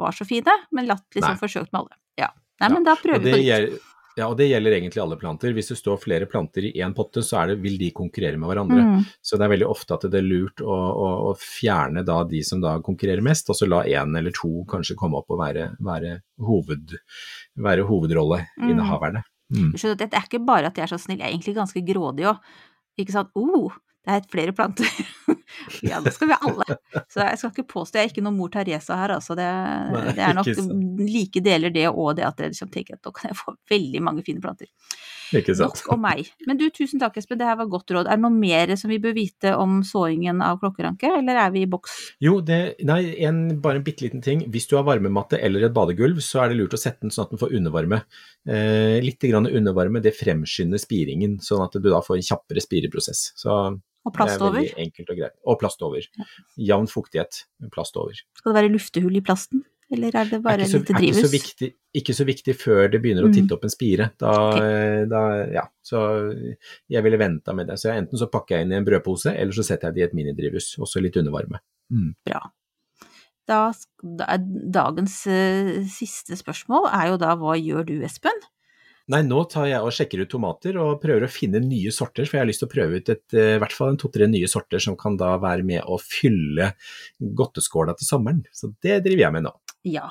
var 0.00 0.14
så 0.16 0.26
fine, 0.26 0.54
men 0.74 0.88
latt 0.90 1.06
liksom 1.14 1.34
Nei. 1.34 1.40
forsøkt 1.40 1.72
med 1.72 1.84
alle. 1.84 1.98
Ja. 2.20 2.30
Nei, 2.62 2.70
men 2.70 2.86
da 2.86 2.94
prøver 2.98 3.22
vi 3.22 3.34
på 3.34 3.40
nytt. 3.42 3.84
ja, 4.18 4.28
og 4.28 4.36
det 4.38 4.46
gjelder 4.46 4.76
egentlig 4.76 5.02
alle 5.02 5.18
planter. 5.18 5.54
Hvis 5.54 5.72
det 5.72 5.76
står 5.78 6.00
flere 6.02 6.26
planter 6.30 6.66
i 6.68 6.72
én 6.82 6.94
potte, 6.94 7.22
så 7.26 7.40
er 7.40 7.52
det, 7.52 7.58
vil 7.64 7.76
de 7.78 7.90
konkurrere 7.94 8.38
med 8.38 8.50
hverandre. 8.50 8.82
Mm. 8.82 9.04
Så 9.22 9.38
det 9.38 9.46
er 9.46 9.54
veldig 9.54 9.68
ofte 9.70 9.96
at 9.96 10.06
det 10.10 10.20
er 10.20 10.26
lurt 10.26 10.62
å, 10.62 10.74
å, 10.74 11.08
å 11.30 11.36
fjerne 11.38 12.04
da 12.06 12.20
de 12.30 12.42
som 12.46 12.62
da 12.62 12.76
konkurrerer 12.84 13.24
mest, 13.26 13.50
og 13.50 13.58
så 13.58 13.70
la 13.70 13.84
én 13.90 14.18
eller 14.18 14.34
to 14.34 14.64
kanskje 14.70 14.98
komme 14.98 15.18
opp 15.20 15.34
og 15.34 15.42
være, 15.42 15.70
være, 15.82 16.18
hoved, 16.46 16.98
være 17.68 17.86
hovedrolleinnehaverne. 17.90 19.24
Mm. 19.54 19.72
Du 19.74 19.78
skjønner 19.78 19.98
at 19.98 20.06
det 20.06 20.18
er 20.18 20.30
ikke 20.30 20.46
bare 20.46 20.70
at 20.70 20.78
jeg 20.78 20.86
er 20.86 20.94
så 20.94 21.00
snill, 21.00 21.20
jeg 21.20 21.28
er 21.28 21.34
egentlig 21.34 21.58
ganske 21.58 21.82
grådig 21.86 22.30
òg. 22.30 22.54
Ikke 23.02 23.14
sant. 23.14 23.34
Oh, 23.34 23.74
det 24.04 24.12
er 24.12 24.26
flere 24.28 24.52
planter. 24.52 24.90
ja, 25.88 26.00
det 26.04 26.12
skal 26.12 26.28
vi 26.28 26.36
alle. 26.36 26.76
Så 27.08 27.22
jeg 27.22 27.38
skal 27.40 27.52
ikke 27.54 27.66
påstå 27.70 27.98
jeg 27.98 28.08
er 28.08 28.12
ikke 28.12 28.24
noen 28.26 28.36
mor 28.36 28.50
Teresa 28.52 28.98
her, 29.00 29.14
altså. 29.16 29.36
Det, 29.38 29.46
Nei, 29.94 30.02
det 30.12 30.24
er 30.26 30.36
nok 30.36 30.50
like 31.08 31.40
deler 31.44 31.72
det 31.72 31.86
og 31.88 32.18
det 32.18 32.26
at 32.28 32.42
jeg 32.42 32.52
liksom 32.52 32.72
tenker 32.74 32.98
at 32.98 33.06
nå 33.06 33.14
kan 33.16 33.30
jeg 33.30 33.38
få 33.38 33.54
veldig 33.72 34.02
mange 34.04 34.24
fine 34.26 34.44
planter. 34.44 34.68
Ikke 35.34 35.54
sant. 35.56 35.80
Nok 35.80 35.94
om 35.96 36.02
meg. 36.04 36.28
Men 36.48 36.60
du, 36.60 36.66
tusen 36.74 37.00
takk 37.00 37.16
Espen, 37.18 37.40
det 37.40 37.48
her 37.48 37.56
var 37.58 37.70
godt 37.72 37.94
råd. 37.96 38.10
Er 38.10 38.20
det 38.20 38.24
noe 38.26 38.34
mer 38.36 38.74
som 38.78 38.92
vi 38.92 39.00
bør 39.02 39.16
vite 39.16 39.54
om 39.56 39.80
såingen 39.86 40.42
av 40.44 40.60
klokkeranke, 40.60 41.14
eller 41.22 41.40
er 41.46 41.54
vi 41.54 41.64
i 41.64 41.70
boks? 41.70 41.96
Jo, 42.24 42.36
det, 42.44 42.60
nei, 42.84 43.00
en, 43.24 43.40
bare 43.64 43.80
en 43.80 43.86
bitte 43.86 44.04
liten 44.04 44.24
ting. 44.24 44.44
Hvis 44.52 44.68
du 44.70 44.76
har 44.78 44.86
varmematte 44.86 45.40
eller 45.40 45.64
et 45.64 45.74
badegulv, 45.76 46.20
så 46.24 46.44
er 46.44 46.52
det 46.52 46.60
lurt 46.60 46.76
å 46.76 46.80
sette 46.80 47.06
den 47.06 47.14
sånn 47.14 47.28
at 47.28 47.34
den 47.34 47.40
får 47.40 47.56
undervarme. 47.56 48.02
Eh, 48.44 49.00
litt 49.04 49.24
grann 49.24 49.48
undervarme, 49.48 50.04
det 50.04 50.12
fremskynder 50.18 50.82
spiringen, 50.82 51.40
sånn 51.42 51.64
at 51.64 51.80
du 51.80 51.88
da 51.88 52.04
får 52.04 52.20
en 52.20 52.28
kjappere 52.28 52.62
spireprosess. 52.62 53.30
Så 53.40 53.56
Og 54.04 54.12
plast 54.12 54.40
over? 54.40 54.58
det 54.60 54.70
er 54.70 54.74
veldig 54.74 54.86
enkelt 54.88 55.12
og 55.12 55.20
greit. 55.20 55.36
Og 55.48 55.60
plast 55.60 55.84
over. 55.86 56.08
Jevn 56.70 56.90
fuktighet, 56.90 57.44
plast 57.72 57.96
over. 57.96 58.18
Skal 58.36 58.52
det 58.52 58.58
være 58.62 58.72
luftehull 58.74 59.16
i 59.16 59.22
plasten? 59.24 59.64
Eller 59.92 60.16
er 60.16 60.28
det 60.28 60.40
bare 60.42 60.64
er 60.64 60.68
så, 60.70 60.80
lite 60.80 60.94
er 60.96 61.04
ikke, 61.04 61.20
så 61.20 61.30
viktig, 61.30 61.68
ikke 62.00 62.14
så 62.16 62.24
viktig 62.26 62.54
før 62.56 62.88
det 62.90 63.00
begynner 63.04 63.26
å 63.26 63.28
Mm. 63.28 63.34
titte 63.36 63.54
opp 63.54 63.64
en 63.64 63.72
spire. 63.72 64.10
Da, 64.18 64.32
okay. 64.48 65.04
da, 65.10 65.22
ja, 65.52 65.64
så 65.84 66.00
jeg 66.90 67.04
ville 67.04 67.20
venta 67.20 67.54
med 67.54 67.68
det. 67.68 67.78
Så 67.78 67.90
jeg, 67.90 68.04
enten 68.04 68.18
så 68.18 68.30
pakker 68.32 68.56
jeg 68.56 68.66
inn 68.66 68.72
i 68.72 68.78
en 68.80 68.86
brødpose, 68.86 69.34
eller 69.36 69.52
så 69.52 69.64
setter 69.66 69.88
jeg 69.88 69.94
det 69.94 70.00
i 70.00 70.06
et 70.08 70.16
minidrivhus, 70.16 70.78
også 70.80 71.02
litt 71.04 71.16
undervarme. 71.20 71.60
Mm. 71.92 72.14
Bra. 72.26 72.40
Da, 73.46 73.60
da 74.00 74.38
dagens 74.40 75.18
uh, 75.28 75.84
siste 75.92 76.36
spørsmål 76.40 76.88
er 76.88 77.12
jo 77.12 77.20
da 77.20 77.34
hva 77.36 77.58
gjør 77.60 77.84
du, 77.92 77.96
Espen? 78.08 78.40
Nei, 79.12 79.20
nå 79.20 79.42
tar 79.52 79.66
jeg 79.68 79.84
og 79.84 79.92
sjekker 79.92 80.22
ut 80.24 80.30
tomater 80.32 80.78
og 80.80 81.02
prøver 81.02 81.26
å 81.26 81.28
finne 81.28 81.60
nye 81.60 81.90
sorter, 81.92 82.24
for 82.24 82.38
jeg 82.38 82.40
har 82.44 82.48
lyst 82.48 82.62
til 82.62 82.70
å 82.70 82.72
prøve 82.72 82.96
ut 83.02 83.10
et, 83.12 83.24
eh, 83.36 83.56
i 83.56 83.60
hvert 83.60 83.74
fall 83.76 83.90
en 83.92 83.98
to-tre 84.00 84.24
nye 84.30 84.48
sorter 84.48 84.80
som 84.80 84.96
kan 84.96 85.18
da 85.20 85.34
være 85.42 85.62
med 85.62 85.82
å 85.84 85.98
fylle 86.00 86.70
godteskåla 87.20 87.92
til 87.98 88.08
sommeren. 88.08 88.40
Så 88.56 88.72
det 88.80 89.02
driver 89.04 89.26
jeg 89.26 89.32
med 89.36 89.44
nå. 89.44 89.52
Ja. 89.84 90.06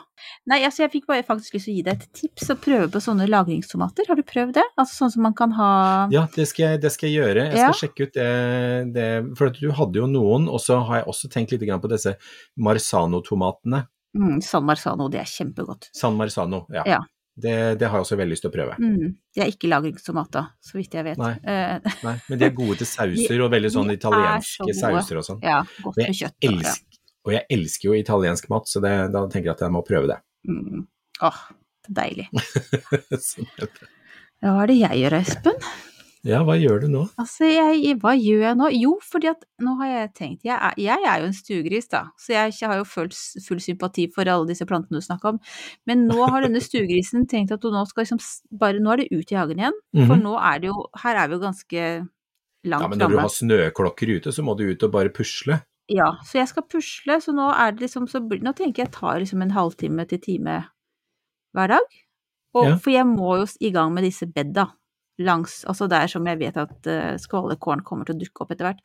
Nei, 0.45 0.59
altså 0.67 0.83
jeg 0.83 0.91
fikk 0.93 1.07
bare 1.09 1.23
faktisk 1.25 1.55
lyst 1.57 1.65
til 1.65 1.73
å 1.73 1.77
gi 1.79 1.85
deg 1.87 2.03
et 2.03 2.11
tips 2.13 2.51
og 2.53 2.59
prøve 2.61 2.91
på 2.93 3.01
sånne 3.01 3.25
lagringstomater. 3.25 4.05
Har 4.07 4.19
du 4.19 4.21
prøvd 4.21 4.53
det? 4.59 4.65
Altså 4.77 4.99
sånn 5.01 5.13
som 5.15 5.23
man 5.25 5.33
kan 5.33 5.55
ha 5.57 5.71
Ja, 6.13 6.27
det 6.35 6.45
skal 6.51 6.63
jeg, 6.75 6.81
det 6.83 6.91
skal 6.93 7.09
jeg 7.09 7.17
gjøre. 7.23 7.47
Jeg 7.49 7.57
Ja. 7.57 7.71
skal 7.71 7.89
sjekke 7.89 8.05
ut 8.05 8.13
det, 8.13 8.93
det 8.93 9.37
For 9.39 9.49
du 9.49 9.71
hadde 9.71 9.97
jo 9.97 10.05
noen, 10.05 10.45
og 10.47 10.61
så 10.61 10.77
har 10.85 11.01
jeg 11.01 11.07
også 11.09 11.31
tenkt 11.33 11.51
litt 11.51 11.65
på 11.65 11.89
disse 11.89 12.15
Marzano-tomatene. 12.59 13.87
mm, 14.15 14.43
San 14.43 14.63
Marzano, 14.65 15.09
det 15.09 15.21
er 15.21 15.25
kjempegodt. 15.25 15.89
San 15.91 16.15
Marzano, 16.15 16.67
ja. 16.69 16.83
Ja. 16.85 16.99
Det, 17.35 17.53
det 17.81 17.87
har 17.89 17.97
jeg 17.97 18.05
også 18.05 18.17
veldig 18.19 18.33
lyst 18.35 18.43
til 18.45 18.51
å 18.51 18.53
prøve. 18.53 18.75
Mm, 18.77 19.13
De 19.33 19.41
er 19.41 19.49
ikke 19.49 19.69
lagringstomater, 19.71 20.51
så 20.61 20.77
vidt 20.77 20.93
jeg 20.93 21.05
vet. 21.07 21.17
Nei. 21.17 21.31
Eh, 21.41 21.79
Nei, 22.05 22.13
men 22.29 22.39
de 22.41 22.45
er 22.45 22.53
gode 22.53 22.77
til 22.83 22.89
sauser 22.91 23.41
og 23.41 23.49
veldig 23.55 23.71
sånn 23.73 23.89
er 23.89 23.95
så 23.95 23.99
italienske 24.03 24.75
sauser 24.77 25.17
og 25.21 25.25
sånn. 25.31 25.39
ja, 25.41 25.63
godt 25.81 25.97
med 25.97 26.13
kjøtt. 26.19 26.37
elsker, 26.45 26.99
og 27.25 27.33
jeg 27.33 27.45
elsker 27.57 27.89
jo 27.89 27.95
italiensk 27.97 28.49
mat, 28.53 28.69
så 28.69 28.83
det, 28.85 28.93
da 29.15 29.25
tenker 29.33 29.49
jeg 29.49 29.55
at 29.57 29.65
jeg 29.65 29.73
må 29.73 29.81
prøve 29.87 30.11
det. 30.13 30.19
Mm. 30.45 30.85
Åh, 31.25 31.41
det 31.87 31.95
deilig. 31.97 32.27
Så 33.29 33.47
det- 33.57 33.89
Ja, 34.43 34.51
Hva 34.53 34.63
er 34.65 34.67
det 34.73 34.77
jeg 34.81 35.01
gjør, 35.01 35.13
Espen? 35.23 35.57
Ja, 36.23 36.39
hva 36.47 36.55
gjør 36.55 36.81
du 36.83 36.87
nå? 36.87 37.01
Altså, 37.19 37.43
jeg, 37.49 37.97
hva 37.99 38.13
gjør 38.15 38.43
jeg 38.47 38.57
nå? 38.59 38.69
Jo, 38.79 38.93
fordi 39.03 39.27
at 39.33 39.41
nå 39.59 39.73
har 39.81 39.89
jeg 39.91 40.09
tenkt 40.15 40.45
Jeg 40.47 40.55
er, 40.55 40.73
jeg 40.79 41.03
er 41.09 41.19
jo 41.19 41.27
en 41.27 41.35
stuegris, 41.35 41.89
da, 41.91 42.05
så 42.19 42.31
jeg 42.35 42.53
jeg 42.61 42.69
har 42.71 42.77
jo 42.79 42.85
full, 42.87 43.09
full 43.47 43.59
sympati 43.59 44.07
for 44.13 44.23
alle 44.31 44.47
disse 44.47 44.65
plantene 44.69 45.01
du 45.01 45.03
snakker 45.03 45.33
om. 45.33 45.39
Men 45.85 46.05
nå 46.07 46.23
har 46.31 46.45
denne 46.47 46.61
stuegrisen 46.67 47.27
tenkt 47.27 47.51
at 47.51 47.63
nå 47.63 47.83
skal 47.89 48.05
liksom 48.07 48.21
bare 48.59 48.79
Nå 48.79 48.93
er 48.93 49.03
det 49.03 49.11
ut 49.11 49.31
i 49.31 49.35
hagen 49.35 49.59
igjen. 49.59 49.79
For 50.07 50.15
Mhm. 50.15 50.23
nå 50.23 50.37
er 50.39 50.59
det 50.63 50.67
jo 50.71 50.85
Her 51.03 51.15
er 51.23 51.27
vi 51.27 51.35
jo 51.35 51.43
ganske 51.43 51.83
langt. 52.63 52.81
Ja, 52.81 52.87
men 52.87 52.99
når 52.99 53.09
du 53.11 53.17
har 53.19 53.29
snøklokker 53.29 54.15
ute, 54.17 54.31
så 54.31 54.43
må 54.43 54.55
du 54.57 54.63
ut 54.71 54.83
og 54.83 54.91
bare 54.91 55.09
pusle. 55.11 55.59
Ja, 55.91 56.13
så 56.23 56.39
jeg 56.39 56.47
skal 56.47 56.63
pusle, 56.71 57.17
så 57.19 57.33
nå 57.35 57.49
er 57.51 57.73
det 57.75 57.81
liksom 57.83 58.07
så 58.07 58.21
Nå 58.23 58.53
tenker 58.55 58.85
jeg 58.85 58.91
tar 58.95 59.19
liksom 59.19 59.41
en 59.43 59.51
halvtime 59.51 60.07
til 60.07 60.19
time 60.23 60.61
hver 61.53 61.67
dag. 61.67 61.83
Og, 62.55 62.63
Ja. 62.69 62.75
For 62.77 62.91
jeg 62.91 63.05
må 63.05 63.35
jo 63.41 63.45
i 63.59 63.71
gang 63.71 63.91
med 63.93 64.03
disse 64.05 64.25
bedda 64.25 64.69
langs 65.21 65.61
Altså 65.69 65.85
der 65.91 66.07
som 66.09 66.25
jeg 66.25 66.39
vet 66.39 66.57
at 66.57 66.89
uh, 66.89 67.13
skålekorn 67.21 67.83
kommer 67.85 68.07
til 68.07 68.15
å 68.15 68.21
dukke 68.23 68.45
opp 68.45 68.53
etter 68.55 68.71
hvert. 68.71 68.81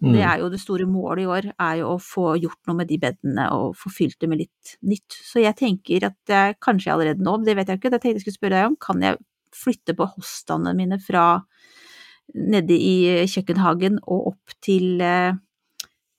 Mm. 0.00 0.14
Det 0.14 0.22
er 0.24 0.40
jo 0.40 0.48
det 0.48 0.60
store 0.62 0.86
målet 0.88 1.22
i 1.22 1.28
år, 1.28 1.50
er 1.60 1.74
jo 1.82 1.90
å 1.92 2.00
få 2.00 2.32
gjort 2.40 2.58
noe 2.66 2.78
med 2.78 2.88
de 2.88 2.96
bedene 3.02 3.44
og 3.52 3.76
få 3.76 3.92
fylt 3.92 4.16
det 4.24 4.30
med 4.32 4.40
litt 4.40 4.72
nytt. 4.88 5.18
Så 5.20 5.42
jeg 5.42 5.54
tenker 5.58 6.08
at 6.08 6.32
jeg 6.32 6.56
kanskje 6.64 6.94
allerede 6.94 7.24
nå, 7.24 7.36
det 7.44 7.58
vet 7.58 7.68
jeg 7.68 7.80
ikke, 7.80 7.92
det 7.92 8.00
tenkte 8.00 8.22
jeg 8.22 8.24
skulle 8.24 8.40
spørre 8.40 8.56
deg 8.56 8.70
om, 8.70 8.78
kan 8.80 9.04
jeg 9.04 9.20
flytte 9.52 9.94
på 9.98 10.08
hostene 10.14 10.72
mine 10.78 10.96
fra 11.02 11.26
nede 12.32 12.76
i 12.78 13.26
kjøkkenhagen 13.28 13.98
og 14.06 14.32
opp 14.32 14.54
til 14.64 15.02
eh, 15.04 15.34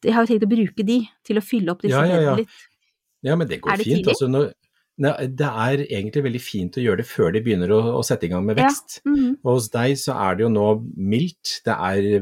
Jeg 0.03 0.13
har 0.13 0.25
jo 0.25 0.29
tenkt 0.29 0.45
å 0.45 0.51
bruke 0.51 0.85
de 0.85 0.99
til 1.25 1.39
å 1.39 1.43
fylle 1.43 1.73
opp 1.73 1.81
disse 1.81 1.97
Ja, 1.97 2.05
ja, 2.05 2.19
ja. 2.19 2.35
bedene 2.35 2.43
litt. 2.43 2.61
Ja, 3.23 3.37
men 3.39 3.47
det 3.47 3.61
går 3.63 3.79
det 3.79 3.87
fint. 3.87 4.09
Altså, 4.11 4.27
når, 4.27 4.51
det 4.99 5.47
er 5.49 5.81
egentlig 5.87 6.21
veldig 6.23 6.41
fint 6.41 6.77
å 6.77 6.83
gjøre 6.83 7.01
det 7.01 7.07
før 7.09 7.31
de 7.33 7.41
begynner 7.41 7.71
å, 7.73 7.79
å 7.97 8.03
sette 8.05 8.27
i 8.27 8.29
gang 8.29 8.45
med 8.45 8.57
Ja. 8.59 8.67
vekst. 8.67 9.01
-hmm. 9.05 9.37
Og 9.43 9.57
hos 9.57 9.69
deg 9.69 9.95
så 9.97 10.13
er 10.13 10.35
det 10.35 10.43
jo 10.43 10.49
nå 10.53 10.67
mildt, 10.97 11.61
det 11.65 11.73
er 11.73 12.21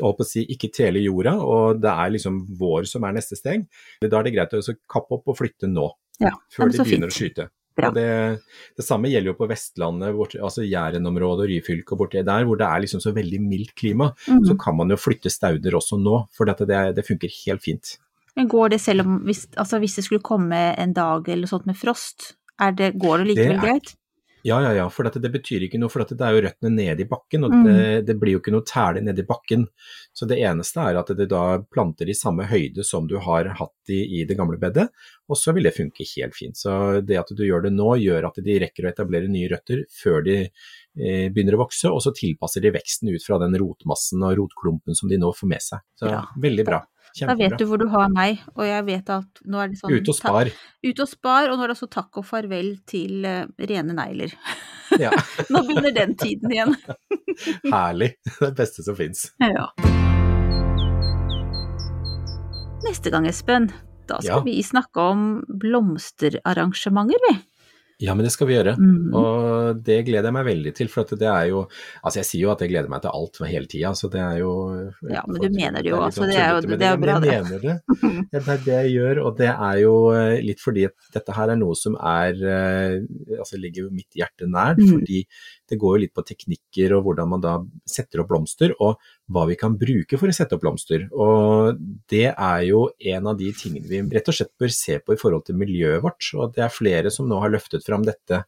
å 0.00 0.24
si, 0.24 0.46
ikke 0.48 0.72
tele 0.72 1.02
jorda, 1.04 1.36
og 1.36 1.80
det 1.82 1.90
er 1.90 2.10
liksom 2.16 2.46
vår 2.58 2.86
som 2.86 3.04
er 3.04 3.12
neste 3.12 3.36
steg. 3.36 3.66
Da 4.00 4.18
er 4.18 4.22
det 4.24 4.34
greit 4.34 4.54
å 4.54 4.62
så 4.64 4.74
kappe 4.88 5.12
opp 5.18 5.28
og 5.28 5.36
flytte 5.36 5.68
nå, 5.68 5.90
Ja, 6.20 6.30
før 6.50 6.70
de 6.72 6.78
begynner 6.78 7.10
fint. 7.10 7.12
å 7.12 7.44
skyte. 7.44 7.50
Og 7.78 7.94
det, 7.94 8.40
det 8.76 8.84
samme 8.84 9.06
gjelder 9.06 9.30
jo 9.30 9.38
på 9.38 9.46
Vestlandet, 9.48 10.12
bort, 10.16 10.34
altså 10.34 10.64
Jæren-området 10.66 11.44
og 11.44 11.48
Ryfylke 11.48 11.92
og 11.94 11.98
borti 12.00 12.24
der, 12.24 12.44
hvor 12.44 12.58
det 12.58 12.66
er 12.66 12.80
liksom 12.82 13.00
så 13.00 13.12
veldig 13.14 13.38
mildt 13.40 13.74
klima. 13.78 14.12
Mhm. 14.26 14.46
Så 14.48 14.58
kan 14.58 14.76
man 14.76 14.88
jo 14.90 14.96
flytte 14.96 15.30
stauder 15.30 15.76
også 15.78 16.00
nå, 16.00 16.26
for 16.34 16.44
dette, 16.46 16.66
det, 16.66 16.96
det 16.96 17.06
funker 17.06 17.30
helt 17.46 17.62
fint. 17.62 17.98
Men 18.36 18.48
går 18.48 18.70
det 18.70 18.80
selv 18.80 19.00
om 19.06 19.20
hvis, 19.26 19.46
altså 19.56 19.78
hvis 19.80 19.96
det 19.96 20.04
skulle 20.04 20.22
komme 20.22 20.74
en 20.78 20.92
dag 20.92 21.28
eller 21.28 21.46
sånt 21.50 21.66
med 21.66 21.76
frost, 21.76 22.34
er 22.60 22.72
det, 22.72 22.92
går 22.98 23.18
det 23.24 23.26
likevel 23.36 23.56
Det 23.56 23.58
er- 23.58 23.66
greit? 23.66 23.94
Ja, 24.46 24.60
ja, 24.62 24.70
ja, 24.72 24.84
for 24.88 25.02
dette, 25.02 25.18
det 25.20 25.32
betyr 25.34 25.64
ikke 25.66 25.80
noe, 25.80 25.90
for 25.90 25.98
dette, 25.98 26.14
det 26.16 26.24
er 26.24 26.36
jo 26.36 26.42
røttene 26.46 26.70
nede 26.70 27.00
i 27.02 27.08
bakken, 27.10 27.42
og 27.44 27.50
Mm. 27.52 27.64
det, 27.66 28.06
det 28.06 28.14
blir 28.20 28.32
jo 28.36 28.38
ikke 28.38 28.52
noe 28.54 28.62
tæle 28.62 29.02
nede 29.02 29.18
i 29.18 29.26
bakken. 29.26 29.66
Så 30.14 30.28
det 30.28 30.38
eneste 30.38 30.78
er 30.78 30.96
at 30.96 31.08
det 31.08 31.28
da 31.28 31.58
planter 31.58 32.08
i 32.08 32.14
samme 32.14 32.46
høyde 32.46 32.84
som 32.86 33.08
du 33.08 33.18
har 33.18 33.44
hatt 33.58 33.90
i, 33.90 34.20
i 34.20 34.24
det 34.24 34.36
gamle 34.38 34.56
bedet, 34.56 34.88
og 35.28 35.36
så 35.36 35.52
vil 35.52 35.64
det 35.64 35.74
funke 35.74 36.06
helt 36.16 36.34
fint. 36.38 36.54
Så 36.56 37.04
det 37.04 37.18
at 37.18 37.26
du 37.34 37.42
gjør 37.44 37.64
det 37.64 37.72
nå, 37.74 37.98
gjør 37.98 38.28
at 38.30 38.38
de 38.42 38.58
rekker 38.62 38.86
å 38.86 38.92
etablere 38.94 39.28
nye 39.28 39.48
røtter 39.50 39.82
før 39.90 40.22
de 40.24 40.36
eh, 40.98 41.28
begynner 41.30 41.54
å 41.58 41.64
vokse, 41.66 41.90
og 41.90 42.00
så 42.00 42.14
tilpasser 42.14 42.62
de 42.62 42.70
veksten 42.70 43.10
ut 43.12 43.22
fra 43.26 43.38
den 43.42 43.58
rotmassen 43.58 44.22
og 44.22 44.38
rotklumpen 44.38 44.94
som 44.96 45.08
de 45.10 45.18
nå 45.18 45.34
får 45.34 45.48
med 45.48 45.60
seg. 45.62 45.80
Så 45.98 46.06
Ja. 46.08 46.22
veldig 46.38 46.64
bra. 46.64 46.84
Da 47.26 47.34
vet 47.34 47.58
du 47.58 47.64
hvor 47.66 47.78
du 47.80 47.88
har 47.90 48.08
meg, 48.14 48.38
og 48.54 48.62
jeg 48.68 48.84
vet 48.86 49.10
at 49.10 49.40
nå 49.44 49.58
er 49.58 49.68
det 49.72 49.78
sånn 49.80 49.90
Ut 49.96 50.08
og 50.08 50.14
spar. 50.14 50.50
Ut 50.86 51.00
og 51.02 51.08
spar, 51.10 51.48
og 51.50 51.58
nå 51.58 51.64
er 51.64 51.72
det 51.72 51.74
altså 51.74 51.88
takk 51.90 52.20
og 52.20 52.26
farvel 52.28 52.76
til 52.86 53.24
uh, 53.26 53.44
rene 53.58 53.96
negler. 53.98 54.34
Ja, 54.96 55.10
Nå 55.52 55.60
begynner 55.68 55.92
den 55.92 56.14
tiden 56.16 56.48
igjen. 56.54 56.70
herlig. 57.74 58.14
Det 58.38 58.54
beste 58.56 58.80
som 58.86 58.96
fins. 58.96 59.26
Ja. 59.36 59.66
Neste 62.86 63.10
gang, 63.12 63.26
Espen, 63.28 63.68
da 64.08 64.16
skal 64.22 64.38
Ja. 64.38 64.40
vi 64.46 64.62
snakke 64.64 65.04
om 65.12 65.26
blomsterarrangementer, 65.60 67.20
vi. 67.28 67.34
Ja, 68.00 68.14
men 68.14 68.22
det 68.22 68.30
skal 68.30 68.46
vi 68.46 68.54
gjøre. 68.54 68.76
Mm. 68.78 69.10
Og 69.18 69.78
det 69.82 69.96
gleder 70.06 70.28
jeg 70.30 70.34
meg 70.36 70.44
veldig 70.46 70.72
til, 70.78 70.86
for 70.92 71.02
at 71.02 71.14
det 71.18 71.26
er 71.26 71.48
jo 71.50 71.64
Altså, 72.04 72.20
jeg 72.20 72.26
sier 72.28 72.42
jo 72.44 72.50
at 72.52 72.60
jeg 72.62 72.70
gleder 72.70 72.88
meg 72.92 73.02
til 73.02 73.10
alt 73.10 73.40
hele 73.50 73.66
tida, 73.66 73.90
så 73.98 74.10
det 74.12 74.20
er 74.22 74.36
jo 74.38 74.52
Ja, 75.10 75.24
men 75.26 75.40
du 75.42 75.48
mener 75.50 75.82
det 75.82 75.90
jo, 75.90 75.98
altså, 76.06 76.22
sånn 76.22 76.30
det 76.30 76.38
er 76.38 76.52
jo- 76.54 76.76
det 76.78 76.86
er 76.86 76.94
jo 76.94 77.02
bra, 77.02 77.18
det. 77.24 77.32
Jeg 77.32 77.44
mener 77.48 77.64
det. 77.66 77.76
Det 78.32 78.42
er 78.44 78.58
det 78.64 78.76
jeg 78.76 78.92
gjør, 78.94 79.18
og 79.26 79.36
det 79.38 79.48
er 79.50 79.76
jo 79.82 79.94
eh, 80.14 80.40
litt 80.44 80.60
fordi 80.62 80.84
at 80.86 80.94
dette 81.14 81.32
her 81.34 81.50
er 81.50 81.56
noe 81.58 81.74
som 81.74 81.96
er 81.96 82.38
eh, 82.38 82.94
Altså 83.38 83.58
ligger 83.58 83.88
jo 83.88 83.90
mitt 83.90 84.14
hjerte 84.14 84.46
nært, 84.46 84.78
Mm. 84.78 84.92
fordi 85.00 85.24
det 85.68 85.78
går 85.80 85.96
jo 85.96 86.02
litt 86.04 86.14
på 86.16 86.24
teknikker 86.26 86.94
og 86.96 87.04
hvordan 87.06 87.28
man 87.28 87.42
da 87.44 87.54
setter 87.88 88.22
opp 88.22 88.30
blomster, 88.32 88.72
og 88.80 88.96
hva 89.32 89.46
vi 89.48 89.56
kan 89.60 89.76
bruke 89.78 90.18
for 90.20 90.28
å 90.30 90.34
sette 90.36 90.56
opp 90.56 90.62
blomster. 90.64 91.06
Og 91.12 91.78
det 92.10 92.26
er 92.32 92.62
jo 92.68 92.86
en 93.14 93.26
av 93.32 93.38
de 93.40 93.52
tingene 93.56 93.88
vi 93.88 94.02
rett 94.16 94.28
og 94.32 94.38
slett 94.38 94.54
bør 94.58 94.72
se 94.74 94.98
på 95.00 95.14
i 95.16 95.20
forhold 95.20 95.44
til 95.48 95.58
miljøet 95.60 96.02
vårt, 96.04 96.30
og 96.34 96.54
det 96.56 96.64
er 96.66 96.72
flere 96.74 97.12
som 97.14 97.28
nå 97.28 97.40
har 97.42 97.52
løftet 97.54 97.84
fram 97.86 98.04
dette 98.08 98.42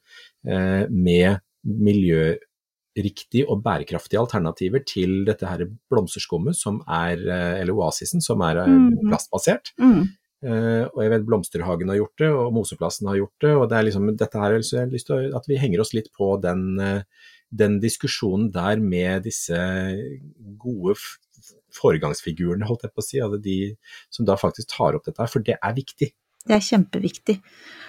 eh, 0.46 0.84
med 0.88 1.40
miljøriktige 1.70 3.44
og 3.50 3.60
bærekraftige 3.64 4.20
alternativer 4.20 4.82
til 4.88 5.20
dette 5.28 5.46
her 5.46 5.66
blomsterskummet 5.92 6.56
som 6.58 6.80
er, 6.88 7.20
eh, 7.20 7.60
eller 7.62 7.76
oasisen, 7.76 8.20
som 8.24 8.40
er 8.42 8.62
eh, 8.64 8.66
Mm. 8.66 9.08
plastbasert. 9.10 9.72
Mm. 9.78 10.08
Eh, 10.40 10.84
og 10.88 11.02
jeg 11.04 11.12
vet 11.12 11.26
Blomsterhagen 11.28 11.90
har 11.92 11.98
gjort 11.98 12.22
det, 12.22 12.30
og 12.32 12.54
Moseplassen 12.56 13.10
har 13.10 13.18
gjort 13.18 13.44
det. 13.44 13.50
og 13.54 13.66
det 13.68 13.76
er 13.76 13.86
liksom, 13.88 14.06
dette 14.16 14.40
her, 14.40 14.56
så 14.64 14.76
jeg 14.76 14.86
har 14.86 14.94
lyst 14.94 15.10
til 15.10 15.34
at 15.36 15.48
vi 15.50 15.58
henger 15.60 15.82
oss 15.84 15.92
litt 15.96 16.08
på 16.16 16.32
den, 16.40 16.62
uh, 16.80 17.02
den 17.50 17.76
diskusjonen 17.82 18.48
der 18.54 18.80
med 18.80 19.26
disse 19.28 19.58
gode 20.62 20.96
foregangsfigurene, 21.76 22.66
holdt 22.66 22.86
jeg 22.86 22.94
på 22.94 23.04
å 23.04 23.06
si. 23.06 23.20
Altså 23.20 23.42
de 23.44 23.58
som 24.08 24.28
da 24.28 24.38
faktisk 24.40 24.72
tar 24.72 24.96
opp 24.96 25.04
dette 25.04 25.20
her, 25.20 25.30
for 25.30 25.44
det 25.44 25.58
er 25.60 25.76
viktig. 25.76 26.12
Det 26.40 26.56
er 26.56 26.64
kjempeviktig. 26.64 27.36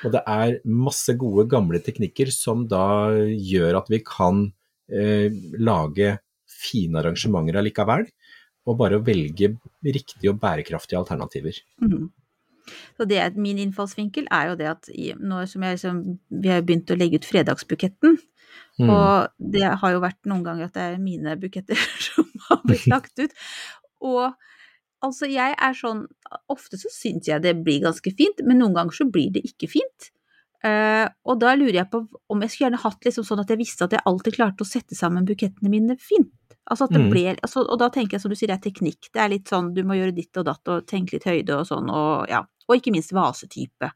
Og 0.04 0.12
det 0.12 0.26
er 0.28 0.58
masse 0.68 1.16
gode 1.16 1.48
gamle 1.50 1.80
teknikker 1.80 2.34
som 2.36 2.66
da 2.68 3.16
gjør 3.32 3.80
at 3.80 3.88
vi 3.94 4.04
kan 4.04 4.50
uh, 4.52 5.28
lage 5.56 6.18
fine 6.52 7.00
arrangementer 7.00 7.62
allikevel, 7.62 8.10
og 8.68 8.78
bare 8.78 9.00
velge 9.02 9.56
riktige 9.82 10.30
og 10.30 10.42
bærekraftige 10.44 11.00
alternativer. 11.00 11.56
Mhm. 11.82 12.10
Så 12.98 13.08
det 13.10 13.22
min 13.36 13.60
innfallsvinkel 13.62 14.28
er 14.32 14.52
jo 14.52 14.58
det 14.60 14.70
at 14.72 14.92
nå 15.20 15.42
som 15.50 15.66
jeg 15.66 15.78
liksom, 15.78 16.02
vi 16.44 16.54
har 16.54 16.64
begynt 16.66 16.92
å 16.94 17.00
legge 17.00 17.22
ut 17.22 17.30
fredagsbuketten, 17.30 18.20
Mm. 18.80 18.90
og 18.90 19.52
det 19.54 19.64
har 19.64 19.94
jo 19.94 20.00
vært 20.04 20.28
noen 20.28 20.44
ganger 20.44 20.68
at 20.68 20.76
det 20.76 20.84
er 20.84 20.98
mine 21.00 21.36
buketter 21.40 21.80
som 22.08 22.28
har 22.50 22.62
blitt 22.66 22.88
lagt 22.94 23.20
ut. 23.20 23.36
Og 24.04 24.34
altså 25.06 25.30
jeg 25.30 25.56
er 25.56 25.78
sånn, 25.78 26.06
ofte 26.52 26.80
så 26.82 26.92
syns 26.94 27.30
jeg 27.30 27.44
det 27.44 27.56
blir 27.66 27.84
ganske 27.86 28.14
fint, 28.18 28.42
men 28.48 28.62
noen 28.62 28.76
ganger 28.78 28.98
så 28.98 29.08
blir 29.12 29.32
det 29.36 29.46
ikke 29.48 29.70
fint. 29.72 30.12
Uh, 30.62 31.08
og 31.26 31.40
da 31.42 31.56
lurer 31.58 31.80
jeg 31.80 31.90
på 31.90 32.04
om 32.30 32.44
jeg 32.44 32.54
skulle 32.54 32.68
gjerne 32.68 32.84
hatt 32.84 33.08
liksom 33.08 33.26
sånn 33.26 33.42
at 33.42 33.50
jeg 33.50 33.62
visste 33.64 33.88
at 33.88 33.96
jeg 33.98 34.06
alltid 34.06 34.36
klarte 34.36 34.62
å 34.62 34.70
sette 34.70 34.98
sammen 34.98 35.26
bukettene 35.26 35.72
mine 35.74 35.98
fint. 36.02 36.30
Altså 36.72 36.86
at 36.88 36.94
det 36.96 37.02
Mm. 37.02 37.10
blir, 37.12 37.36
altså, 37.44 37.66
og 37.70 37.80
da 37.80 37.90
tenker 37.90 38.14
jeg 38.16 38.22
som 38.22 38.32
du 38.32 38.36
sier, 38.40 38.48
det 38.48 38.58
er 38.66 38.70
teknikk. 38.72 39.10
Det 39.12 39.20
er 39.22 39.28
litt 39.30 39.50
sånn 39.52 39.74
du 39.76 39.84
må 39.84 39.98
gjøre 40.00 40.16
ditt 40.16 40.38
og 40.38 40.46
datt 40.46 40.68
og 40.72 40.86
tenke 40.88 41.14
litt 41.18 41.26
høyde 41.28 41.50
og 41.60 41.68
sånn, 41.68 41.90
og 41.92 42.30
ja. 42.30 42.46
Og 42.70 42.78
ikke 42.80 42.94
minst 42.96 43.12
vasetype. 43.12 43.92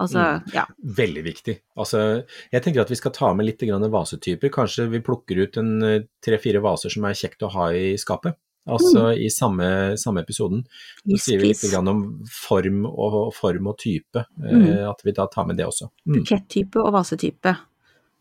Altså, 0.00 0.16
Mm. 0.40 0.52
ja. 0.54 0.64
Veldig 0.84 1.22
viktig. 1.24 1.58
Altså, 1.76 2.24
jeg 2.52 2.62
tenker 2.62 2.80
at 2.82 2.88
vi 2.90 2.96
skal 2.96 3.12
ta 3.12 3.32
med 3.34 3.46
litt 3.46 3.58
grann 3.60 3.80
vasetyper. 3.90 4.50
Kanskje 4.50 4.88
vi 4.90 5.00
plukker 5.00 5.42
ut 5.42 5.56
en 5.58 5.82
eh, 5.82 6.00
tre-fire 6.22 6.60
vaser 6.62 6.90
som 6.90 7.04
er 7.04 7.12
kjekt 7.12 7.40
å 7.42 7.50
ha 7.52 7.68
i 7.72 7.94
skapet. 7.96 8.34
Altså 8.68 9.14
i 9.16 9.28
samme, 9.30 9.96
samme 9.96 10.24
episoden. 10.24 10.64
Så 11.06 11.18
sier 11.20 11.38
vi 11.40 11.48
litt 11.52 11.70
grann 11.70 11.86
om 11.88 12.24
form 12.28 12.84
og, 12.86 13.32
form 13.34 13.68
og 13.68 13.78
type. 13.78 14.16
eh, 14.42 14.52
Mm. 14.52 14.90
At 14.90 15.00
vi 15.04 15.12
da 15.12 15.26
tar 15.28 15.46
med 15.46 15.56
det 15.56 15.66
også. 15.66 15.88
Mm. 16.06 16.24
Bukettype 16.24 16.76
og 16.84 16.92
vasetype. 16.92 17.56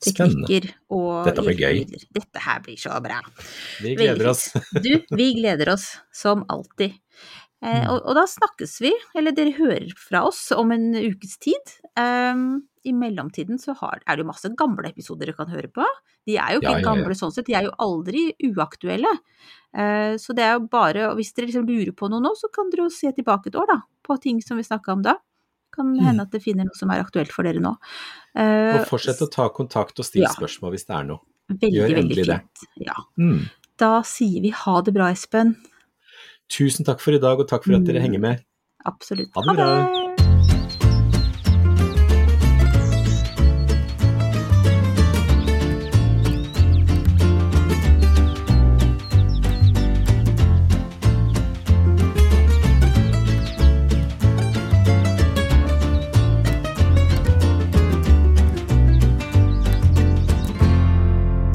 Teknikker 0.03 0.67
og 0.93 1.25
Dette 1.29 1.45
blir 1.45 1.57
gøy. 1.61 1.85
Dette 2.13 2.41
her 2.43 2.59
blir 2.65 2.77
så 2.77 2.97
bra. 3.03 3.21
Vi 3.81 3.95
gleder 3.95 4.27
oss. 4.33 4.49
Du, 4.85 4.91
vi 5.15 5.31
gleder 5.39 5.71
oss 5.75 5.91
som 6.13 6.45
alltid. 6.51 6.93
Eh, 6.95 7.01
Mm. 7.65 7.85
og, 7.89 8.01
og 8.11 8.13
da 8.17 8.25
snakkes 8.29 8.73
vi, 8.83 8.91
eller 9.17 9.33
dere 9.33 9.55
hører 9.55 9.87
fra 9.97 10.19
oss 10.27 10.51
om 10.53 10.69
en 10.75 10.91
ukes 10.99 11.37
tid. 11.41 11.71
Um, 11.97 12.67
I 12.85 12.91
mellomtiden 12.93 13.57
så 13.57 13.73
har, 13.79 14.03
er 14.05 14.17
det 14.19 14.21
jo 14.25 14.27
masse 14.27 14.51
gamle 14.59 14.91
episoder 14.91 15.31
dere 15.31 15.37
kan 15.39 15.49
høre 15.49 15.71
på. 15.73 15.87
De 16.27 16.35
er 16.37 16.53
jo 16.53 16.59
ikke 16.61 16.75
Ja, 16.75 16.75
ja, 16.75 16.83
ja. 16.83 16.85
gamle 16.85 17.15
sånn 17.17 17.33
sett, 17.33 17.47
de 17.47 17.55
er 17.57 17.65
jo 17.65 17.73
aldri 17.81 18.27
uaktuelle. 18.51 19.09
Uh, 19.73 20.13
så 20.21 20.35
det 20.37 20.45
er 20.45 20.59
jo 20.59 20.67
bare, 20.69 21.07
og 21.09 21.17
hvis 21.17 21.33
dere 21.33 21.49
liksom 21.49 21.65
lurer 21.65 21.95
på 21.97 22.11
noe 22.11 22.21
nå, 22.21 22.35
så 22.37 22.51
kan 22.53 22.69
dere 22.69 22.85
jo 22.85 22.93
se 22.93 23.09
tilbake 23.17 23.49
et 23.49 23.57
år 23.57 23.71
da, 23.71 23.79
på 24.05 24.19
ting 24.21 24.43
som 24.45 24.59
vi 24.61 24.67
snakka 24.67 24.99
om 24.99 25.01
da. 25.07 25.15
Kan 25.75 25.93
Mm. 25.93 25.99
hende 26.05 26.21
at 26.21 26.31
det 26.31 26.41
finner 26.43 26.63
noe 26.65 26.75
som 26.75 26.89
er 26.91 27.03
aktuelt 27.03 27.31
for 27.31 27.43
dere 27.43 27.59
nå. 27.59 27.75
Uh, 28.37 28.79
Og 28.79 28.87
fortsett 28.87 29.19
å 29.21 29.29
ta 29.29 29.49
kontakt 29.49 29.99
og 29.99 30.05
stille 30.05 30.23
Ja. 30.29 30.29
spørsmål 30.33 30.71
hvis 30.71 30.85
det 30.87 30.95
er 30.95 31.03
noe. 31.03 31.19
Veldig, 31.51 31.73
gjør 31.73 31.95
veldig 31.95 32.15
fint. 32.25 32.27
det. 32.27 32.85
Ja. 32.87 32.93
Mm. 33.19 33.49
Da 33.77 34.01
sier 34.01 34.41
vi 34.41 34.49
ha 34.49 34.81
det 34.81 34.93
bra, 34.93 35.11
Espen. 35.11 35.55
Tusen 36.49 36.85
takk 36.85 36.99
for 37.01 37.11
i 37.11 37.17
dag, 37.19 37.39
og 37.39 37.47
takk 37.47 37.63
for 37.65 37.73
at 37.75 37.83
dere 37.83 37.99
Mm. 37.99 38.01
henger 38.05 38.19
med. 38.19 38.43
Absolutt. 38.85 39.31
Ha 39.35 39.41
det 39.41 39.55
bra. 39.55 40.04